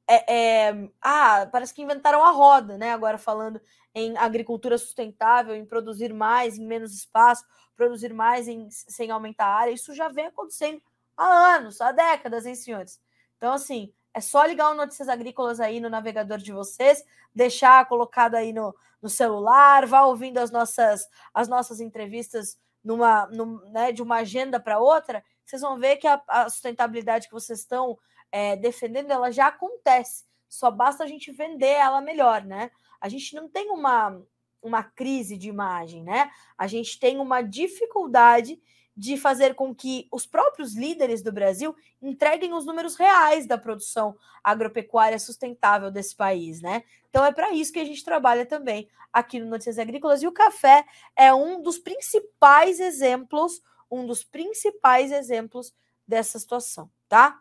É, 0.09 0.35
é, 0.69 0.91
ah, 1.01 1.49
parece 1.53 1.73
que 1.73 1.83
inventaram 1.83 2.25
a 2.25 2.33
roda, 2.33 2.77
né? 2.77 2.93
Agora 2.93 3.17
falando 3.17 3.61
em 3.95 4.17
agricultura 4.17 4.77
sustentável, 4.77 5.55
em 5.55 5.65
produzir 5.65 6.13
mais 6.13 6.59
em 6.59 6.67
menos 6.67 6.93
espaço, 6.93 7.45
produzir 7.77 8.13
mais 8.13 8.49
em, 8.49 8.69
sem 8.71 9.11
aumentar 9.11 9.47
a 9.47 9.55
área. 9.55 9.71
Isso 9.71 9.95
já 9.95 10.09
vem 10.09 10.27
acontecendo 10.27 10.83
há 11.17 11.55
anos, 11.55 11.81
há 11.81 11.93
décadas, 11.93 12.45
hein, 12.45 12.57
senhores? 12.57 13.01
Então, 13.37 13.53
assim, 13.53 13.93
É 14.13 14.21
só 14.21 14.45
ligar 14.45 14.71
o 14.71 14.75
Notícias 14.75 15.09
Agrícolas 15.09 15.61
aí 15.61 15.81
no 15.81 15.89
navegador 15.89 16.39
de 16.39 16.53
vocês, 16.53 17.05
deixar 17.35 17.87
colocado 17.87 18.35
aí 18.35 18.53
no, 18.53 18.75
no 19.01 19.09
celular, 19.09 19.87
vá 19.87 20.03
ouvindo 20.03 20.39
as 20.39 20.51
nossas, 20.51 21.09
as 21.33 21.49
nossas 21.49 21.81
entrevistas 21.81 22.59
numa, 22.83 23.27
num, 23.27 23.59
né, 23.71 23.93
de 23.93 24.03
uma 24.03 24.17
agenda 24.17 24.59
para 24.59 24.79
outra, 24.79 25.25
vocês 25.45 25.63
vão 25.63 25.79
ver 25.79 25.97
que 25.97 26.07
a, 26.07 26.21
a 26.27 26.49
sustentabilidade 26.49 27.29
que 27.29 27.35
vocês 27.35 27.61
estão 27.61 27.99
é, 28.33 28.57
defendendo, 28.57 29.11
ela 29.11 29.31
já 29.31 29.49
acontece. 29.49 30.25
Só 30.49 30.71
basta 30.71 31.05
a 31.05 31.07
gente 31.07 31.31
vender 31.31 31.67
ela 31.67 32.01
melhor, 32.01 32.45
né? 32.45 32.71
A 33.01 33.09
gente 33.09 33.35
não 33.35 33.49
tem 33.49 33.71
uma, 33.71 34.21
uma 34.63 34.83
crise 34.83 35.37
de 35.37 35.49
imagem, 35.49 36.03
né? 36.03 36.31
A 36.57 36.67
gente 36.67 36.99
tem 36.99 37.19
uma 37.19 37.43
dificuldade 37.43 38.61
de 38.97 39.17
fazer 39.17 39.55
com 39.55 39.75
que 39.75 40.09
os 40.13 40.27
próprios 40.27 40.75
líderes 40.75 41.23
do 41.23 41.33
Brasil 41.33 41.75
entreguem 42.03 42.53
os 42.53 42.67
números 42.67 42.97
reais 42.97 43.47
da 43.47 43.57
produção 43.57 44.17
agropecuária 44.43 45.19
sustentável 45.19 45.91
desse 45.91 46.15
país, 46.15 46.61
né? 46.61 46.83
Então 47.09 47.25
é 47.25 47.33
para 47.33 47.53
isso 47.53 47.73
que 47.73 47.79
a 47.79 47.85
gente 47.85 48.05
trabalha 48.05 48.45
também 48.45 48.89
aqui 49.13 49.39
no 49.39 49.47
Notícias 49.47 49.79
Agrícolas 49.79 50.23
e 50.23 50.27
o 50.27 50.33
café 50.33 50.85
é 51.17 51.33
um 51.33 51.61
dos 51.63 51.79
principais 51.79 52.79
exemplos, 52.79 53.63
um 53.91 54.07
dos 54.07 54.23
principais 54.23 55.11
exemplos 55.11 55.75
dessa 56.07 56.39
situação, 56.39 56.91
tá? 57.09 57.41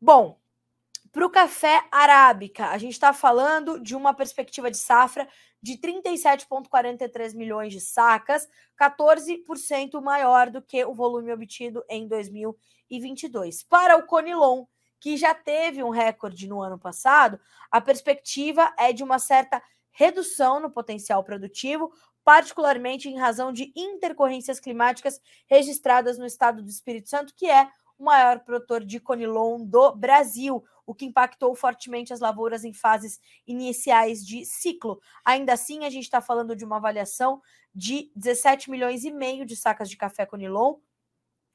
Bom, 0.00 0.38
para 1.12 1.26
o 1.26 1.30
café 1.30 1.84
arábica, 1.90 2.68
a 2.68 2.78
gente 2.78 2.92
está 2.92 3.12
falando 3.12 3.80
de 3.80 3.96
uma 3.96 4.12
perspectiva 4.14 4.70
de 4.70 4.76
safra 4.76 5.28
de 5.62 5.76
37,43 5.78 7.34
milhões 7.34 7.72
de 7.72 7.80
sacas, 7.80 8.48
14% 8.80 10.00
maior 10.00 10.50
do 10.50 10.62
que 10.62 10.84
o 10.84 10.94
volume 10.94 11.32
obtido 11.32 11.84
em 11.88 12.06
2022. 12.06 13.64
Para 13.64 13.96
o 13.96 14.06
Conilon, 14.06 14.66
que 15.00 15.16
já 15.16 15.34
teve 15.34 15.82
um 15.82 15.90
recorde 15.90 16.48
no 16.48 16.60
ano 16.60 16.78
passado, 16.78 17.40
a 17.70 17.80
perspectiva 17.80 18.72
é 18.78 18.92
de 18.92 19.02
uma 19.02 19.18
certa 19.18 19.62
redução 19.90 20.60
no 20.60 20.70
potencial 20.70 21.24
produtivo, 21.24 21.92
particularmente 22.24 23.08
em 23.08 23.18
razão 23.18 23.52
de 23.52 23.72
intercorrências 23.74 24.60
climáticas 24.60 25.20
registradas 25.48 26.18
no 26.18 26.26
estado 26.26 26.62
do 26.62 26.68
Espírito 26.68 27.08
Santo, 27.08 27.34
que 27.34 27.50
é 27.50 27.68
o 27.98 28.04
maior 28.04 28.40
produtor 28.40 28.84
de 28.84 29.00
conilon 29.00 29.64
do 29.64 29.94
Brasil, 29.94 30.64
o 30.86 30.94
que 30.94 31.04
impactou 31.04 31.54
fortemente 31.54 32.12
as 32.12 32.20
lavouras 32.20 32.64
em 32.64 32.72
fases 32.72 33.20
iniciais 33.46 34.24
de 34.24 34.44
ciclo. 34.44 35.00
Ainda 35.24 35.52
assim, 35.52 35.84
a 35.84 35.90
gente 35.90 36.04
está 36.04 36.20
falando 36.20 36.54
de 36.54 36.64
uma 36.64 36.76
avaliação 36.76 37.42
de 37.74 38.10
17 38.14 38.70
milhões 38.70 39.04
e 39.04 39.10
meio 39.10 39.44
de 39.44 39.56
sacas 39.56 39.90
de 39.90 39.96
café 39.96 40.24
conilon, 40.24 40.76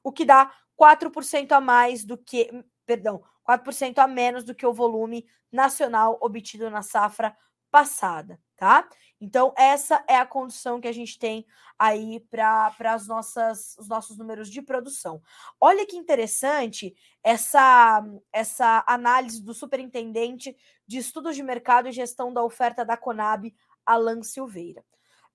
o 0.04 0.12
que 0.12 0.26
dá 0.26 0.54
4% 0.80 1.52
a 1.54 1.62
mais 1.62 2.04
do 2.04 2.18
que, 2.18 2.52
perdão, 2.86 3.24
4% 3.44 4.00
a 4.00 4.08
menos 4.08 4.44
do 4.44 4.54
que 4.54 4.66
o 4.66 4.74
volume 4.74 5.26
nacional 5.52 6.18
obtido 6.22 6.70
na 6.70 6.82
safra 6.82 7.36
passada, 7.72 8.39
tá? 8.64 8.88
Então, 9.20 9.53
essa 9.57 10.05
é 10.07 10.16
a 10.16 10.26
condição 10.26 10.80
que 10.80 10.88
a 10.88 10.91
gente 10.93 11.20
tem 11.20 11.45
aí 11.78 12.22
para 12.32 12.95
os 12.95 13.89
nossos 13.89 14.18
números 14.18 14.49
de 14.49 14.61
produção. 14.61 15.22
Olha 15.59 15.86
que 15.86 15.97
interessante 15.97 16.95
essa, 17.22 18.01
essa 18.32 18.82
análise 18.88 19.43
do 19.43 19.53
superintendente 19.53 20.55
de 20.88 20.97
estudos 20.97 21.36
de 21.36 21.43
mercado 21.43 21.89
e 21.89 21.91
gestão 21.91 22.34
da 22.34 22.41
oferta 22.41 22.86
da 22.86 22.95
Conab, 22.95 23.53
Alan 23.86 24.24
Silveira. 24.24 24.82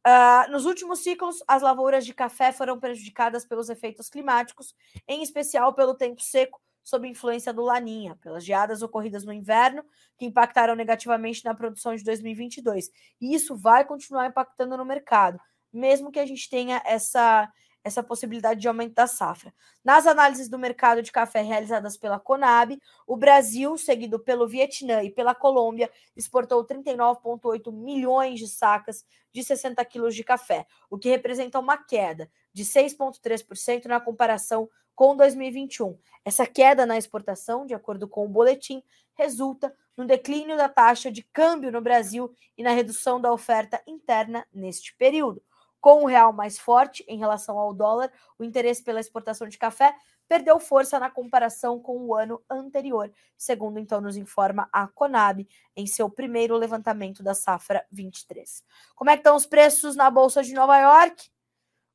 Uh, 0.06 0.50
nos 0.50 0.64
últimos 0.64 1.00
ciclos, 1.00 1.44
as 1.46 1.60
lavouras 1.60 2.06
de 2.06 2.14
café 2.14 2.50
foram 2.50 2.80
prejudicadas 2.80 3.44
pelos 3.44 3.68
efeitos 3.68 4.08
climáticos, 4.08 4.74
em 5.06 5.22
especial 5.22 5.74
pelo 5.74 5.94
tempo 5.94 6.22
seco 6.22 6.58
sob 6.88 7.06
influência 7.06 7.52
do 7.52 7.62
Laninha, 7.62 8.16
pelas 8.22 8.42
geadas 8.42 8.80
ocorridas 8.80 9.22
no 9.22 9.30
inverno, 9.30 9.84
que 10.16 10.24
impactaram 10.24 10.74
negativamente 10.74 11.44
na 11.44 11.54
produção 11.54 11.94
de 11.94 12.02
2022. 12.02 12.90
E 13.20 13.34
isso 13.34 13.54
vai 13.54 13.84
continuar 13.84 14.26
impactando 14.26 14.74
no 14.74 14.86
mercado, 14.86 15.38
mesmo 15.70 16.10
que 16.10 16.18
a 16.18 16.24
gente 16.24 16.48
tenha 16.48 16.82
essa, 16.86 17.52
essa 17.84 18.02
possibilidade 18.02 18.60
de 18.60 18.68
aumento 18.68 18.94
da 18.94 19.06
safra. 19.06 19.52
Nas 19.84 20.06
análises 20.06 20.48
do 20.48 20.58
mercado 20.58 21.02
de 21.02 21.12
café 21.12 21.42
realizadas 21.42 21.98
pela 21.98 22.18
Conab, 22.18 22.80
o 23.06 23.18
Brasil, 23.18 23.76
seguido 23.76 24.18
pelo 24.18 24.48
Vietnã 24.48 25.02
e 25.02 25.10
pela 25.10 25.34
Colômbia, 25.34 25.90
exportou 26.16 26.66
39,8 26.66 27.70
milhões 27.70 28.38
de 28.38 28.48
sacas 28.48 29.04
de 29.30 29.44
60 29.44 29.84
quilos 29.84 30.14
de 30.14 30.24
café, 30.24 30.66
o 30.88 30.96
que 30.96 31.10
representa 31.10 31.58
uma 31.58 31.76
queda 31.76 32.30
de 32.50 32.64
6,3% 32.64 33.84
na 33.84 34.00
comparação 34.00 34.70
com 34.98 35.14
2021. 35.16 35.96
Essa 36.24 36.44
queda 36.44 36.84
na 36.84 36.98
exportação, 36.98 37.64
de 37.64 37.72
acordo 37.72 38.08
com 38.08 38.24
o 38.24 38.28
boletim, 38.28 38.82
resulta 39.14 39.72
no 39.96 40.04
declínio 40.04 40.56
da 40.56 40.68
taxa 40.68 41.08
de 41.08 41.22
câmbio 41.22 41.70
no 41.70 41.80
Brasil 41.80 42.34
e 42.56 42.64
na 42.64 42.72
redução 42.72 43.20
da 43.20 43.32
oferta 43.32 43.80
interna 43.86 44.44
neste 44.52 44.96
período. 44.96 45.40
Com 45.80 46.02
o 46.02 46.06
real 46.06 46.32
mais 46.32 46.58
forte 46.58 47.04
em 47.06 47.16
relação 47.16 47.56
ao 47.56 47.72
dólar, 47.72 48.10
o 48.36 48.42
interesse 48.42 48.82
pela 48.82 48.98
exportação 48.98 49.46
de 49.46 49.56
café 49.56 49.94
perdeu 50.26 50.58
força 50.58 50.98
na 50.98 51.08
comparação 51.08 51.78
com 51.78 52.04
o 52.04 52.12
ano 52.12 52.42
anterior, 52.50 53.08
segundo 53.36 53.78
então 53.78 54.00
nos 54.00 54.16
informa 54.16 54.68
a 54.72 54.88
Conab 54.88 55.46
em 55.76 55.86
seu 55.86 56.10
primeiro 56.10 56.56
levantamento 56.56 57.22
da 57.22 57.34
safra 57.34 57.86
23. 57.92 58.64
Como 58.96 59.10
é 59.10 59.12
que 59.12 59.20
estão 59.20 59.36
os 59.36 59.46
preços 59.46 59.94
na 59.94 60.10
bolsa 60.10 60.42
de 60.42 60.52
Nova 60.54 60.76
York? 60.76 61.30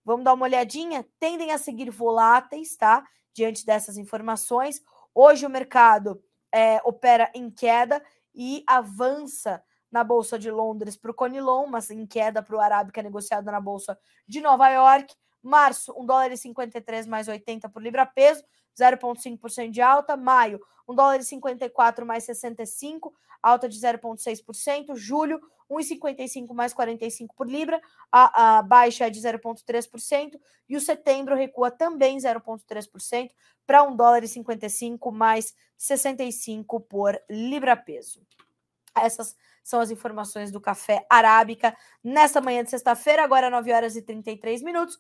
Vamos 0.06 0.26
dar 0.26 0.34
uma 0.34 0.46
olhadinha? 0.46 1.06
Tendem 1.20 1.52
a 1.52 1.58
seguir 1.58 1.90
voláteis, 1.90 2.76
tá? 2.76 3.06
Diante 3.34 3.66
dessas 3.66 3.98
informações. 3.98 4.82
Hoje 5.16 5.46
o 5.46 5.50
mercado 5.50 6.22
é, 6.52 6.82
opera 6.84 7.32
em 7.34 7.50
queda 7.50 8.04
e 8.36 8.64
avança 8.68 9.64
na 9.92 10.04
Bolsa 10.04 10.40
de 10.40 10.50
Londres 10.50 10.98
para 10.98 11.12
o 11.12 11.14
Conilon, 11.14 11.68
mas 11.68 11.90
em 11.92 12.06
queda 12.06 12.42
para 12.42 12.56
o 12.56 12.60
Arábica 12.60 13.02
negociado 13.02 13.46
na 13.46 13.62
Bolsa 13.62 13.98
de 14.28 14.42
Nova 14.42 14.68
York. 14.70 15.14
Março, 15.42 15.94
1 15.96 16.06
dólar 16.06 16.32
e 16.32 16.38
53 16.38 17.06
mais 17.06 17.28
80 17.28 17.70
por 17.70 17.82
libra 17.82 18.06
peso, 18.06 18.44
0,5% 18.80 19.70
de 19.70 19.82
alta. 19.82 20.18
Maio, 20.18 20.60
1 20.88 20.96
dólar 20.96 21.20
e 21.20 21.24
54 21.24 22.06
mais 22.06 22.24
65, 22.24 23.14
alta 23.44 23.68
de 23.68 23.78
0,6%. 23.78 24.96
Julho, 24.96 25.40
1,55 25.70 26.54
mais 26.54 26.74
45 26.74 27.36
por 27.36 27.48
libra, 27.50 27.82
a, 28.12 28.58
a 28.58 28.62
baixa 28.62 29.06
é 29.06 29.10
de 29.10 29.20
0,3%, 29.20 30.40
e 30.70 30.78
o 30.78 30.82
setembro 30.82 31.36
recua 31.36 31.70
também 31.70 32.18
0,3% 32.18 33.30
para 33.66 33.84
1 33.84 33.96
dólar 33.96 34.24
e 34.24 34.28
55 34.28 35.12
mais 35.12 35.54
65 35.78 36.80
por 36.82 37.20
libra 37.30 37.76
peso. 37.76 38.22
Essas 38.96 39.36
são 39.64 39.80
as 39.80 39.90
informações 39.90 40.52
do 40.52 40.62
café 40.62 41.06
arábica 41.10 41.76
nesta 42.04 42.42
manhã 42.42 42.64
de 42.64 42.70
sexta-feira, 42.70 43.24
agora 43.24 43.50
9 43.50 43.72
horas 43.72 43.96
e 43.96 44.02
33 44.02 44.62
minutos. 44.62 45.00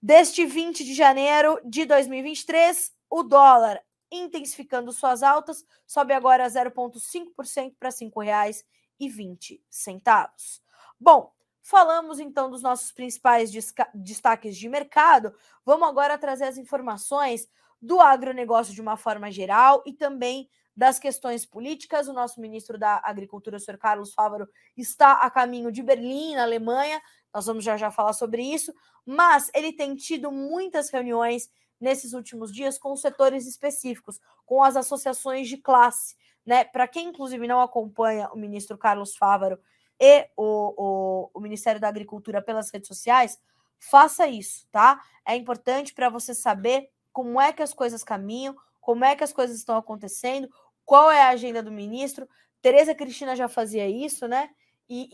Deste 0.00 0.46
20 0.46 0.84
de 0.84 0.94
janeiro 0.94 1.60
de 1.64 1.84
2023, 1.84 2.92
o 3.10 3.22
dólar 3.22 3.82
intensificando 4.10 4.92
suas 4.92 5.22
altas, 5.22 5.64
sobe 5.86 6.12
agora 6.12 6.46
0,5% 6.46 7.74
para 7.78 7.88
R$ 7.88 7.94
5,20. 7.94 10.60
Bom, 10.98 11.32
falamos 11.62 12.18
então 12.18 12.50
dos 12.50 12.62
nossos 12.62 12.92
principais 12.92 13.50
destaques 13.94 14.56
de 14.56 14.68
mercado. 14.68 15.34
Vamos 15.64 15.88
agora 15.88 16.18
trazer 16.18 16.44
as 16.44 16.58
informações 16.58 17.48
do 17.80 18.00
agronegócio 18.00 18.74
de 18.74 18.80
uma 18.80 18.96
forma 18.96 19.30
geral 19.30 19.82
e 19.86 19.92
também 19.92 20.48
das 20.76 20.98
questões 20.98 21.46
políticas. 21.46 22.08
O 22.08 22.12
nosso 22.12 22.40
ministro 22.40 22.78
da 22.78 23.00
Agricultura, 23.04 23.56
o 23.56 23.60
senhor 23.60 23.78
Carlos 23.78 24.12
Fávaro, 24.12 24.48
está 24.76 25.12
a 25.12 25.30
caminho 25.30 25.70
de 25.70 25.82
Berlim, 25.82 26.34
na 26.34 26.42
Alemanha. 26.42 27.00
Nós 27.32 27.46
vamos 27.46 27.64
já 27.64 27.76
já 27.76 27.90
falar 27.90 28.12
sobre 28.12 28.42
isso, 28.42 28.74
mas 29.06 29.50
ele 29.54 29.72
tem 29.72 29.94
tido 29.94 30.32
muitas 30.32 30.90
reuniões 30.90 31.48
nesses 31.80 32.12
últimos 32.12 32.52
dias 32.52 32.78
com 32.78 32.94
setores 32.94 33.46
específicos, 33.46 34.20
com 34.44 34.62
as 34.62 34.76
associações 34.76 35.48
de 35.48 35.56
classe, 35.56 36.16
né? 36.44 36.64
Para 36.64 36.86
quem, 36.86 37.08
inclusive, 37.08 37.46
não 37.46 37.60
acompanha 37.60 38.28
o 38.32 38.36
ministro 38.36 38.76
Carlos 38.76 39.16
Fávaro 39.16 39.58
e 39.98 40.28
o, 40.36 40.74
o, 40.76 41.30
o 41.34 41.40
Ministério 41.40 41.80
da 41.80 41.88
Agricultura 41.88 42.42
pelas 42.42 42.70
redes 42.70 42.88
sociais, 42.88 43.38
faça 43.78 44.26
isso, 44.26 44.66
tá? 44.70 45.00
É 45.26 45.34
importante 45.34 45.94
para 45.94 46.08
você 46.08 46.34
saber 46.34 46.90
como 47.12 47.40
é 47.40 47.52
que 47.52 47.62
as 47.62 47.72
coisas 47.72 48.04
caminham, 48.04 48.54
como 48.80 49.04
é 49.04 49.16
que 49.16 49.24
as 49.24 49.32
coisas 49.32 49.56
estão 49.56 49.76
acontecendo, 49.76 50.48
qual 50.84 51.10
é 51.10 51.22
a 51.22 51.28
agenda 51.28 51.62
do 51.62 51.70
ministro. 51.70 52.28
Tereza 52.62 52.94
Cristina 52.94 53.36
já 53.36 53.48
fazia 53.48 53.88
isso, 53.88 54.26
né? 54.26 54.50
E, 54.88 55.08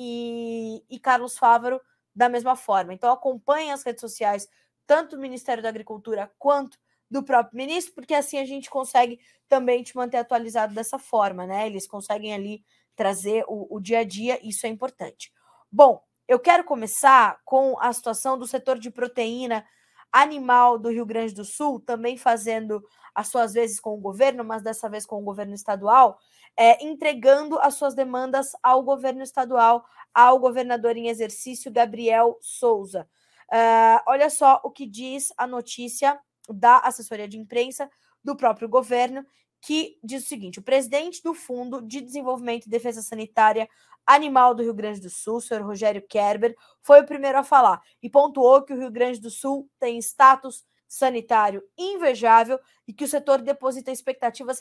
e, 0.89 0.97
e 0.97 0.99
Carlos 0.99 1.37
Fávaro 1.37 1.81
da 2.15 2.29
mesma 2.29 2.57
forma. 2.57 2.95
Então 2.95 3.13
acompanhe 3.13 3.71
as 3.71 3.83
redes 3.83 4.01
sociais, 4.01 4.49
tanto 4.87 5.17
do 5.17 5.23
Ministério 5.23 5.63
da 5.63 5.69
Agricultura 5.69 6.31
quanto 6.39 6.79
do 7.11 7.23
próprio 7.23 7.57
ministro, 7.57 7.95
porque 7.95 8.15
assim 8.15 8.39
a 8.39 8.45
gente 8.45 8.69
consegue 8.69 9.21
também 9.49 9.83
te 9.83 9.97
manter 9.97 10.17
atualizado 10.17 10.75
dessa 10.75 10.99
forma, 10.99 11.47
né? 11.47 11.67
Eles 11.67 11.87
conseguem 11.87 12.35
ali 12.35 12.65
trazer 12.97 13.45
o, 13.47 13.77
o 13.77 13.81
dia 13.81 14.01
a 14.01 14.05
dia, 14.05 14.41
isso 14.43 14.67
é 14.67 14.69
importante. 14.69 15.33
Bom, 15.71 16.03
eu 16.27 16.41
quero 16.41 16.65
começar 16.65 17.41
com 17.45 17.77
a 17.81 17.93
situação 17.93 18.37
do 18.37 18.47
setor 18.47 18.79
de 18.79 18.91
proteína 18.91 19.65
Animal 20.13 20.79
do 20.79 20.89
Rio 20.89 21.07
Grande 21.07 21.35
do 21.35 21.45
Sul, 21.45 21.79
também 21.79 22.17
fazendo 22.17 22.83
as 23.15 23.29
suas 23.29 23.53
vezes 23.53 23.79
com 23.79 23.95
o 23.95 24.01
governo, 24.01 24.43
mas 24.45 24.63
dessa 24.63 24.89
vez 24.89 25.05
com 25.07 25.21
o 25.21 25.25
governo 25.25 25.55
estadual, 25.55 26.19
é, 26.57 26.85
entregando 26.85 27.59
as 27.61 27.75
suas 27.75 27.95
demandas 27.95 28.53
ao 28.63 28.83
governo 28.83 29.23
estadual, 29.23 29.85
ao 30.15 30.39
governador 30.39 30.97
em 30.97 31.09
exercício, 31.09 31.71
Gabriel 31.71 32.39
Souza. 32.41 33.09
Uh, 33.53 34.03
olha 34.07 34.29
só 34.29 34.61
o 34.65 34.71
que 34.71 34.87
diz 34.87 35.33
a 35.37 35.47
notícia 35.47 36.19
da 36.49 36.79
assessoria 36.79 37.29
de 37.29 37.39
imprensa 37.39 37.89
do 38.23 38.37
próprio 38.37 38.69
governo, 38.69 39.25
que 39.61 39.99
diz 40.03 40.25
o 40.25 40.27
seguinte: 40.27 40.59
o 40.59 40.63
presidente 40.63 41.23
do 41.23 41.35
Fundo 41.35 41.81
de 41.81 42.01
Desenvolvimento 42.01 42.67
e 42.67 42.71
Defesa 42.71 43.03
Sanitária 43.03 43.69
Animal 44.07 44.55
do 44.55 44.63
Rio 44.63 44.75
Grande 44.75 45.01
do 45.01 45.11
Sul, 45.11 45.41
senhor 45.41 45.65
Rogério 45.65 46.01
Kerber, 46.09 46.55
foi 46.83 47.01
o 47.01 47.07
primeiro 47.07 47.39
a 47.39 47.43
falar 47.43 47.81
e 48.01 48.09
pontuou 48.09 48.63
que 48.63 48.73
o 48.73 48.79
Rio 48.79 48.91
Grande 48.91 49.21
do 49.21 49.31
Sul 49.31 49.69
tem 49.81 49.99
status 49.99 50.65
sanitário 50.89 51.63
invejável 51.77 52.61
e 52.87 52.93
que 52.93 53.03
o 53.03 53.09
setor 53.09 53.43
deposita 53.43 53.91
expectativas 53.91 54.61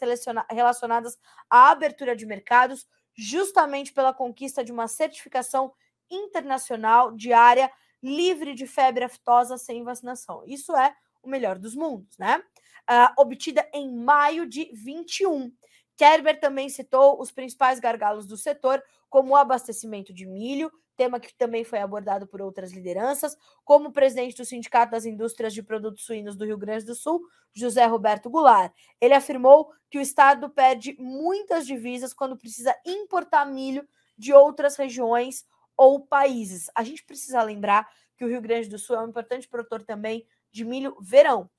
relacionadas 0.50 1.18
à 1.48 1.70
abertura 1.70 2.16
de 2.16 2.26
mercados, 2.26 2.88
justamente 3.14 3.94
pela 3.94 4.14
conquista 4.14 4.64
de 4.64 4.72
uma 4.72 4.88
certificação 4.88 5.72
internacional 6.10 7.12
de 7.12 7.32
área 7.32 7.72
livre 8.06 8.54
de 8.54 8.68
febre 8.68 9.04
aftosa 9.04 9.58
sem 9.58 9.84
vacinação. 9.84 10.44
Isso 10.46 10.76
é 10.76 10.96
o 11.24 11.30
melhor 11.30 11.58
dos 11.58 11.76
mundos, 11.76 12.18
né? 12.18 12.42
Uh, 12.90 13.22
obtida 13.22 13.68
em 13.74 13.92
maio 13.92 14.46
de 14.46 14.70
21. 14.74 15.52
Kerber 15.98 16.40
também 16.40 16.70
citou 16.70 17.20
os 17.20 17.32
principais 17.32 17.80
gargalos 17.80 18.26
do 18.26 18.38
setor, 18.38 18.84
como 19.10 19.32
o 19.32 19.36
abastecimento 19.36 20.14
de 20.14 20.26
milho, 20.26 20.72
tema 20.96 21.20
que 21.20 21.34
também 21.34 21.64
foi 21.64 21.80
abordado 21.80 22.28
por 22.28 22.42
outras 22.42 22.72
lideranças, 22.72 23.36
como 23.64 23.90
o 23.90 23.92
presidente 23.92 24.36
do 24.36 24.46
Sindicato 24.46 24.92
das 24.92 25.06
Indústrias 25.06 25.54
de 25.54 25.64
Produtos 25.64 26.06
Suínos 26.06 26.36
do 26.36 26.46
Rio 26.46 26.58
Grande 26.58 26.86
do 26.86 26.96
Sul, 26.96 27.22
José 27.54 27.86
Roberto 27.86 28.30
Goulart. 28.30 28.74
Ele 29.00 29.14
afirmou 29.14 29.72
que 29.90 29.98
o 29.98 30.02
Estado 30.02 30.50
perde 30.50 30.96
muitas 31.00 31.66
divisas 31.66 32.14
quando 32.14 32.38
precisa 32.38 32.76
importar 32.86 33.46
milho 33.46 33.88
de 34.18 34.34
outras 34.34 34.76
regiões 34.76 35.46
ou 35.78 36.06
países. 36.06 36.70
A 36.76 36.84
gente 36.84 37.04
precisa 37.04 37.42
lembrar 37.42 37.90
que 38.18 38.24
o 38.24 38.28
Rio 38.28 38.42
Grande 38.42 38.70
do 38.70 38.80
Sul 38.80 38.96
é 38.96 39.02
um 39.02 39.10
importante 39.10 39.48
produtor 39.48 39.84
também 39.84 40.26
de 40.52 40.64
milho 40.64 40.96
verão, 41.02 41.50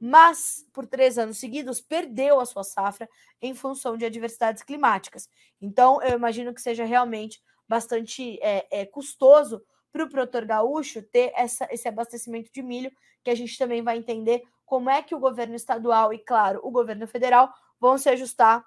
mas 0.00 0.64
por 0.72 0.86
três 0.86 1.18
anos 1.18 1.38
seguidos 1.38 1.80
perdeu 1.80 2.40
a 2.40 2.46
sua 2.46 2.64
safra 2.64 3.08
em 3.42 3.54
função 3.54 3.96
de 3.96 4.04
adversidades 4.04 4.62
climáticas. 4.62 5.28
Então, 5.60 6.02
eu 6.02 6.16
imagino 6.16 6.54
que 6.54 6.62
seja 6.62 6.84
realmente 6.84 7.42
bastante 7.68 8.38
é, 8.42 8.66
é 8.70 8.86
custoso 8.86 9.62
para 9.92 10.04
o 10.04 10.08
produtor 10.08 10.44
gaúcho 10.44 11.02
ter 11.02 11.32
essa, 11.36 11.66
esse 11.70 11.88
abastecimento 11.88 12.50
de 12.52 12.62
milho, 12.62 12.92
que 13.22 13.30
a 13.30 13.34
gente 13.34 13.58
também 13.58 13.82
vai 13.82 13.98
entender 13.98 14.42
como 14.64 14.88
é 14.90 15.02
que 15.02 15.14
o 15.14 15.18
governo 15.18 15.54
estadual 15.54 16.12
e, 16.12 16.18
claro, 16.18 16.60
o 16.62 16.70
governo 16.70 17.06
federal 17.06 17.52
vão 17.80 17.98
se 17.98 18.08
ajustar 18.08 18.64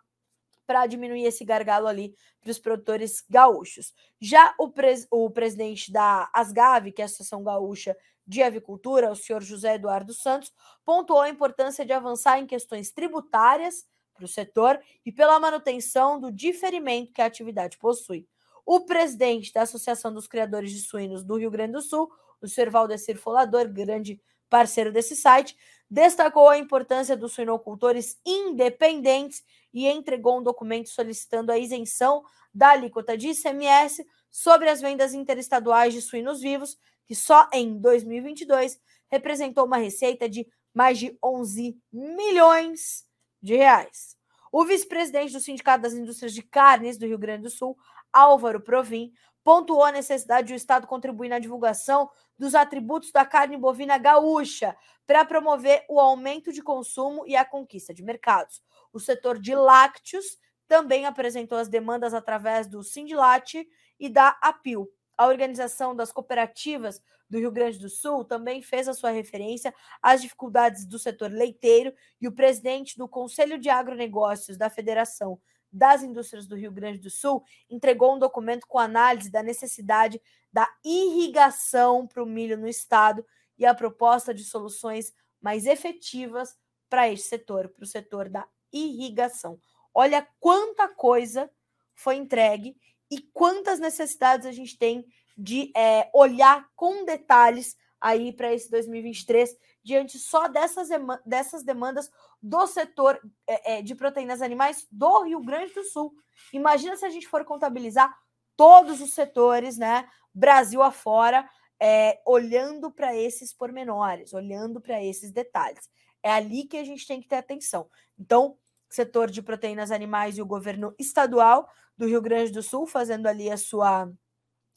para 0.66 0.86
diminuir 0.86 1.26
esse 1.26 1.44
gargalo 1.44 1.88
ali 1.88 2.16
para 2.42 2.52
os 2.52 2.60
produtores 2.60 3.24
gaúchos. 3.30 3.94
Já 4.20 4.54
o, 4.58 4.70
pres 4.70 5.08
o 5.12 5.30
presidente 5.30 5.92
da 5.92 6.30
Asgave, 6.34 6.92
que 6.92 7.02
é 7.02 7.06
a 7.06 7.06
Associação 7.06 7.44
Gaúcha 7.44 7.96
de 8.26 8.42
Avicultura, 8.42 9.12
o 9.12 9.16
senhor 9.16 9.42
José 9.42 9.76
Eduardo 9.76 10.14
Santos, 10.14 10.54
pontuou 10.86 11.22
a 11.22 11.30
importância 11.30 11.86
de 11.86 11.92
avançar 11.92 12.40
em 12.40 12.46
questões 12.46 12.92
tributárias 12.92 13.86
para 14.14 14.26
o 14.26 14.28
setor 14.28 14.80
e 15.06 15.12
pela 15.12 15.40
manutenção 15.40 16.20
do 16.20 16.32
diferimento 16.32 17.12
que 17.12 17.22
a 17.22 17.26
atividade 17.26 17.78
possui. 17.78 18.28
O 18.66 18.86
presidente 18.86 19.52
da 19.52 19.64
Associação 19.64 20.14
dos 20.14 20.28
Criadores 20.28 20.72
de 20.72 20.80
Suínos 20.80 21.24
do 21.24 21.38
Rio 21.38 21.52
Grande 21.52 21.74
do 21.74 21.82
Sul, 21.82 22.10
o 22.42 22.48
senhor 22.48 22.70
Valdecir 22.70 23.18
Folador, 23.18 23.68
grande 23.68 24.22
parceiro 24.52 24.92
desse 24.92 25.16
site, 25.16 25.58
destacou 25.90 26.50
a 26.50 26.58
importância 26.58 27.16
dos 27.16 27.34
suinocultores 27.34 28.20
independentes 28.26 29.44
e 29.74 29.88
entregou 29.88 30.40
um 30.40 30.44
documento 30.44 30.90
solicitando 30.90 31.52
a 31.52 31.58
isenção 31.58 32.24
da 32.54 32.72
alíquota 32.72 33.18
de 33.18 33.30
ICMS 33.30 34.06
sobre 34.30 34.70
as 34.70 34.82
vendas 34.82 35.14
interestaduais 35.14 35.94
de 35.94 36.02
suínos 36.02 36.42
vivos, 36.42 36.78
que 37.08 37.16
só 37.16 37.50
em 37.54 37.80
2022 37.80 38.78
representou 39.10 39.66
uma 39.66 39.78
receita 39.78 40.28
de 40.28 40.46
mais 40.74 40.98
de 41.00 41.18
11 41.24 41.78
milhões 41.92 43.06
de 43.42 43.56
reais. 43.56 44.16
O 44.52 44.66
vice-presidente 44.66 45.32
do 45.32 45.40
Sindicato 45.40 45.84
das 45.84 45.94
Indústrias 45.94 46.34
de 46.34 46.42
Carnes 46.42 46.98
do 46.98 47.06
Rio 47.06 47.18
Grande 47.18 47.44
do 47.44 47.50
Sul, 47.50 47.78
Álvaro 48.12 48.60
Provim, 48.60 49.14
pontuou 49.44 49.84
a 49.84 49.92
necessidade 49.92 50.48
de 50.48 50.54
o 50.54 50.56
Estado 50.56 50.88
contribuir 50.88 51.30
na 51.30 51.40
divulgação 51.40 52.10
dos 52.38 52.56
atributos 52.56 53.12
da 53.12 53.26
carne 53.26 53.58
bovina 53.58 53.98
gaúcha 53.98 54.76
para 55.06 55.26
promover 55.26 55.86
o 55.90 56.00
aumento 56.00 56.52
de 56.52 56.62
consumo 56.62 57.26
e 57.28 57.36
a 57.36 57.46
conquista 57.46 57.94
de 57.94 58.04
mercados. 58.04 58.62
O 58.94 59.00
setor 59.00 59.40
de 59.40 59.56
lácteos 59.56 60.38
também 60.68 61.06
apresentou 61.06 61.58
as 61.58 61.68
demandas 61.68 62.14
através 62.14 62.68
do 62.68 62.84
Sindilate 62.84 63.68
e 64.00 64.10
da 64.10 64.38
APIL. 64.42 64.90
A 65.18 65.28
Organização 65.28 65.96
das 65.96 66.12
Cooperativas 66.12 67.02
do 67.30 67.38
Rio 67.38 67.52
Grande 67.52 67.78
do 67.78 67.90
Sul 67.90 68.26
também 68.26 68.62
fez 68.62 68.88
a 68.88 68.94
sua 68.94 69.12
referência 69.12 69.74
às 70.02 70.22
dificuldades 70.22 70.86
do 70.86 70.98
setor 70.98 71.32
leiteiro 71.32 71.94
e 72.20 72.28
o 72.28 72.32
presidente 72.32 72.98
do 72.98 73.08
Conselho 73.08 73.58
de 73.58 73.70
Agronegócios 73.70 74.58
da 74.58 74.70
Federação 74.70 75.40
das 75.72 76.04
Indústrias 76.04 76.48
do 76.48 76.56
Rio 76.56 76.72
Grande 76.72 77.00
do 77.00 77.10
Sul 77.10 77.44
entregou 77.70 78.16
um 78.16 78.20
documento 78.20 78.68
com 78.68 78.78
análise 78.78 79.32
da 79.32 79.42
necessidade 79.42 80.22
da 80.52 80.68
irrigação 80.84 82.06
para 82.06 82.22
o 82.22 82.26
milho 82.26 82.58
no 82.58 82.68
estado 82.68 83.26
e 83.58 83.66
a 83.66 83.74
proposta 83.74 84.34
de 84.34 84.44
soluções 84.44 85.14
mais 85.40 85.66
efetivas 85.66 86.58
para 86.90 87.10
este 87.10 87.28
setor, 87.28 87.70
para 87.70 87.84
o 87.84 87.88
setor 87.88 88.28
da 88.28 88.46
irrigação. 88.72 89.60
Olha 89.94 90.28
quanta 90.40 90.88
coisa 90.90 91.50
foi 91.94 92.16
entregue 92.16 92.76
e 93.10 93.22
quantas 93.34 93.80
necessidades 93.80 94.46
a 94.46 94.52
gente 94.52 94.78
tem 94.78 95.06
de 95.38 95.72
é, 95.76 96.10
olhar 96.14 96.70
com 96.76 97.06
detalhes 97.06 97.78
aí 98.02 98.34
para 98.34 98.52
esse 98.52 98.70
2023 98.72 99.56
diante 99.84 100.18
só 100.18 100.48
dessas, 100.48 100.90
dessas 101.26 101.64
demandas 101.64 102.10
do 102.42 102.66
setor 102.66 103.22
é, 103.48 103.78
é, 103.78 103.82
de 103.82 103.94
proteínas 103.94 104.42
animais 104.42 104.88
do 104.92 105.24
Rio 105.24 105.42
Grande 105.42 105.74
do 105.74 105.84
Sul. 105.84 106.14
Imagina 106.52 106.96
se 106.96 107.06
a 107.06 107.10
gente 107.10 107.28
for 107.28 107.46
contabilizar 107.46 108.12
todos 108.58 109.00
os 109.00 109.14
setores, 109.14 109.78
né, 109.78 110.10
Brasil 110.34 110.82
afora, 110.82 111.48
é, 111.80 112.20
olhando 112.26 112.92
para 112.92 113.16
esses 113.16 113.54
pormenores, 113.54 114.34
olhando 114.34 114.82
para 114.82 115.04
esses 115.04 115.32
detalhes. 115.32 115.90
É 116.24 116.32
ali 116.32 116.66
que 116.66 116.78
a 116.78 116.84
gente 116.84 117.08
tem 117.08 117.22
que 117.22 117.28
ter 117.28 117.38
atenção. 117.38 117.90
Então, 118.20 118.58
setor 118.90 119.32
de 119.32 119.42
proteínas 119.42 119.92
animais 119.92 120.38
e 120.38 120.42
o 120.42 120.46
governo 120.46 120.94
estadual 121.00 121.68
do 121.98 122.06
Rio 122.06 122.22
Grande 122.22 122.52
do 122.52 122.62
Sul 122.62 122.86
fazendo 122.86 123.28
ali 123.28 123.50
a 123.50 123.58
sua 123.58 124.12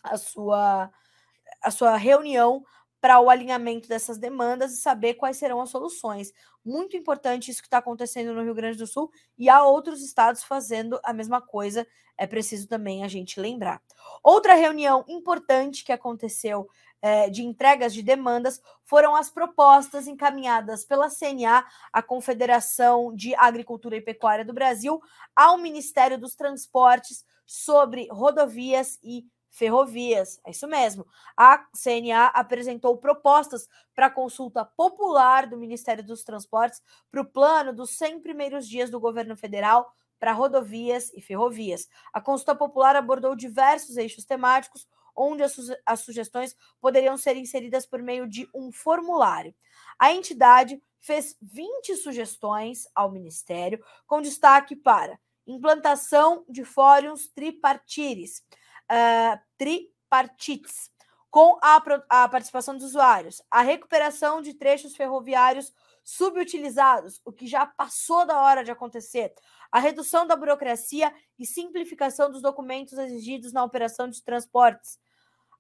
a 0.02 0.16
sua 0.16 0.90
a 1.60 1.70
sua 1.70 1.96
reunião 1.96 2.64
para 3.04 3.20
o 3.20 3.28
alinhamento 3.28 3.86
dessas 3.86 4.16
demandas 4.16 4.72
e 4.72 4.80
saber 4.80 5.12
quais 5.12 5.36
serão 5.36 5.60
as 5.60 5.68
soluções. 5.68 6.32
Muito 6.64 6.96
importante 6.96 7.50
isso 7.50 7.60
que 7.60 7.66
está 7.66 7.76
acontecendo 7.76 8.32
no 8.32 8.42
Rio 8.42 8.54
Grande 8.54 8.78
do 8.78 8.86
Sul 8.86 9.10
e 9.36 9.50
há 9.50 9.62
outros 9.62 10.02
estados 10.02 10.42
fazendo 10.42 10.98
a 11.04 11.12
mesma 11.12 11.38
coisa, 11.38 11.86
é 12.16 12.26
preciso 12.26 12.66
também 12.66 13.04
a 13.04 13.08
gente 13.08 13.38
lembrar. 13.38 13.82
Outra 14.22 14.54
reunião 14.54 15.04
importante 15.06 15.84
que 15.84 15.92
aconteceu 15.92 16.66
é, 17.02 17.28
de 17.28 17.42
entregas 17.42 17.92
de 17.92 18.02
demandas 18.02 18.58
foram 18.84 19.14
as 19.14 19.28
propostas 19.28 20.06
encaminhadas 20.06 20.82
pela 20.86 21.10
CNA, 21.10 21.62
a 21.92 22.02
Confederação 22.02 23.14
de 23.14 23.34
Agricultura 23.34 23.98
e 23.98 24.00
Pecuária 24.00 24.46
do 24.46 24.54
Brasil, 24.54 24.98
ao 25.36 25.58
Ministério 25.58 26.18
dos 26.18 26.34
Transportes 26.34 27.22
sobre 27.44 28.08
rodovias 28.10 28.98
e 29.02 29.26
ferrovias. 29.54 30.40
É 30.44 30.50
isso 30.50 30.66
mesmo. 30.66 31.06
A 31.36 31.58
CNA 31.72 32.26
apresentou 32.34 32.98
propostas 32.98 33.68
para 33.94 34.10
consulta 34.10 34.64
popular 34.64 35.46
do 35.46 35.56
Ministério 35.56 36.04
dos 36.04 36.24
Transportes 36.24 36.82
para 37.10 37.20
o 37.20 37.24
plano 37.24 37.72
dos 37.72 37.90
100 37.96 38.20
primeiros 38.20 38.68
dias 38.68 38.90
do 38.90 38.98
governo 38.98 39.36
federal 39.36 39.92
para 40.18 40.32
rodovias 40.32 41.12
e 41.14 41.20
ferrovias. 41.20 41.88
A 42.12 42.20
consulta 42.20 42.54
popular 42.56 42.96
abordou 42.96 43.36
diversos 43.36 43.96
eixos 43.96 44.24
temáticos, 44.24 44.88
onde 45.14 45.44
as, 45.44 45.52
su 45.52 45.62
as 45.86 46.00
sugestões 46.00 46.56
poderiam 46.80 47.16
ser 47.16 47.36
inseridas 47.36 47.86
por 47.86 48.02
meio 48.02 48.26
de 48.26 48.48
um 48.52 48.72
formulário. 48.72 49.54
A 49.96 50.12
entidade 50.12 50.82
fez 50.98 51.36
20 51.40 51.94
sugestões 51.94 52.88
ao 52.92 53.12
Ministério, 53.12 53.84
com 54.04 54.20
destaque 54.20 54.74
para 54.74 55.16
implantação 55.46 56.44
de 56.48 56.64
fóruns 56.64 57.28
tripartires 57.28 58.42
uh, 58.90 59.40
tripartites, 59.58 60.90
com 61.30 61.58
a, 61.60 61.82
a 62.08 62.28
participação 62.28 62.76
dos 62.76 62.84
usuários, 62.84 63.42
a 63.50 63.60
recuperação 63.60 64.40
de 64.40 64.54
trechos 64.54 64.94
ferroviários 64.94 65.72
subutilizados, 66.04 67.20
o 67.24 67.32
que 67.32 67.46
já 67.46 67.66
passou 67.66 68.24
da 68.24 68.38
hora 68.38 68.62
de 68.62 68.70
acontecer, 68.70 69.34
a 69.72 69.80
redução 69.80 70.26
da 70.26 70.36
burocracia 70.36 71.12
e 71.38 71.44
simplificação 71.44 72.30
dos 72.30 72.40
documentos 72.40 72.96
exigidos 72.98 73.52
na 73.52 73.64
operação 73.64 74.08
de 74.08 74.22
transportes, 74.22 74.98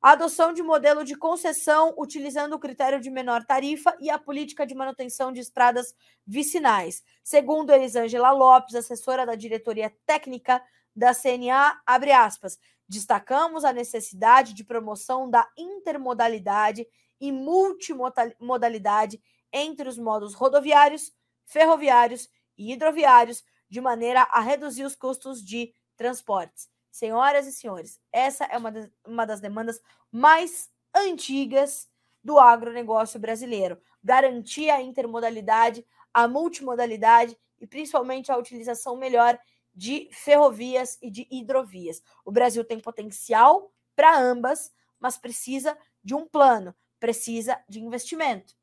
a 0.04 0.10
adoção 0.10 0.52
de 0.52 0.62
modelo 0.62 1.02
de 1.02 1.16
concessão 1.16 1.94
utilizando 1.96 2.52
o 2.52 2.58
critério 2.58 3.00
de 3.00 3.08
menor 3.08 3.42
tarifa 3.42 3.96
e 3.98 4.10
a 4.10 4.18
política 4.18 4.66
de 4.66 4.74
manutenção 4.74 5.32
de 5.32 5.40
estradas 5.40 5.94
vicinais. 6.26 7.02
Segundo 7.24 7.72
Elisângela 7.72 8.30
Lopes, 8.30 8.74
assessora 8.74 9.24
da 9.24 9.34
diretoria 9.34 9.90
técnica 10.04 10.62
da 10.94 11.12
CNA, 11.14 11.80
abre 11.84 12.12
aspas, 12.12 12.58
destacamos 12.88 13.64
a 13.64 13.72
necessidade 13.72 14.54
de 14.54 14.64
promoção 14.64 15.28
da 15.28 15.48
intermodalidade 15.56 16.86
e 17.20 17.32
multimodalidade 17.32 19.20
entre 19.52 19.88
os 19.88 19.98
modos 19.98 20.34
rodoviários, 20.34 21.12
ferroviários 21.44 22.28
e 22.56 22.72
hidroviários, 22.72 23.44
de 23.68 23.80
maneira 23.80 24.22
a 24.30 24.40
reduzir 24.40 24.84
os 24.84 24.94
custos 24.94 25.42
de 25.44 25.74
transportes. 25.96 26.68
Senhoras 26.90 27.46
e 27.46 27.52
senhores, 27.52 28.00
essa 28.12 28.44
é 28.44 28.56
uma, 28.56 28.72
uma 29.04 29.26
das 29.26 29.40
demandas 29.40 29.80
mais 30.12 30.70
antigas 30.94 31.88
do 32.22 32.38
agronegócio 32.38 33.18
brasileiro. 33.18 33.80
Garantir 34.02 34.70
a 34.70 34.80
intermodalidade, 34.80 35.84
a 36.12 36.28
multimodalidade 36.28 37.36
e 37.60 37.66
principalmente 37.66 38.30
a 38.30 38.36
utilização 38.36 38.96
melhor 38.96 39.38
de 39.74 40.08
ferrovias 40.12 40.98
e 41.02 41.10
de 41.10 41.26
hidrovias. 41.30 42.02
O 42.24 42.30
Brasil 42.30 42.64
tem 42.64 42.78
potencial 42.78 43.72
para 43.96 44.18
ambas, 44.18 44.72
mas 45.00 45.18
precisa 45.18 45.76
de 46.02 46.14
um 46.14 46.26
plano, 46.26 46.74
precisa 47.00 47.62
de 47.68 47.80
investimento. 47.80 48.54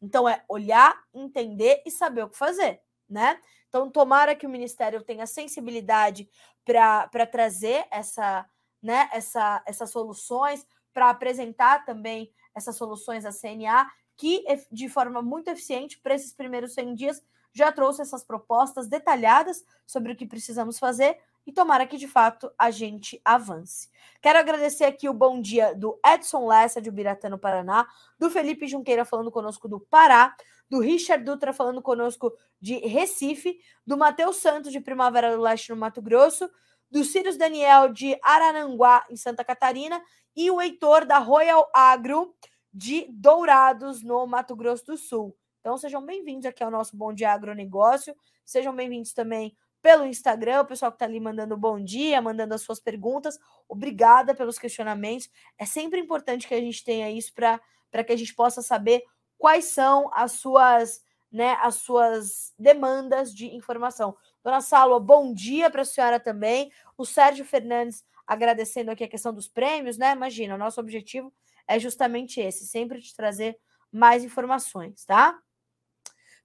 Então 0.00 0.28
é 0.28 0.44
olhar, 0.48 1.02
entender 1.12 1.82
e 1.84 1.90
saber 1.90 2.22
o 2.22 2.30
que 2.30 2.38
fazer, 2.38 2.80
né? 3.08 3.40
Então, 3.70 3.88
tomara 3.88 4.34
que 4.34 4.46
o 4.46 4.50
Ministério 4.50 5.00
tenha 5.00 5.26
sensibilidade 5.28 6.28
para 6.64 7.24
trazer 7.24 7.86
essa, 7.90 8.44
né, 8.82 9.08
essa, 9.12 9.62
essas 9.64 9.90
soluções, 9.90 10.66
para 10.92 11.08
apresentar 11.08 11.84
também 11.84 12.32
essas 12.52 12.76
soluções 12.76 13.24
à 13.24 13.30
CNA, 13.30 13.88
que 14.16 14.44
de 14.72 14.88
forma 14.88 15.22
muito 15.22 15.48
eficiente, 15.48 16.00
para 16.00 16.14
esses 16.14 16.32
primeiros 16.32 16.74
100 16.74 16.94
dias, 16.96 17.22
já 17.52 17.72
trouxe 17.72 18.02
essas 18.02 18.24
propostas 18.24 18.86
detalhadas 18.88 19.64
sobre 19.86 20.12
o 20.12 20.16
que 20.16 20.26
precisamos 20.26 20.78
fazer 20.78 21.18
e 21.46 21.52
tomara 21.52 21.86
que 21.86 21.96
de 21.96 22.06
fato 22.06 22.52
a 22.58 22.70
gente 22.70 23.20
avance. 23.24 23.88
Quero 24.20 24.38
agradecer 24.38 24.84
aqui 24.84 25.08
o 25.08 25.14
bom 25.14 25.40
dia 25.40 25.74
do 25.74 25.98
Edson 26.04 26.46
Lessa, 26.46 26.80
de 26.80 26.88
Ubiratã, 26.88 27.28
no 27.28 27.38
Paraná, 27.38 27.86
do 28.18 28.30
Felipe 28.30 28.68
Junqueira 28.68 29.04
falando 29.04 29.30
conosco 29.30 29.68
do 29.68 29.80
Pará, 29.80 30.34
do 30.68 30.78
Richard 30.78 31.24
Dutra 31.24 31.52
falando 31.52 31.82
conosco 31.82 32.32
de 32.60 32.76
Recife, 32.78 33.58
do 33.86 33.96
Matheus 33.96 34.36
Santos 34.36 34.70
de 34.70 34.80
Primavera 34.80 35.34
do 35.34 35.42
Leste 35.42 35.70
no 35.70 35.76
Mato 35.76 36.00
Grosso, 36.00 36.48
do 36.90 37.02
Círios 37.04 37.36
Daniel 37.36 37.92
de 37.92 38.18
Arananguá 38.22 39.04
em 39.10 39.16
Santa 39.16 39.44
Catarina 39.44 40.00
e 40.36 40.50
o 40.50 40.60
Heitor 40.60 41.04
da 41.04 41.18
Royal 41.18 41.68
Agro 41.74 42.34
de 42.72 43.06
Dourados 43.10 44.02
no 44.02 44.26
Mato 44.26 44.54
Grosso 44.54 44.86
do 44.86 44.96
Sul. 44.96 45.36
Então 45.60 45.76
sejam 45.76 46.02
bem-vindos 46.02 46.46
aqui 46.46 46.64
ao 46.64 46.70
nosso 46.70 46.96
Bom 46.96 47.12
Dia 47.12 47.32
Agronegócio. 47.32 48.16
Sejam 48.46 48.74
bem-vindos 48.74 49.12
também 49.12 49.54
pelo 49.82 50.06
Instagram, 50.06 50.62
o 50.62 50.64
pessoal 50.64 50.90
que 50.90 50.96
está 50.96 51.04
ali 51.04 51.20
mandando 51.20 51.54
bom 51.54 51.78
dia, 51.78 52.20
mandando 52.22 52.54
as 52.54 52.62
suas 52.62 52.80
perguntas. 52.80 53.38
Obrigada 53.68 54.34
pelos 54.34 54.58
questionamentos. 54.58 55.28
É 55.58 55.66
sempre 55.66 56.00
importante 56.00 56.48
que 56.48 56.54
a 56.54 56.60
gente 56.60 56.82
tenha 56.82 57.10
isso 57.10 57.34
para 57.34 57.60
que 58.02 58.10
a 58.12 58.16
gente 58.16 58.34
possa 58.34 58.62
saber 58.62 59.02
quais 59.36 59.66
são 59.66 60.10
as 60.14 60.32
suas, 60.32 61.04
né, 61.30 61.58
as 61.60 61.74
suas 61.74 62.54
demandas 62.58 63.30
de 63.30 63.54
informação. 63.54 64.16
Dona 64.42 64.62
Salva, 64.62 64.98
bom 64.98 65.30
dia 65.34 65.68
para 65.68 65.82
a 65.82 65.84
senhora 65.84 66.18
também. 66.18 66.72
O 66.96 67.04
Sérgio 67.04 67.44
Fernandes 67.44 68.02
agradecendo 68.26 68.90
aqui 68.90 69.04
a 69.04 69.08
questão 69.08 69.34
dos 69.34 69.46
prêmios, 69.46 69.98
né? 69.98 70.12
Imagina, 70.12 70.54
o 70.54 70.58
nosso 70.58 70.80
objetivo 70.80 71.30
é 71.68 71.78
justamente 71.78 72.40
esse, 72.40 72.66
sempre 72.66 73.02
te 73.02 73.14
trazer 73.14 73.58
mais 73.92 74.24
informações, 74.24 75.04
tá? 75.04 75.38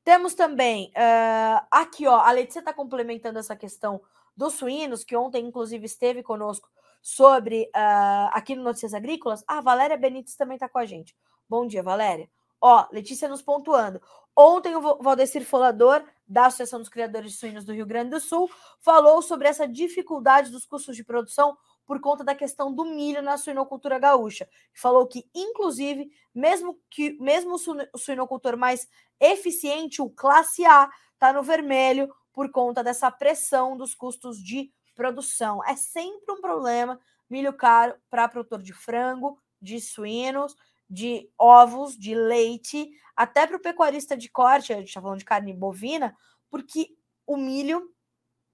Temos 0.06 0.36
também 0.36 0.93
uh, 0.95 1.66
aqui, 1.72 2.06
ó, 2.06 2.20
a 2.20 2.32
Letícia 2.32 2.60
está 2.60 2.72
complementando 2.72 3.39
essa 3.39 3.56
questão 3.56 3.99
dos 4.38 4.53
suínos, 4.53 5.03
que 5.03 5.16
ontem, 5.16 5.43
inclusive, 5.43 5.84
esteve 5.84 6.22
conosco 6.22 6.70
sobre 7.01 7.64
uh, 7.76 8.30
aqui 8.32 8.56
no 8.56 8.62
Notícias 8.62 8.93
Agrícolas. 8.93 9.43
Ah, 9.47 9.58
a 9.58 9.62
Valéria 9.62 9.97
Benites 9.97 10.36
também 10.36 10.58
está 10.58 10.70
com 10.70 10.78
a 10.78 10.86
gente. 10.86 11.16
Bom 11.49 11.66
dia, 11.66 11.82
Valéria. 11.82 12.30
Ó, 12.62 12.86
Letícia 12.91 13.28
nos 13.28 13.41
pontuando. 13.41 13.99
Ontem 14.36 14.76
o 14.76 15.01
Valdecir 15.01 15.43
Folador, 15.43 16.03
da 16.28 16.45
Associação 16.45 16.78
dos 16.78 16.89
Criadores 16.89 17.32
de 17.32 17.38
Suínos 17.39 17.66
do 17.66 17.74
Rio 17.74 17.86
Grande 17.88 18.12
do 18.12 18.20
Sul, 18.20 18.47
falou 18.80 19.24
sobre 19.24 19.47
essa 19.47 19.68
dificuldade 19.68 20.51
dos 20.51 20.68
custos 20.68 20.95
de 20.95 21.03
produção 21.03 21.58
por 21.86 22.00
conta 22.00 22.24
da 22.24 22.34
questão 22.34 22.74
do 22.74 22.86
milho 22.86 23.22
na 23.22 23.38
suinocultura 23.38 24.00
gaúcha. 24.00 24.50
Falou 24.74 25.08
que, 25.08 25.30
inclusive, 25.34 26.10
mesmo 26.34 26.80
que 26.90 27.18
mesmo 27.20 27.56
o 27.94 27.98
suinocultor 27.98 28.58
mais 28.58 28.88
eficiente, 29.20 30.02
o 30.02 30.10
classe 30.10 30.66
A, 30.66 30.90
está 31.14 31.32
no 31.32 31.44
vermelho 31.44 32.14
por 32.34 32.52
conta 32.52 32.84
dessa 32.84 33.10
pressão 33.10 33.78
dos 33.78 33.94
custos 33.94 34.44
de 34.44 34.72
produção. 34.94 35.64
É 35.64 35.76
sempre 35.76 36.34
um 36.34 36.42
problema 36.42 37.00
milho 37.30 37.54
caro 37.54 37.96
para 38.10 38.28
produtor 38.28 38.62
de 38.62 38.74
frango, 38.74 39.40
de 39.62 39.80
suínos 39.80 40.56
de 40.90 41.30
ovos, 41.38 41.98
de 41.98 42.14
leite, 42.14 42.90
até 43.16 43.48
para 43.48 43.58
o 43.58 43.62
pecuarista 43.62 44.16
de 44.16 44.30
corte, 44.30 44.74
a 44.74 44.78
gente 44.78 44.90
está 44.90 45.02
falando 45.02 45.20
de 45.20 45.26
carne 45.26 45.54
bovina, 45.54 46.16
porque 46.50 46.96
o 47.26 47.38
milho, 47.38 47.92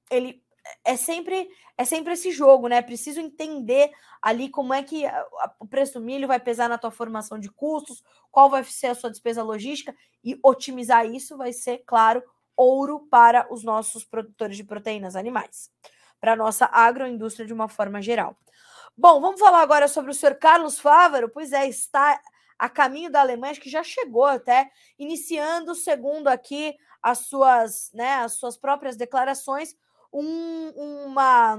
ele 0.10 0.41
é 0.84 0.96
sempre 0.96 1.50
é 1.78 1.86
sempre 1.86 2.14
esse 2.14 2.32
jogo, 2.32 2.68
né? 2.68 2.82
Preciso 2.82 3.20
entender 3.20 3.92
ali 4.22 4.50
como 4.50 4.74
é 4.74 4.84
que 4.84 5.06
a, 5.06 5.20
a, 5.20 5.56
o 5.60 5.68
preço 5.68 5.94
do 5.94 6.06
milho 6.06 6.28
vai 6.28 6.40
pesar 6.40 6.70
na 6.70 6.78
tua 6.78 6.92
formação 6.92 7.40
de 7.40 7.50
custos, 7.50 8.04
qual 8.30 8.50
vai 8.50 8.64
ser 8.64 8.88
a 8.88 8.96
sua 8.96 9.10
despesa 9.10 9.42
logística 9.44 9.96
e 10.24 10.40
otimizar 10.44 11.06
isso 11.06 11.38
vai 11.38 11.52
ser, 11.52 11.80
claro, 11.86 12.24
ouro 12.56 13.08
para 13.10 13.52
os 13.52 13.64
nossos 13.64 14.04
produtores 14.04 14.58
de 14.58 14.64
proteínas 14.64 15.16
animais, 15.16 15.72
para 16.20 16.34
a 16.34 16.36
nossa 16.36 16.70
agroindústria 16.72 17.46
de 17.46 17.54
uma 17.54 17.68
forma 17.68 18.02
geral. 18.02 18.38
Bom, 18.96 19.20
vamos 19.20 19.40
falar 19.40 19.62
agora 19.62 19.88
sobre 19.88 20.12
o 20.12 20.14
senhor 20.14 20.36
Carlos 20.36 20.80
Fávaro. 20.80 21.30
Pois 21.30 21.54
é, 21.54 21.68
está 21.68 22.22
a 22.60 22.70
caminho 22.70 23.10
da 23.10 23.22
Alemanha, 23.22 23.52
acho 23.52 23.62
que 23.62 23.70
já 23.70 23.82
chegou 23.82 24.26
até, 24.26 24.70
iniciando, 25.00 25.74
segundo 25.74 26.28
aqui 26.28 26.76
as 27.02 27.20
suas, 27.20 27.90
né, 27.92 28.18
as 28.18 28.34
suas 28.34 28.56
próprias 28.56 28.96
declarações, 28.96 29.76
um, 30.12 30.70
uma, 31.06 31.56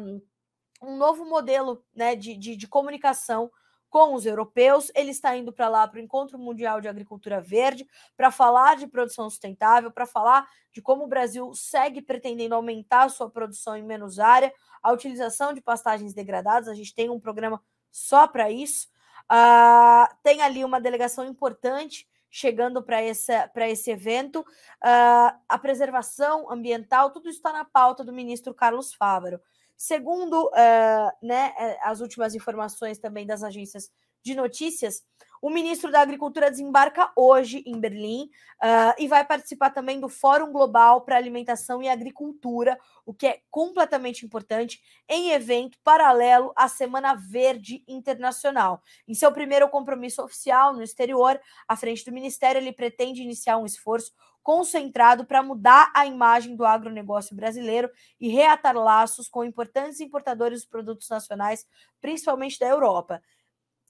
um 0.83 0.97
novo 0.97 1.25
modelo 1.25 1.85
né, 1.95 2.15
de, 2.15 2.37
de, 2.37 2.57
de 2.57 2.69
comunicação 2.69 3.51
com 3.93 4.15
os 4.15 4.25
europeus. 4.25 4.91
Ele 4.95 5.11
está 5.11 5.37
indo 5.37 5.53
para 5.53 5.69
lá 5.69 5.87
para 5.87 5.99
o 5.99 6.03
Encontro 6.03 6.39
Mundial 6.39 6.81
de 6.81 6.89
Agricultura 6.89 7.41
Verde 7.41 7.87
para 8.17 8.31
falar 8.31 8.77
de 8.77 8.87
produção 8.87 9.29
sustentável, 9.29 9.91
para 9.91 10.07
falar 10.07 10.49
de 10.73 10.81
como 10.81 11.05
o 11.05 11.09
Brasil 11.09 11.53
segue 11.55 12.01
pretendendo 12.01 12.55
aumentar 12.55 13.11
sua 13.11 13.31
produção 13.31 13.77
em 13.77 13.83
menos 13.83 14.19
área, 14.19 14.53
a 14.83 14.91
utilização 14.91 15.53
de 15.53 15.61
pastagens 15.61 16.15
degradadas. 16.15 16.69
A 16.69 16.75
gente 16.75 16.95
tem 16.95 17.11
um 17.11 17.21
programa 17.21 17.63
só 17.91 18.27
para 18.27 18.51
isso. 18.51 18.89
Uh, 19.31 20.09
tem 20.23 20.41
ali 20.41 20.65
uma 20.65 20.81
delegação 20.81 21.25
importante 21.25 22.09
chegando 22.33 22.83
para 22.83 23.03
esse, 23.03 23.91
evento. 23.91 24.41
Uh, 24.41 25.37
a 25.47 25.59
preservação 25.61 26.51
ambiental, 26.51 27.11
tudo 27.11 27.29
isso 27.29 27.37
está 27.37 27.53
na 27.53 27.65
pauta 27.65 28.03
do 28.03 28.13
ministro 28.13 28.55
Carlos 28.55 28.95
Fávaro. 28.95 29.39
Segundo 29.77 30.47
uh, 30.47 31.27
né, 31.27 31.53
eh, 31.59 31.79
as 31.83 32.01
últimas 32.01 32.35
informações 32.35 32.99
também 32.99 33.27
das 33.27 33.43
agências 33.43 33.91
de 34.23 34.35
notícias, 34.35 35.03
o 35.43 35.51
ministro 35.51 35.91
da 35.91 36.01
Agricultura 36.01 36.49
desembarca 36.49 37.11
hoje 37.17 37.65
em 37.67 37.81
Berlim 37.81 38.31
uh, 38.63 38.95
e 38.97 39.09
vai 39.09 39.27
participar 39.27 39.71
também 39.71 39.99
do 39.99 40.09
Fórum 40.09 40.53
Global 40.53 41.01
para 41.01 41.17
Alimentação 41.17 41.83
e 41.83 41.89
Agricultura, 41.89 42.79
o 43.05 43.13
que 43.13 43.27
é 43.27 43.41
completamente 43.51 44.25
importante, 44.25 44.81
em 45.09 45.33
evento 45.33 45.77
paralelo 45.83 46.53
à 46.55 46.69
Semana 46.69 47.15
Verde 47.17 47.83
Internacional. 47.89 48.81
Em 49.09 49.15
seu 49.15 49.33
primeiro 49.33 49.69
compromisso 49.69 50.23
oficial 50.23 50.75
no 50.75 50.83
exterior, 50.83 51.41
à 51.67 51.75
frente 51.75 52.05
do 52.05 52.13
Ministério, 52.13 52.61
ele 52.61 52.73
pretende 52.73 53.21
iniciar 53.21 53.59
um 53.59 53.67
esforço 53.67 54.13
concentrado 54.45 55.25
para 55.25 55.43
mudar 55.43 55.91
a 55.95 56.07
imagem 56.07 56.55
do 56.55 56.65
agronegócio 56.65 57.35
brasileiro 57.35 57.91
e 58.21 58.29
reatar 58.29 58.77
laços 58.77 59.29
com 59.29 59.45
importantes 59.45 60.01
importadores 60.01 60.63
de 60.63 60.69
produtos 60.69 61.09
nacionais, 61.09 61.67
principalmente 62.01 62.61
da 62.61 62.67
Europa. 62.67 63.21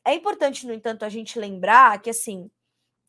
É 0.05 0.15
importante, 0.15 0.67
no 0.67 0.73
entanto, 0.73 1.05
a 1.05 1.09
gente 1.09 1.39
lembrar 1.39 2.01
que 2.01 2.11
assim 2.11 2.51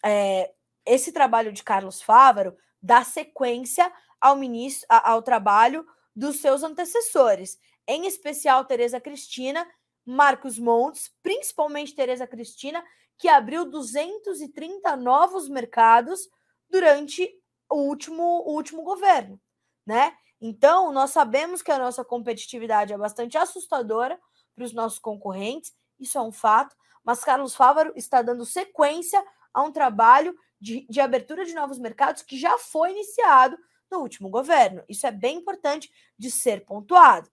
é, 0.04 0.54
esse 0.86 1.12
trabalho 1.12 1.52
de 1.52 1.64
Carlos 1.64 2.02
Fávaro 2.02 2.56
dá 2.82 3.04
sequência 3.04 3.91
ao 4.20 4.36
ministro, 4.36 4.86
ao 4.89 5.22
trabalho 5.22 5.86
dos 6.16 6.38
seus 6.38 6.64
antecessores, 6.64 7.60
em 7.88 8.06
especial 8.06 8.66
Tereza 8.66 9.00
Cristina, 9.00 9.68
Marcos 10.06 10.60
Montes, 10.60 11.12
principalmente 11.22 11.96
Tereza 11.96 12.28
Cristina, 12.28 12.84
que 13.18 13.28
abriu 13.28 13.66
230 13.70 14.96
novos 14.98 15.48
mercados 15.48 16.30
durante 16.70 17.30
o 17.70 17.78
último, 17.78 18.24
o 18.46 18.54
último 18.54 18.84
governo, 18.84 19.39
né? 19.86 20.16
Então, 20.41 20.91
nós 20.91 21.12
sabemos 21.12 21.62
que 21.62 21.72
a 21.72 21.80
nossa 21.80 22.04
competitividade 22.04 22.91
é 22.91 22.98
bastante 22.98 23.38
assustadora 23.38 24.20
para 24.54 24.66
os 24.66 24.74
nossos 24.74 25.00
concorrentes, 25.00 25.74
isso 26.00 26.18
é 26.18 26.22
um 26.22 26.32
fato, 26.32 26.76
mas 27.04 27.24
Carlos 27.24 27.56
Fávaro 27.56 27.94
está 27.96 28.22
dando 28.22 28.46
sequência 28.46 29.24
a 29.54 29.62
um 29.62 29.72
trabalho 29.72 30.36
de, 30.60 30.88
de 30.89 31.02
abertura 31.02 31.46
de 31.46 31.54
novos 31.54 31.78
mercados 31.78 32.22
que 32.22 32.38
já 32.38 32.58
foi 32.58 32.91
iniciado 32.91 33.58
no 33.91 34.00
último 34.00 34.30
governo. 34.30 34.84
Isso 34.88 35.06
é 35.06 35.12
bem 35.12 35.38
importante 35.38 35.91
de 36.18 36.32
ser 36.32 36.66
pontuado. 36.66 37.30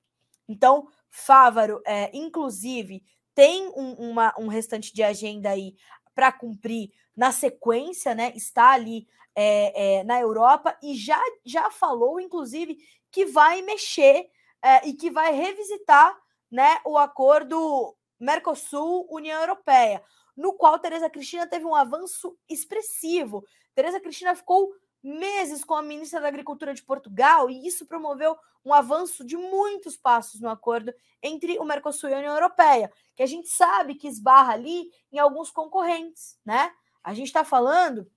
Então, 0.48 0.88
Fávaro, 1.08 1.80
é, 1.86 2.10
inclusive, 2.12 3.04
tem 3.34 3.68
um, 3.68 4.10
uma, 4.10 4.34
um 4.38 4.48
restante 4.48 4.92
de 4.92 5.02
agenda 5.02 5.50
aí 5.50 5.74
para 6.14 6.32
cumprir 6.32 6.90
na 7.16 7.32
sequência, 7.32 8.14
né? 8.14 8.32
Está 8.34 8.72
ali 8.72 9.06
é, 9.34 9.98
é, 9.98 10.04
na 10.04 10.20
Europa 10.20 10.76
e 10.82 10.94
já, 10.94 11.20
já 11.44 11.70
falou, 11.70 12.20
inclusive, 12.20 12.76
que 13.10 13.26
vai 13.26 13.62
mexer 13.62 14.28
é, 14.62 14.88
e 14.88 14.92
que 14.92 15.10
vai 15.10 15.32
revisitar 15.32 16.16
né, 16.50 16.80
o 16.84 16.98
acordo 16.98 17.96
Mercosul-União 18.20 19.40
Europeia, 19.40 20.04
no 20.36 20.52
qual 20.52 20.78
Tereza 20.78 21.10
Cristina 21.10 21.46
teve 21.46 21.64
um 21.64 21.74
avanço 21.74 22.36
expressivo. 22.48 23.44
Tereza 23.74 24.00
Cristina 24.00 24.34
ficou 24.36 24.70
meses 25.02 25.64
com 25.64 25.74
a 25.74 25.82
ministra 25.82 26.20
da 26.20 26.28
Agricultura 26.28 26.74
de 26.74 26.82
Portugal 26.82 27.48
e 27.48 27.66
isso 27.66 27.86
promoveu 27.86 28.36
um 28.64 28.74
avanço 28.74 29.24
de 29.24 29.36
muitos 29.36 29.96
passos 29.96 30.40
no 30.40 30.50
acordo 30.50 30.92
entre 31.22 31.58
o 31.58 31.64
Mercosul 31.64 32.10
e 32.10 32.14
a 32.14 32.18
União 32.18 32.34
Europeia, 32.34 32.92
que 33.16 33.22
a 33.22 33.26
gente 33.26 33.48
sabe 33.48 33.94
que 33.94 34.06
esbarra 34.06 34.52
ali 34.52 34.90
em 35.10 35.18
alguns 35.18 35.50
concorrentes, 35.50 36.38
né? 36.44 36.70
A 37.02 37.14
gente 37.14 37.28
está 37.28 37.42
falando 37.42 38.10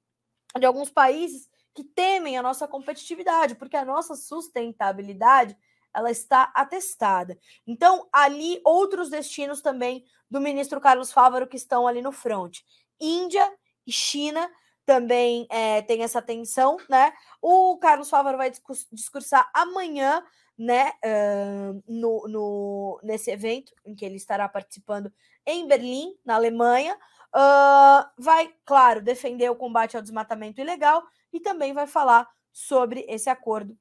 de 0.59 0.65
alguns 0.65 0.89
países 0.89 1.49
que 1.73 1.83
temem 1.83 2.37
a 2.37 2.43
nossa 2.43 2.67
competitividade, 2.67 3.55
porque 3.55 3.77
a 3.77 3.85
nossa 3.85 4.15
sustentabilidade 4.15 5.57
ela 5.93 6.11
está 6.11 6.51
atestada. 6.55 7.37
Então, 7.65 8.07
ali 8.11 8.59
outros 8.63 9.09
destinos 9.09 9.61
também 9.61 10.03
do 10.29 10.41
ministro 10.41 10.81
Carlos 10.81 11.11
Fávaro 11.11 11.47
que 11.47 11.57
estão 11.57 11.87
ali 11.87 12.01
no 12.01 12.11
front. 12.11 12.59
Índia 12.99 13.47
e 13.85 13.91
China 13.91 14.49
também 14.85 15.47
é, 15.49 15.81
tem 15.81 16.03
essa 16.03 16.21
tensão, 16.21 16.77
né? 16.89 17.13
O 17.41 17.77
Carlos 17.77 18.09
Fávaro 18.09 18.37
vai 18.37 18.51
discursar 18.91 19.49
amanhã, 19.53 20.23
né, 20.57 20.91
uh, 21.03 21.83
no, 21.87 22.27
no, 22.27 22.99
nesse 23.01 23.31
evento 23.31 23.73
em 23.85 23.95
que 23.95 24.05
ele 24.05 24.17
estará 24.17 24.47
participando 24.47 25.11
em 25.45 25.67
Berlim, 25.67 26.15
na 26.23 26.35
Alemanha. 26.35 26.95
Uh, 27.35 28.05
vai, 28.17 28.53
claro, 28.63 29.01
defender 29.01 29.49
o 29.49 29.55
combate 29.55 29.95
ao 29.95 30.03
desmatamento 30.03 30.61
ilegal 30.61 31.03
e 31.31 31.39
também 31.39 31.73
vai 31.73 31.87
falar 31.87 32.29
sobre 32.51 33.05
esse 33.09 33.29
acordo 33.29 33.75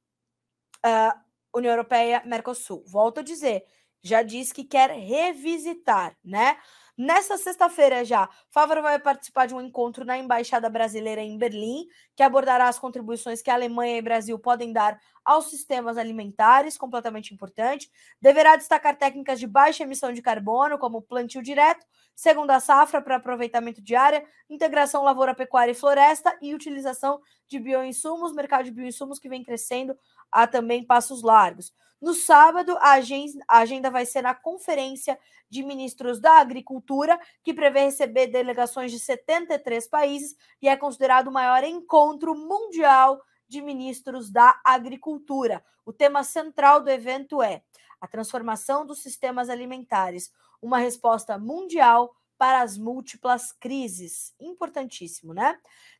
uh, 0.83 1.19
União 1.53 1.71
Europeia-Mercosul. 1.71 2.83
Volto 2.87 3.19
a 3.19 3.23
dizer, 3.23 3.63
já 4.01 4.21
diz 4.21 4.51
que 4.51 4.63
quer 4.63 4.89
revisitar, 4.91 6.15
né? 6.23 6.57
Nessa 6.95 7.39
sexta-feira 7.39 8.05
já, 8.05 8.29
Fávaro 8.51 8.83
vai 8.83 8.99
participar 8.99 9.47
de 9.47 9.55
um 9.55 9.61
encontro 9.61 10.05
na 10.05 10.15
Embaixada 10.15 10.69
Brasileira 10.69 11.21
em 11.21 11.39
Berlim, 11.39 11.87
que 12.15 12.21
abordará 12.21 12.67
as 12.67 12.77
contribuições 12.77 13.41
que 13.41 13.49
a 13.49 13.55
Alemanha 13.55 13.97
e 13.97 14.01
Brasil 14.01 14.37
podem 14.37 14.71
dar 14.71 14.99
aos 15.25 15.49
sistemas 15.49 15.97
alimentares, 15.97 16.77
completamente 16.77 17.33
importante. 17.33 17.89
Deverá 18.21 18.55
destacar 18.55 18.95
técnicas 18.95 19.39
de 19.39 19.47
baixa 19.47 19.83
emissão 19.83 20.13
de 20.13 20.21
carbono, 20.21 20.77
como 20.77 21.01
plantio 21.01 21.41
direto, 21.41 21.83
segunda 22.15 22.59
safra 22.59 23.01
para 23.01 23.15
aproveitamento 23.15 23.81
de 23.81 23.95
área, 23.95 24.23
integração 24.47 25.03
lavoura, 25.03 25.33
pecuária 25.33 25.71
e 25.71 25.75
floresta 25.75 26.37
e 26.43 26.53
utilização 26.53 27.19
de 27.47 27.59
bioinsumos, 27.59 28.33
mercado 28.33 28.65
de 28.65 28.71
bioinsumos 28.71 29.17
que 29.17 29.29
vem 29.29 29.43
crescendo 29.43 29.97
a 30.33 30.47
também 30.47 30.83
passos 30.83 31.21
largos. 31.21 31.71
No 32.01 32.13
sábado, 32.13 32.77
a 32.81 33.59
agenda 33.59 33.89
vai 33.89 34.05
ser 34.05 34.21
na 34.21 34.35
Conferência 34.35 35.17
de 35.49 35.63
Ministros 35.63 36.19
da 36.19 36.39
Agricultura, 36.39 37.17
que 37.41 37.53
prevê 37.53 37.85
receber 37.85 38.27
delegações 38.27 38.91
de 38.91 38.99
73 38.99 39.87
países 39.87 40.35
e 40.61 40.67
é 40.67 40.75
considerado 40.75 41.27
o 41.27 41.31
maior 41.31 41.63
encontro 41.63 42.35
mundial 42.35 43.21
de 43.47 43.61
ministros 43.61 44.29
da 44.29 44.59
agricultura. 44.65 45.63
O 45.85 45.93
tema 45.93 46.23
central 46.23 46.81
do 46.81 46.89
evento 46.89 47.41
é 47.41 47.61
a 48.01 48.07
transformação 48.07 48.85
dos 48.85 49.01
sistemas 49.01 49.49
alimentares, 49.49 50.29
uma 50.61 50.79
resposta 50.79 51.37
mundial 51.37 52.13
para 52.43 52.61
as 52.61 52.77
múltiplas 52.77 53.53
crises. 53.53 54.35
Importantíssimo, 54.37 55.33
né? 55.33 55.57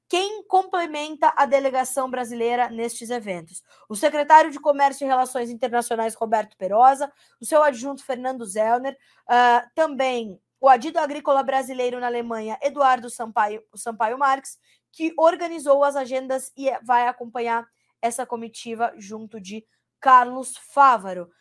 Quem 0.10 0.44
complementa 0.44 1.34
a 1.38 1.46
delegação 1.46 2.12
brasileira 2.12 2.70
nestes 2.70 3.10
eventos? 3.10 3.64
O 3.88 3.96
secretário 3.96 4.52
de 4.52 4.60
Comércio 4.60 5.06
e 5.06 5.08
Relações 5.08 5.50
Internacionais, 5.50 6.16
Roberto 6.16 6.58
Perosa, 6.58 7.10
o 7.40 7.46
seu 7.46 7.64
adjunto, 7.64 8.04
Fernando 8.04 8.46
Zellner, 8.46 8.98
uh, 9.24 9.66
também 9.74 10.38
o 10.60 10.68
adido 10.68 11.00
agrícola 11.00 11.42
brasileiro 11.44 11.98
na 12.02 12.08
Alemanha, 12.08 12.60
Eduardo 12.62 13.10
Sampaio, 13.10 13.64
Sampaio 13.74 14.18
Marques, 14.18 14.60
que 14.92 15.14
organizou 15.18 15.82
as 15.82 15.96
agendas 15.96 16.52
e 16.58 16.70
vai 16.84 17.08
acompanhar 17.08 17.66
essa 18.02 18.26
comitiva 18.26 18.94
junto 18.98 19.40
de 19.40 19.66
Carlos 19.98 20.58
Fávaro. 20.58 21.32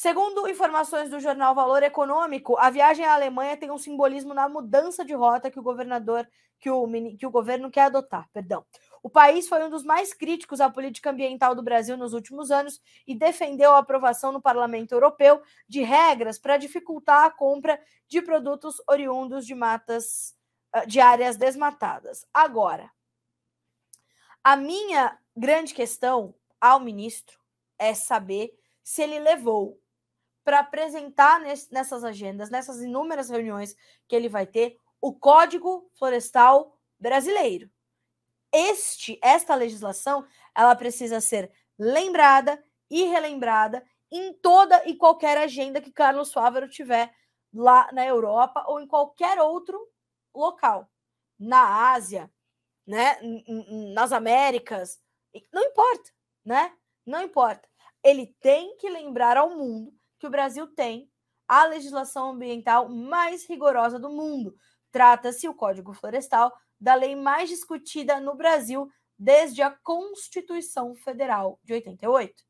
Segundo 0.00 0.46
informações 0.48 1.10
do 1.10 1.18
jornal 1.18 1.56
Valor 1.56 1.82
Econômico, 1.82 2.56
a 2.56 2.70
viagem 2.70 3.04
à 3.04 3.14
Alemanha 3.14 3.56
tem 3.56 3.68
um 3.68 3.76
simbolismo 3.76 4.32
na 4.32 4.48
mudança 4.48 5.04
de 5.04 5.12
rota 5.12 5.50
que 5.50 5.58
o 5.58 5.62
governador, 5.62 6.24
que 6.60 6.70
o, 6.70 6.86
que 7.18 7.26
o 7.26 7.30
governo 7.32 7.68
quer 7.68 7.86
adotar. 7.86 8.30
Perdão. 8.32 8.64
O 9.02 9.10
país 9.10 9.48
foi 9.48 9.60
um 9.64 9.68
dos 9.68 9.82
mais 9.82 10.14
críticos 10.14 10.60
à 10.60 10.70
política 10.70 11.10
ambiental 11.10 11.52
do 11.52 11.64
Brasil 11.64 11.96
nos 11.96 12.12
últimos 12.12 12.52
anos 12.52 12.80
e 13.08 13.12
defendeu 13.12 13.72
a 13.72 13.78
aprovação 13.78 14.30
no 14.30 14.40
Parlamento 14.40 14.92
Europeu 14.92 15.42
de 15.68 15.82
regras 15.82 16.38
para 16.38 16.58
dificultar 16.58 17.24
a 17.24 17.30
compra 17.30 17.82
de 18.06 18.22
produtos 18.22 18.80
oriundos 18.88 19.44
de 19.44 19.56
matas 19.56 20.32
ah, 20.72 20.84
de 20.84 21.00
áreas 21.00 21.36
desmatadas. 21.36 22.24
Agora, 22.32 22.88
a 24.44 24.54
minha 24.54 25.18
grande 25.36 25.74
questão 25.74 26.36
ao 26.60 26.78
ministro 26.78 27.36
é 27.76 27.94
saber 27.94 28.56
se 28.84 29.02
ele 29.02 29.18
levou 29.18 29.76
para 30.48 30.60
apresentar 30.60 31.42
nessas 31.70 32.02
agendas, 32.02 32.48
nessas 32.48 32.80
inúmeras 32.80 33.28
reuniões 33.28 33.76
que 34.08 34.16
ele 34.16 34.30
vai 34.30 34.46
ter, 34.46 34.78
o 34.98 35.12
Código 35.12 35.90
Florestal 35.98 36.74
Brasileiro. 36.98 37.70
Este, 38.50 39.20
esta 39.22 39.54
legislação, 39.54 40.26
ela 40.54 40.74
precisa 40.74 41.20
ser 41.20 41.52
lembrada 41.78 42.64
e 42.88 43.04
relembrada 43.04 43.84
em 44.10 44.32
toda 44.32 44.82
e 44.88 44.96
qualquer 44.96 45.36
agenda 45.36 45.82
que 45.82 45.92
Carlos 45.92 46.32
Fávaro 46.32 46.66
tiver 46.66 47.14
lá 47.52 47.92
na 47.92 48.06
Europa 48.06 48.64
ou 48.68 48.80
em 48.80 48.86
qualquer 48.86 49.38
outro 49.38 49.78
local, 50.34 50.88
na 51.38 51.92
Ásia, 51.92 52.32
né, 52.86 53.18
nas 53.94 54.12
Américas, 54.12 54.98
não 55.52 55.62
importa, 55.62 56.10
né? 56.42 56.72
Não 57.04 57.20
importa. 57.20 57.68
Ele 58.02 58.34
tem 58.40 58.78
que 58.78 58.88
lembrar 58.88 59.36
ao 59.36 59.50
mundo 59.50 59.97
que 60.18 60.26
o 60.26 60.30
Brasil 60.30 60.66
tem 60.66 61.10
a 61.46 61.64
legislação 61.64 62.30
ambiental 62.30 62.88
mais 62.88 63.46
rigorosa 63.46 63.98
do 63.98 64.10
mundo. 64.10 64.54
Trata-se 64.90 65.48
o 65.48 65.54
Código 65.54 65.94
Florestal 65.94 66.52
da 66.80 66.94
lei 66.94 67.16
mais 67.16 67.48
discutida 67.48 68.20
no 68.20 68.34
Brasil 68.34 68.90
desde 69.18 69.62
a 69.62 69.70
Constituição 69.70 70.94
Federal 70.94 71.58
de 71.64 71.72
88, 71.72 72.44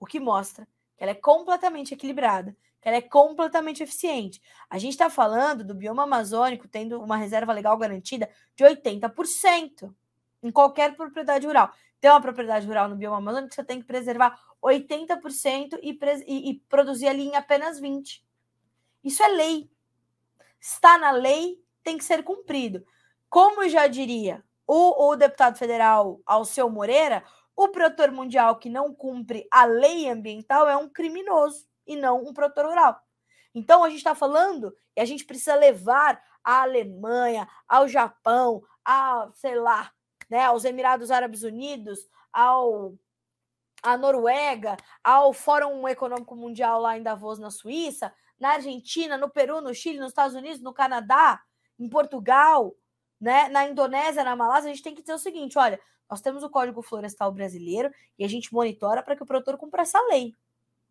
o 0.00 0.06
que 0.06 0.18
mostra 0.18 0.66
que 0.96 1.04
ela 1.04 1.12
é 1.12 1.14
completamente 1.14 1.94
equilibrada, 1.94 2.56
que 2.80 2.88
ela 2.88 2.96
é 2.96 3.02
completamente 3.02 3.82
eficiente. 3.82 4.42
A 4.68 4.78
gente 4.78 4.92
está 4.92 5.08
falando 5.08 5.62
do 5.62 5.74
bioma 5.74 6.02
amazônico 6.02 6.66
tendo 6.66 7.00
uma 7.00 7.16
reserva 7.16 7.52
legal 7.52 7.78
garantida 7.78 8.28
de 8.56 8.64
80% 8.64 9.94
em 10.42 10.50
qualquer 10.50 10.96
propriedade 10.96 11.46
rural. 11.46 11.72
Tem 12.02 12.10
uma 12.10 12.20
propriedade 12.20 12.66
rural 12.66 12.88
no 12.88 12.96
bioma 12.96 13.18
amazônico, 13.18 13.54
você 13.54 13.62
tem 13.62 13.78
que 13.80 13.86
preservar 13.86 14.36
80% 14.60 15.78
e, 15.80 15.96
e, 16.26 16.50
e 16.50 16.54
produzir 16.68 17.06
ali 17.06 17.28
em 17.28 17.36
apenas 17.36 17.80
20%. 17.80 18.20
Isso 19.04 19.22
é 19.22 19.28
lei. 19.28 19.70
Está 20.60 20.98
na 20.98 21.12
lei, 21.12 21.62
tem 21.84 21.96
que 21.96 22.04
ser 22.04 22.24
cumprido. 22.24 22.84
Como 23.30 23.68
já 23.68 23.86
diria 23.86 24.44
o, 24.66 25.10
o 25.10 25.16
deputado 25.16 25.56
federal 25.56 26.20
Alceu 26.26 26.68
Moreira, 26.68 27.22
o 27.54 27.68
produtor 27.68 28.10
mundial 28.10 28.56
que 28.56 28.68
não 28.68 28.92
cumpre 28.92 29.46
a 29.48 29.64
lei 29.64 30.10
ambiental 30.10 30.68
é 30.68 30.76
um 30.76 30.88
criminoso 30.88 31.68
e 31.86 31.94
não 31.94 32.24
um 32.24 32.34
produtor 32.34 32.66
rural. 32.66 33.00
Então 33.54 33.84
a 33.84 33.88
gente 33.88 33.98
está 33.98 34.16
falando 34.16 34.76
e 34.96 35.00
a 35.00 35.04
gente 35.04 35.24
precisa 35.24 35.54
levar 35.54 36.20
a 36.42 36.62
Alemanha, 36.62 37.48
ao 37.68 37.86
Japão, 37.86 38.60
a, 38.84 39.30
sei 39.34 39.54
lá, 39.54 39.92
né, 40.32 40.44
aos 40.44 40.64
Emirados 40.64 41.10
Árabes 41.10 41.42
Unidos, 41.42 42.08
ao 42.32 42.94
à 43.82 43.98
Noruega, 43.98 44.78
ao 45.04 45.34
Fórum 45.34 45.86
Econômico 45.86 46.34
Mundial 46.34 46.80
lá 46.80 46.96
em 46.96 47.02
Davos, 47.02 47.38
na 47.38 47.50
Suíça, 47.50 48.10
na 48.40 48.52
Argentina, 48.52 49.18
no 49.18 49.28
Peru, 49.28 49.60
no 49.60 49.74
Chile, 49.74 49.98
nos 49.98 50.08
Estados 50.08 50.34
Unidos, 50.34 50.62
no 50.62 50.72
Canadá, 50.72 51.42
em 51.78 51.86
Portugal, 51.86 52.74
né, 53.20 53.50
na 53.50 53.68
Indonésia, 53.68 54.24
na 54.24 54.34
Malásia, 54.34 54.70
a 54.70 54.72
gente 54.72 54.82
tem 54.82 54.94
que 54.94 55.02
dizer 55.02 55.12
o 55.12 55.18
seguinte: 55.18 55.58
olha, 55.58 55.78
nós 56.08 56.22
temos 56.22 56.42
o 56.42 56.48
Código 56.48 56.80
Florestal 56.80 57.30
Brasileiro 57.30 57.92
e 58.18 58.24
a 58.24 58.28
gente 58.28 58.54
monitora 58.54 59.02
para 59.02 59.14
que 59.14 59.22
o 59.22 59.26
produtor 59.26 59.58
cumpra 59.58 59.82
essa 59.82 60.00
lei. 60.06 60.34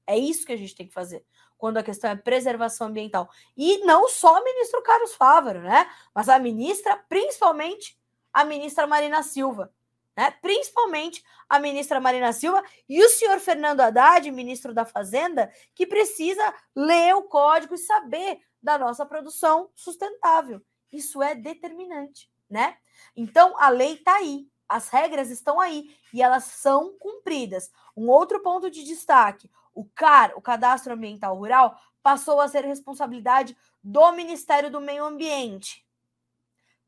É 0.06 0.16
isso 0.16 0.46
que 0.46 0.54
a 0.54 0.58
gente 0.58 0.76
tem 0.76 0.88
que 0.88 0.94
fazer 0.94 1.26
quando 1.58 1.78
a 1.78 1.84
questão 1.84 2.12
é 2.12 2.16
preservação 2.16 2.88
ambiental. 2.88 3.28
E 3.58 3.80
não 3.86 4.08
só 4.08 4.39
o 4.39 4.44
ministro 4.44 4.84
Carlos 4.84 5.16
Fávaro, 5.16 5.62
né? 5.62 5.89
Mas 6.14 6.30
a 6.30 6.38
ministra, 6.38 6.96
principalmente 7.10 8.00
a 8.34 8.44
ministra 8.44 8.88
Marina 8.88 9.24
Silva, 9.24 9.74
né? 10.16 10.32
Principalmente 10.42 11.24
a 11.50 11.60
ministra 11.60 12.00
Marina 12.00 12.34
Silva 12.34 12.64
e 12.88 13.04
o 13.04 13.10
senhor 13.10 13.40
Fernando 13.40 13.82
Haddad, 13.82 14.30
ministro 14.32 14.74
da 14.74 14.86
Fazenda, 14.86 15.52
que 15.74 15.86
precisa 15.86 16.54
ler 16.76 17.16
o 17.16 17.24
código 17.24 17.76
e 17.76 17.78
saber 17.78 18.40
da 18.62 18.78
nossa 18.78 19.06
produção 19.06 19.70
sustentável. 19.76 20.62
Isso 20.92 21.24
é 21.24 21.34
determinante, 21.34 22.30
né? 22.50 22.78
Então 23.16 23.56
a 23.58 23.70
lei 23.70 23.94
está 23.94 24.18
aí, 24.18 24.48
as 24.68 24.90
regras 24.90 25.30
estão 25.30 25.60
aí 25.60 25.96
e 26.14 26.22
elas 26.22 26.44
são 26.44 26.96
cumpridas. 27.00 27.72
Um 27.96 28.10
outro 28.10 28.42
ponto 28.42 28.70
de 28.70 28.84
destaque: 28.84 29.50
o 29.74 29.86
CAR, 29.86 30.34
o 30.36 30.42
Cadastro 30.42 30.94
Ambiental 30.94 31.36
Rural, 31.36 31.78
passou 32.04 32.40
a 32.42 32.48
ser 32.48 32.66
responsabilidade 32.66 33.56
do 33.84 34.12
Ministério 34.12 34.70
do 34.70 34.82
Meio 34.82 35.04
Ambiente. 35.04 35.86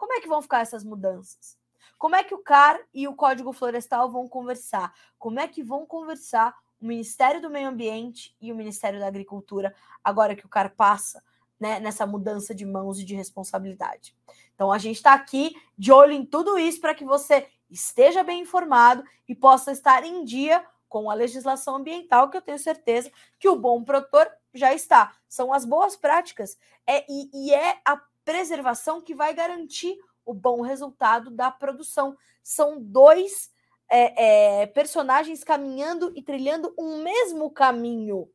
Como 0.04 0.16
é 0.16 0.20
que 0.20 0.28
vão 0.28 0.42
ficar 0.42 0.60
essas 0.60 0.84
mudanças? 0.84 1.58
Como 1.98 2.14
é 2.14 2.26
que 2.26 2.36
o 2.36 2.40
CAR 2.40 2.78
e 2.94 3.08
o 3.08 3.16
Código 3.16 3.54
Florestal 3.54 4.12
vão 4.12 4.28
conversar? 4.28 4.94
Como 5.18 5.40
é 5.40 5.48
que 5.48 5.64
vão 5.64 5.86
conversar 5.86 6.54
o 6.82 6.86
Ministério 6.86 7.42
do 7.42 7.50
Meio 7.50 7.70
Ambiente 7.70 8.36
e 8.42 8.52
o 8.52 8.56
Ministério 8.56 9.00
da 9.00 9.08
Agricultura 9.08 9.74
agora 10.04 10.36
que 10.36 10.46
o 10.46 10.50
CAR 10.50 10.76
passa 10.76 11.24
né, 11.58 11.80
nessa 11.80 12.06
mudança 12.06 12.54
de 12.54 12.66
mãos 12.66 13.00
e 13.00 13.06
de 13.06 13.16
responsabilidade? 13.16 14.14
Então 14.54 14.74
a 14.74 14.78
gente 14.78 14.98
está 14.98 15.14
aqui 15.14 15.56
de 15.78 15.90
olho 15.90 16.12
em 16.12 16.26
tudo 16.26 16.58
isso 16.58 16.82
para 16.82 16.94
que 16.94 17.06
você 17.06 17.48
esteja 17.70 18.26
bem 18.26 18.42
informado 18.42 19.06
e 19.26 19.34
possa 19.34 19.72
estar 19.72 20.04
em 20.04 20.26
dia 20.26 20.66
com 20.90 21.10
a 21.10 21.14
legislação 21.14 21.78
ambiental, 21.78 22.30
que 22.30 22.36
eu 22.36 22.42
tenho 22.42 22.60
certeza 22.60 23.10
que 23.40 23.48
o 23.48 23.56
bom 23.56 23.82
produtor 23.86 24.30
já 24.54 24.74
está. 24.74 25.16
São 25.30 25.54
as 25.54 25.64
boas 25.64 25.96
práticas 25.96 26.58
é, 26.86 27.06
e, 27.10 27.30
e 27.34 27.54
é 27.54 27.80
a 27.86 28.02
preservação 28.24 29.02
que 29.02 29.16
vai 29.16 29.34
garantir 29.34 29.98
o 30.26 30.34
bom 30.34 30.62
resultado 30.62 31.30
da 31.32 31.52
produção. 31.52 32.16
São 32.42 32.82
dois 32.82 33.52
é, 33.90 34.62
é, 34.62 34.68
personagens 34.68 35.44
caminhando 35.44 36.12
e 36.16 36.22
trilhando 36.22 36.74
um 36.78 37.04
mesmo 37.04 37.52
caminho, 37.52 38.30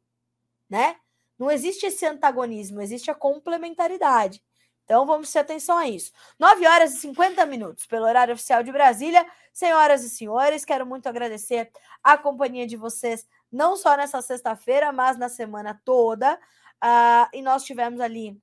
né? 0.68 0.96
Não 1.38 1.50
existe 1.50 1.86
esse 1.86 2.04
antagonismo, 2.04 2.80
existe 2.80 3.10
a 3.10 3.14
complementaridade. 3.14 4.42
Então 4.84 5.04
vamos 5.06 5.30
ter 5.30 5.40
atenção 5.40 5.76
a 5.76 5.86
isso. 5.86 6.12
9 6.38 6.66
horas 6.66 6.94
e 6.94 6.98
50 6.98 7.44
minutos 7.44 7.86
pelo 7.86 8.06
horário 8.06 8.34
oficial 8.34 8.62
de 8.62 8.72
Brasília. 8.72 9.24
Senhoras 9.52 10.02
e 10.02 10.08
senhores, 10.08 10.64
quero 10.64 10.86
muito 10.86 11.06
agradecer 11.06 11.70
a 12.02 12.16
companhia 12.16 12.66
de 12.66 12.76
vocês, 12.76 13.26
não 13.52 13.76
só 13.76 13.96
nessa 13.96 14.22
sexta-feira, 14.22 14.90
mas 14.90 15.18
na 15.18 15.28
semana 15.28 15.78
toda. 15.84 16.40
Uh, 16.82 17.28
e 17.34 17.42
nós 17.42 17.64
tivemos 17.64 18.00
ali, 18.00 18.40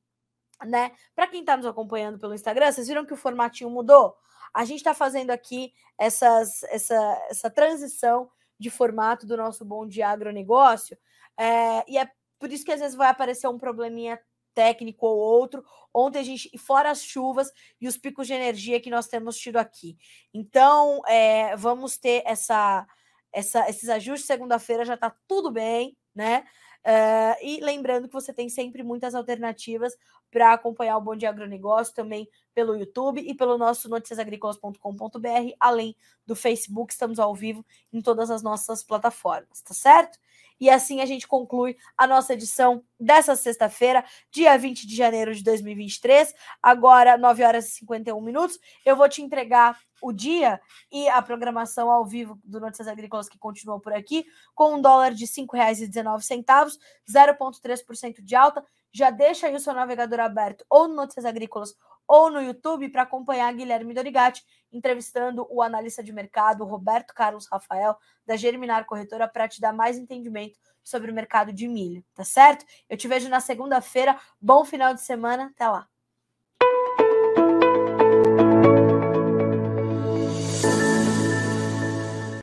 né? 0.63 0.91
Para 1.15 1.27
quem 1.27 1.41
está 1.41 1.57
nos 1.57 1.65
acompanhando 1.65 2.19
pelo 2.19 2.33
Instagram, 2.33 2.71
vocês 2.71 2.87
viram 2.87 3.05
que 3.05 3.13
o 3.13 3.17
formatinho 3.17 3.69
mudou? 3.69 4.15
A 4.53 4.63
gente 4.63 4.77
está 4.77 4.93
fazendo 4.93 5.31
aqui 5.31 5.73
essas, 5.97 6.63
essa, 6.63 7.25
essa 7.29 7.49
transição 7.49 8.29
de 8.57 8.69
formato 8.69 9.25
do 9.25 9.35
nosso 9.35 9.65
Bom 9.65 9.85
Dia 9.85 10.09
Agronegócio. 10.09 10.97
É, 11.37 11.83
e 11.91 11.97
é 11.97 12.09
por 12.39 12.51
isso 12.51 12.63
que 12.63 12.71
às 12.71 12.79
vezes 12.79 12.95
vai 12.95 13.09
aparecer 13.09 13.47
um 13.47 13.57
probleminha 13.57 14.19
técnico 14.53 15.05
ou 15.05 15.17
outro. 15.17 15.63
Ontem 15.93 16.19
a 16.19 16.23
gente, 16.23 16.57
fora 16.57 16.89
as 16.89 17.03
chuvas 17.03 17.51
e 17.79 17.87
os 17.87 17.97
picos 17.97 18.27
de 18.27 18.33
energia 18.33 18.79
que 18.79 18.89
nós 18.89 19.07
temos 19.07 19.37
tido 19.37 19.57
aqui. 19.57 19.97
Então, 20.33 21.01
é, 21.05 21.55
vamos 21.57 21.97
ter 21.97 22.23
essa, 22.25 22.87
essa, 23.31 23.69
esses 23.69 23.89
ajustes. 23.89 24.25
Segunda-feira 24.25 24.85
já 24.85 24.95
está 24.95 25.13
tudo 25.27 25.51
bem, 25.51 25.97
né? 26.15 26.45
Uh, 26.85 27.33
e 27.41 27.59
lembrando 27.61 28.07
que 28.07 28.13
você 28.13 28.31
tem 28.31 28.47
sempre 28.47 28.83
muitas 28.83 29.15
alternativas 29.15 29.97
para 30.29 30.53
acompanhar 30.53 30.97
o 30.97 31.01
Bom 31.01 31.15
Dia 31.15 31.29
Agronegócio 31.29 31.95
também 31.95 32.29
pelo 32.53 32.75
YouTube 32.75 33.21
e 33.21 33.33
pelo 33.33 33.57
nosso 33.57 33.89
noticiasagricolas.com.br, 33.89 35.55
além 35.59 35.95
do 36.27 36.35
Facebook, 36.35 36.93
estamos 36.93 37.17
ao 37.17 37.33
vivo 37.33 37.65
em 37.91 38.01
todas 38.01 38.29
as 38.29 38.43
nossas 38.43 38.83
plataformas, 38.83 39.61
tá 39.61 39.73
certo? 39.73 40.19
E 40.59 40.69
assim 40.69 41.01
a 41.01 41.05
gente 41.05 41.27
conclui 41.27 41.75
a 41.97 42.07
nossa 42.07 42.33
edição 42.33 42.83
dessa 42.99 43.35
sexta-feira, 43.35 44.05
dia 44.31 44.57
20 44.57 44.87
de 44.87 44.95
janeiro 44.95 45.33
de 45.33 45.43
2023, 45.43 46.33
agora 46.61 47.17
9 47.17 47.43
horas 47.43 47.67
e 47.67 47.71
51 47.71 48.19
minutos. 48.21 48.57
Eu 48.85 48.95
vou 48.95 49.09
te 49.09 49.21
entregar 49.21 49.77
o 50.01 50.11
dia 50.11 50.59
e 50.91 51.07
a 51.09 51.21
programação 51.21 51.89
ao 51.89 52.05
vivo 52.05 52.39
do 52.43 52.59
Notícias 52.59 52.87
Agrícolas 52.87 53.27
que 53.27 53.39
continua 53.39 53.79
por 53.79 53.93
aqui, 53.93 54.25
com 54.53 54.75
um 54.75 54.81
dólar 54.81 55.13
de 55.13 55.25
R$ 55.25 55.31
5,19, 55.31 56.77
0,3% 57.09 58.21
de 58.21 58.35
alta. 58.35 58.63
Já 58.91 59.09
deixa 59.09 59.47
aí 59.47 59.55
o 59.55 59.59
seu 59.59 59.73
navegador 59.73 60.19
aberto 60.19 60.65
ou 60.69 60.87
no 60.87 60.95
Notícias 60.95 61.25
Agrícolas 61.25 61.75
ou 62.07 62.29
no 62.29 62.41
YouTube 62.41 62.89
para 62.89 63.03
acompanhar 63.03 63.53
Guilherme 63.53 63.93
Dorigatti 63.93 64.43
entrevistando 64.71 65.47
o 65.49 65.61
analista 65.61 66.03
de 66.03 66.11
mercado 66.11 66.65
Roberto 66.65 67.13
Carlos 67.13 67.47
Rafael 67.51 67.95
da 68.25 68.35
Germinar 68.35 68.85
Corretora 68.85 69.27
para 69.27 69.47
te 69.47 69.61
dar 69.61 69.73
mais 69.73 69.97
entendimento 69.97 70.59
sobre 70.83 71.09
o 71.09 71.13
mercado 71.13 71.51
de 71.51 71.67
milho, 71.67 72.03
tá 72.13 72.23
certo? 72.23 72.65
Eu 72.87 72.97
te 72.97 73.07
vejo 73.07 73.27
na 73.29 73.39
segunda-feira. 73.39 74.19
Bom 74.39 74.63
final 74.63 74.93
de 74.93 75.01
semana, 75.01 75.47
até 75.47 75.67
lá. 75.67 75.87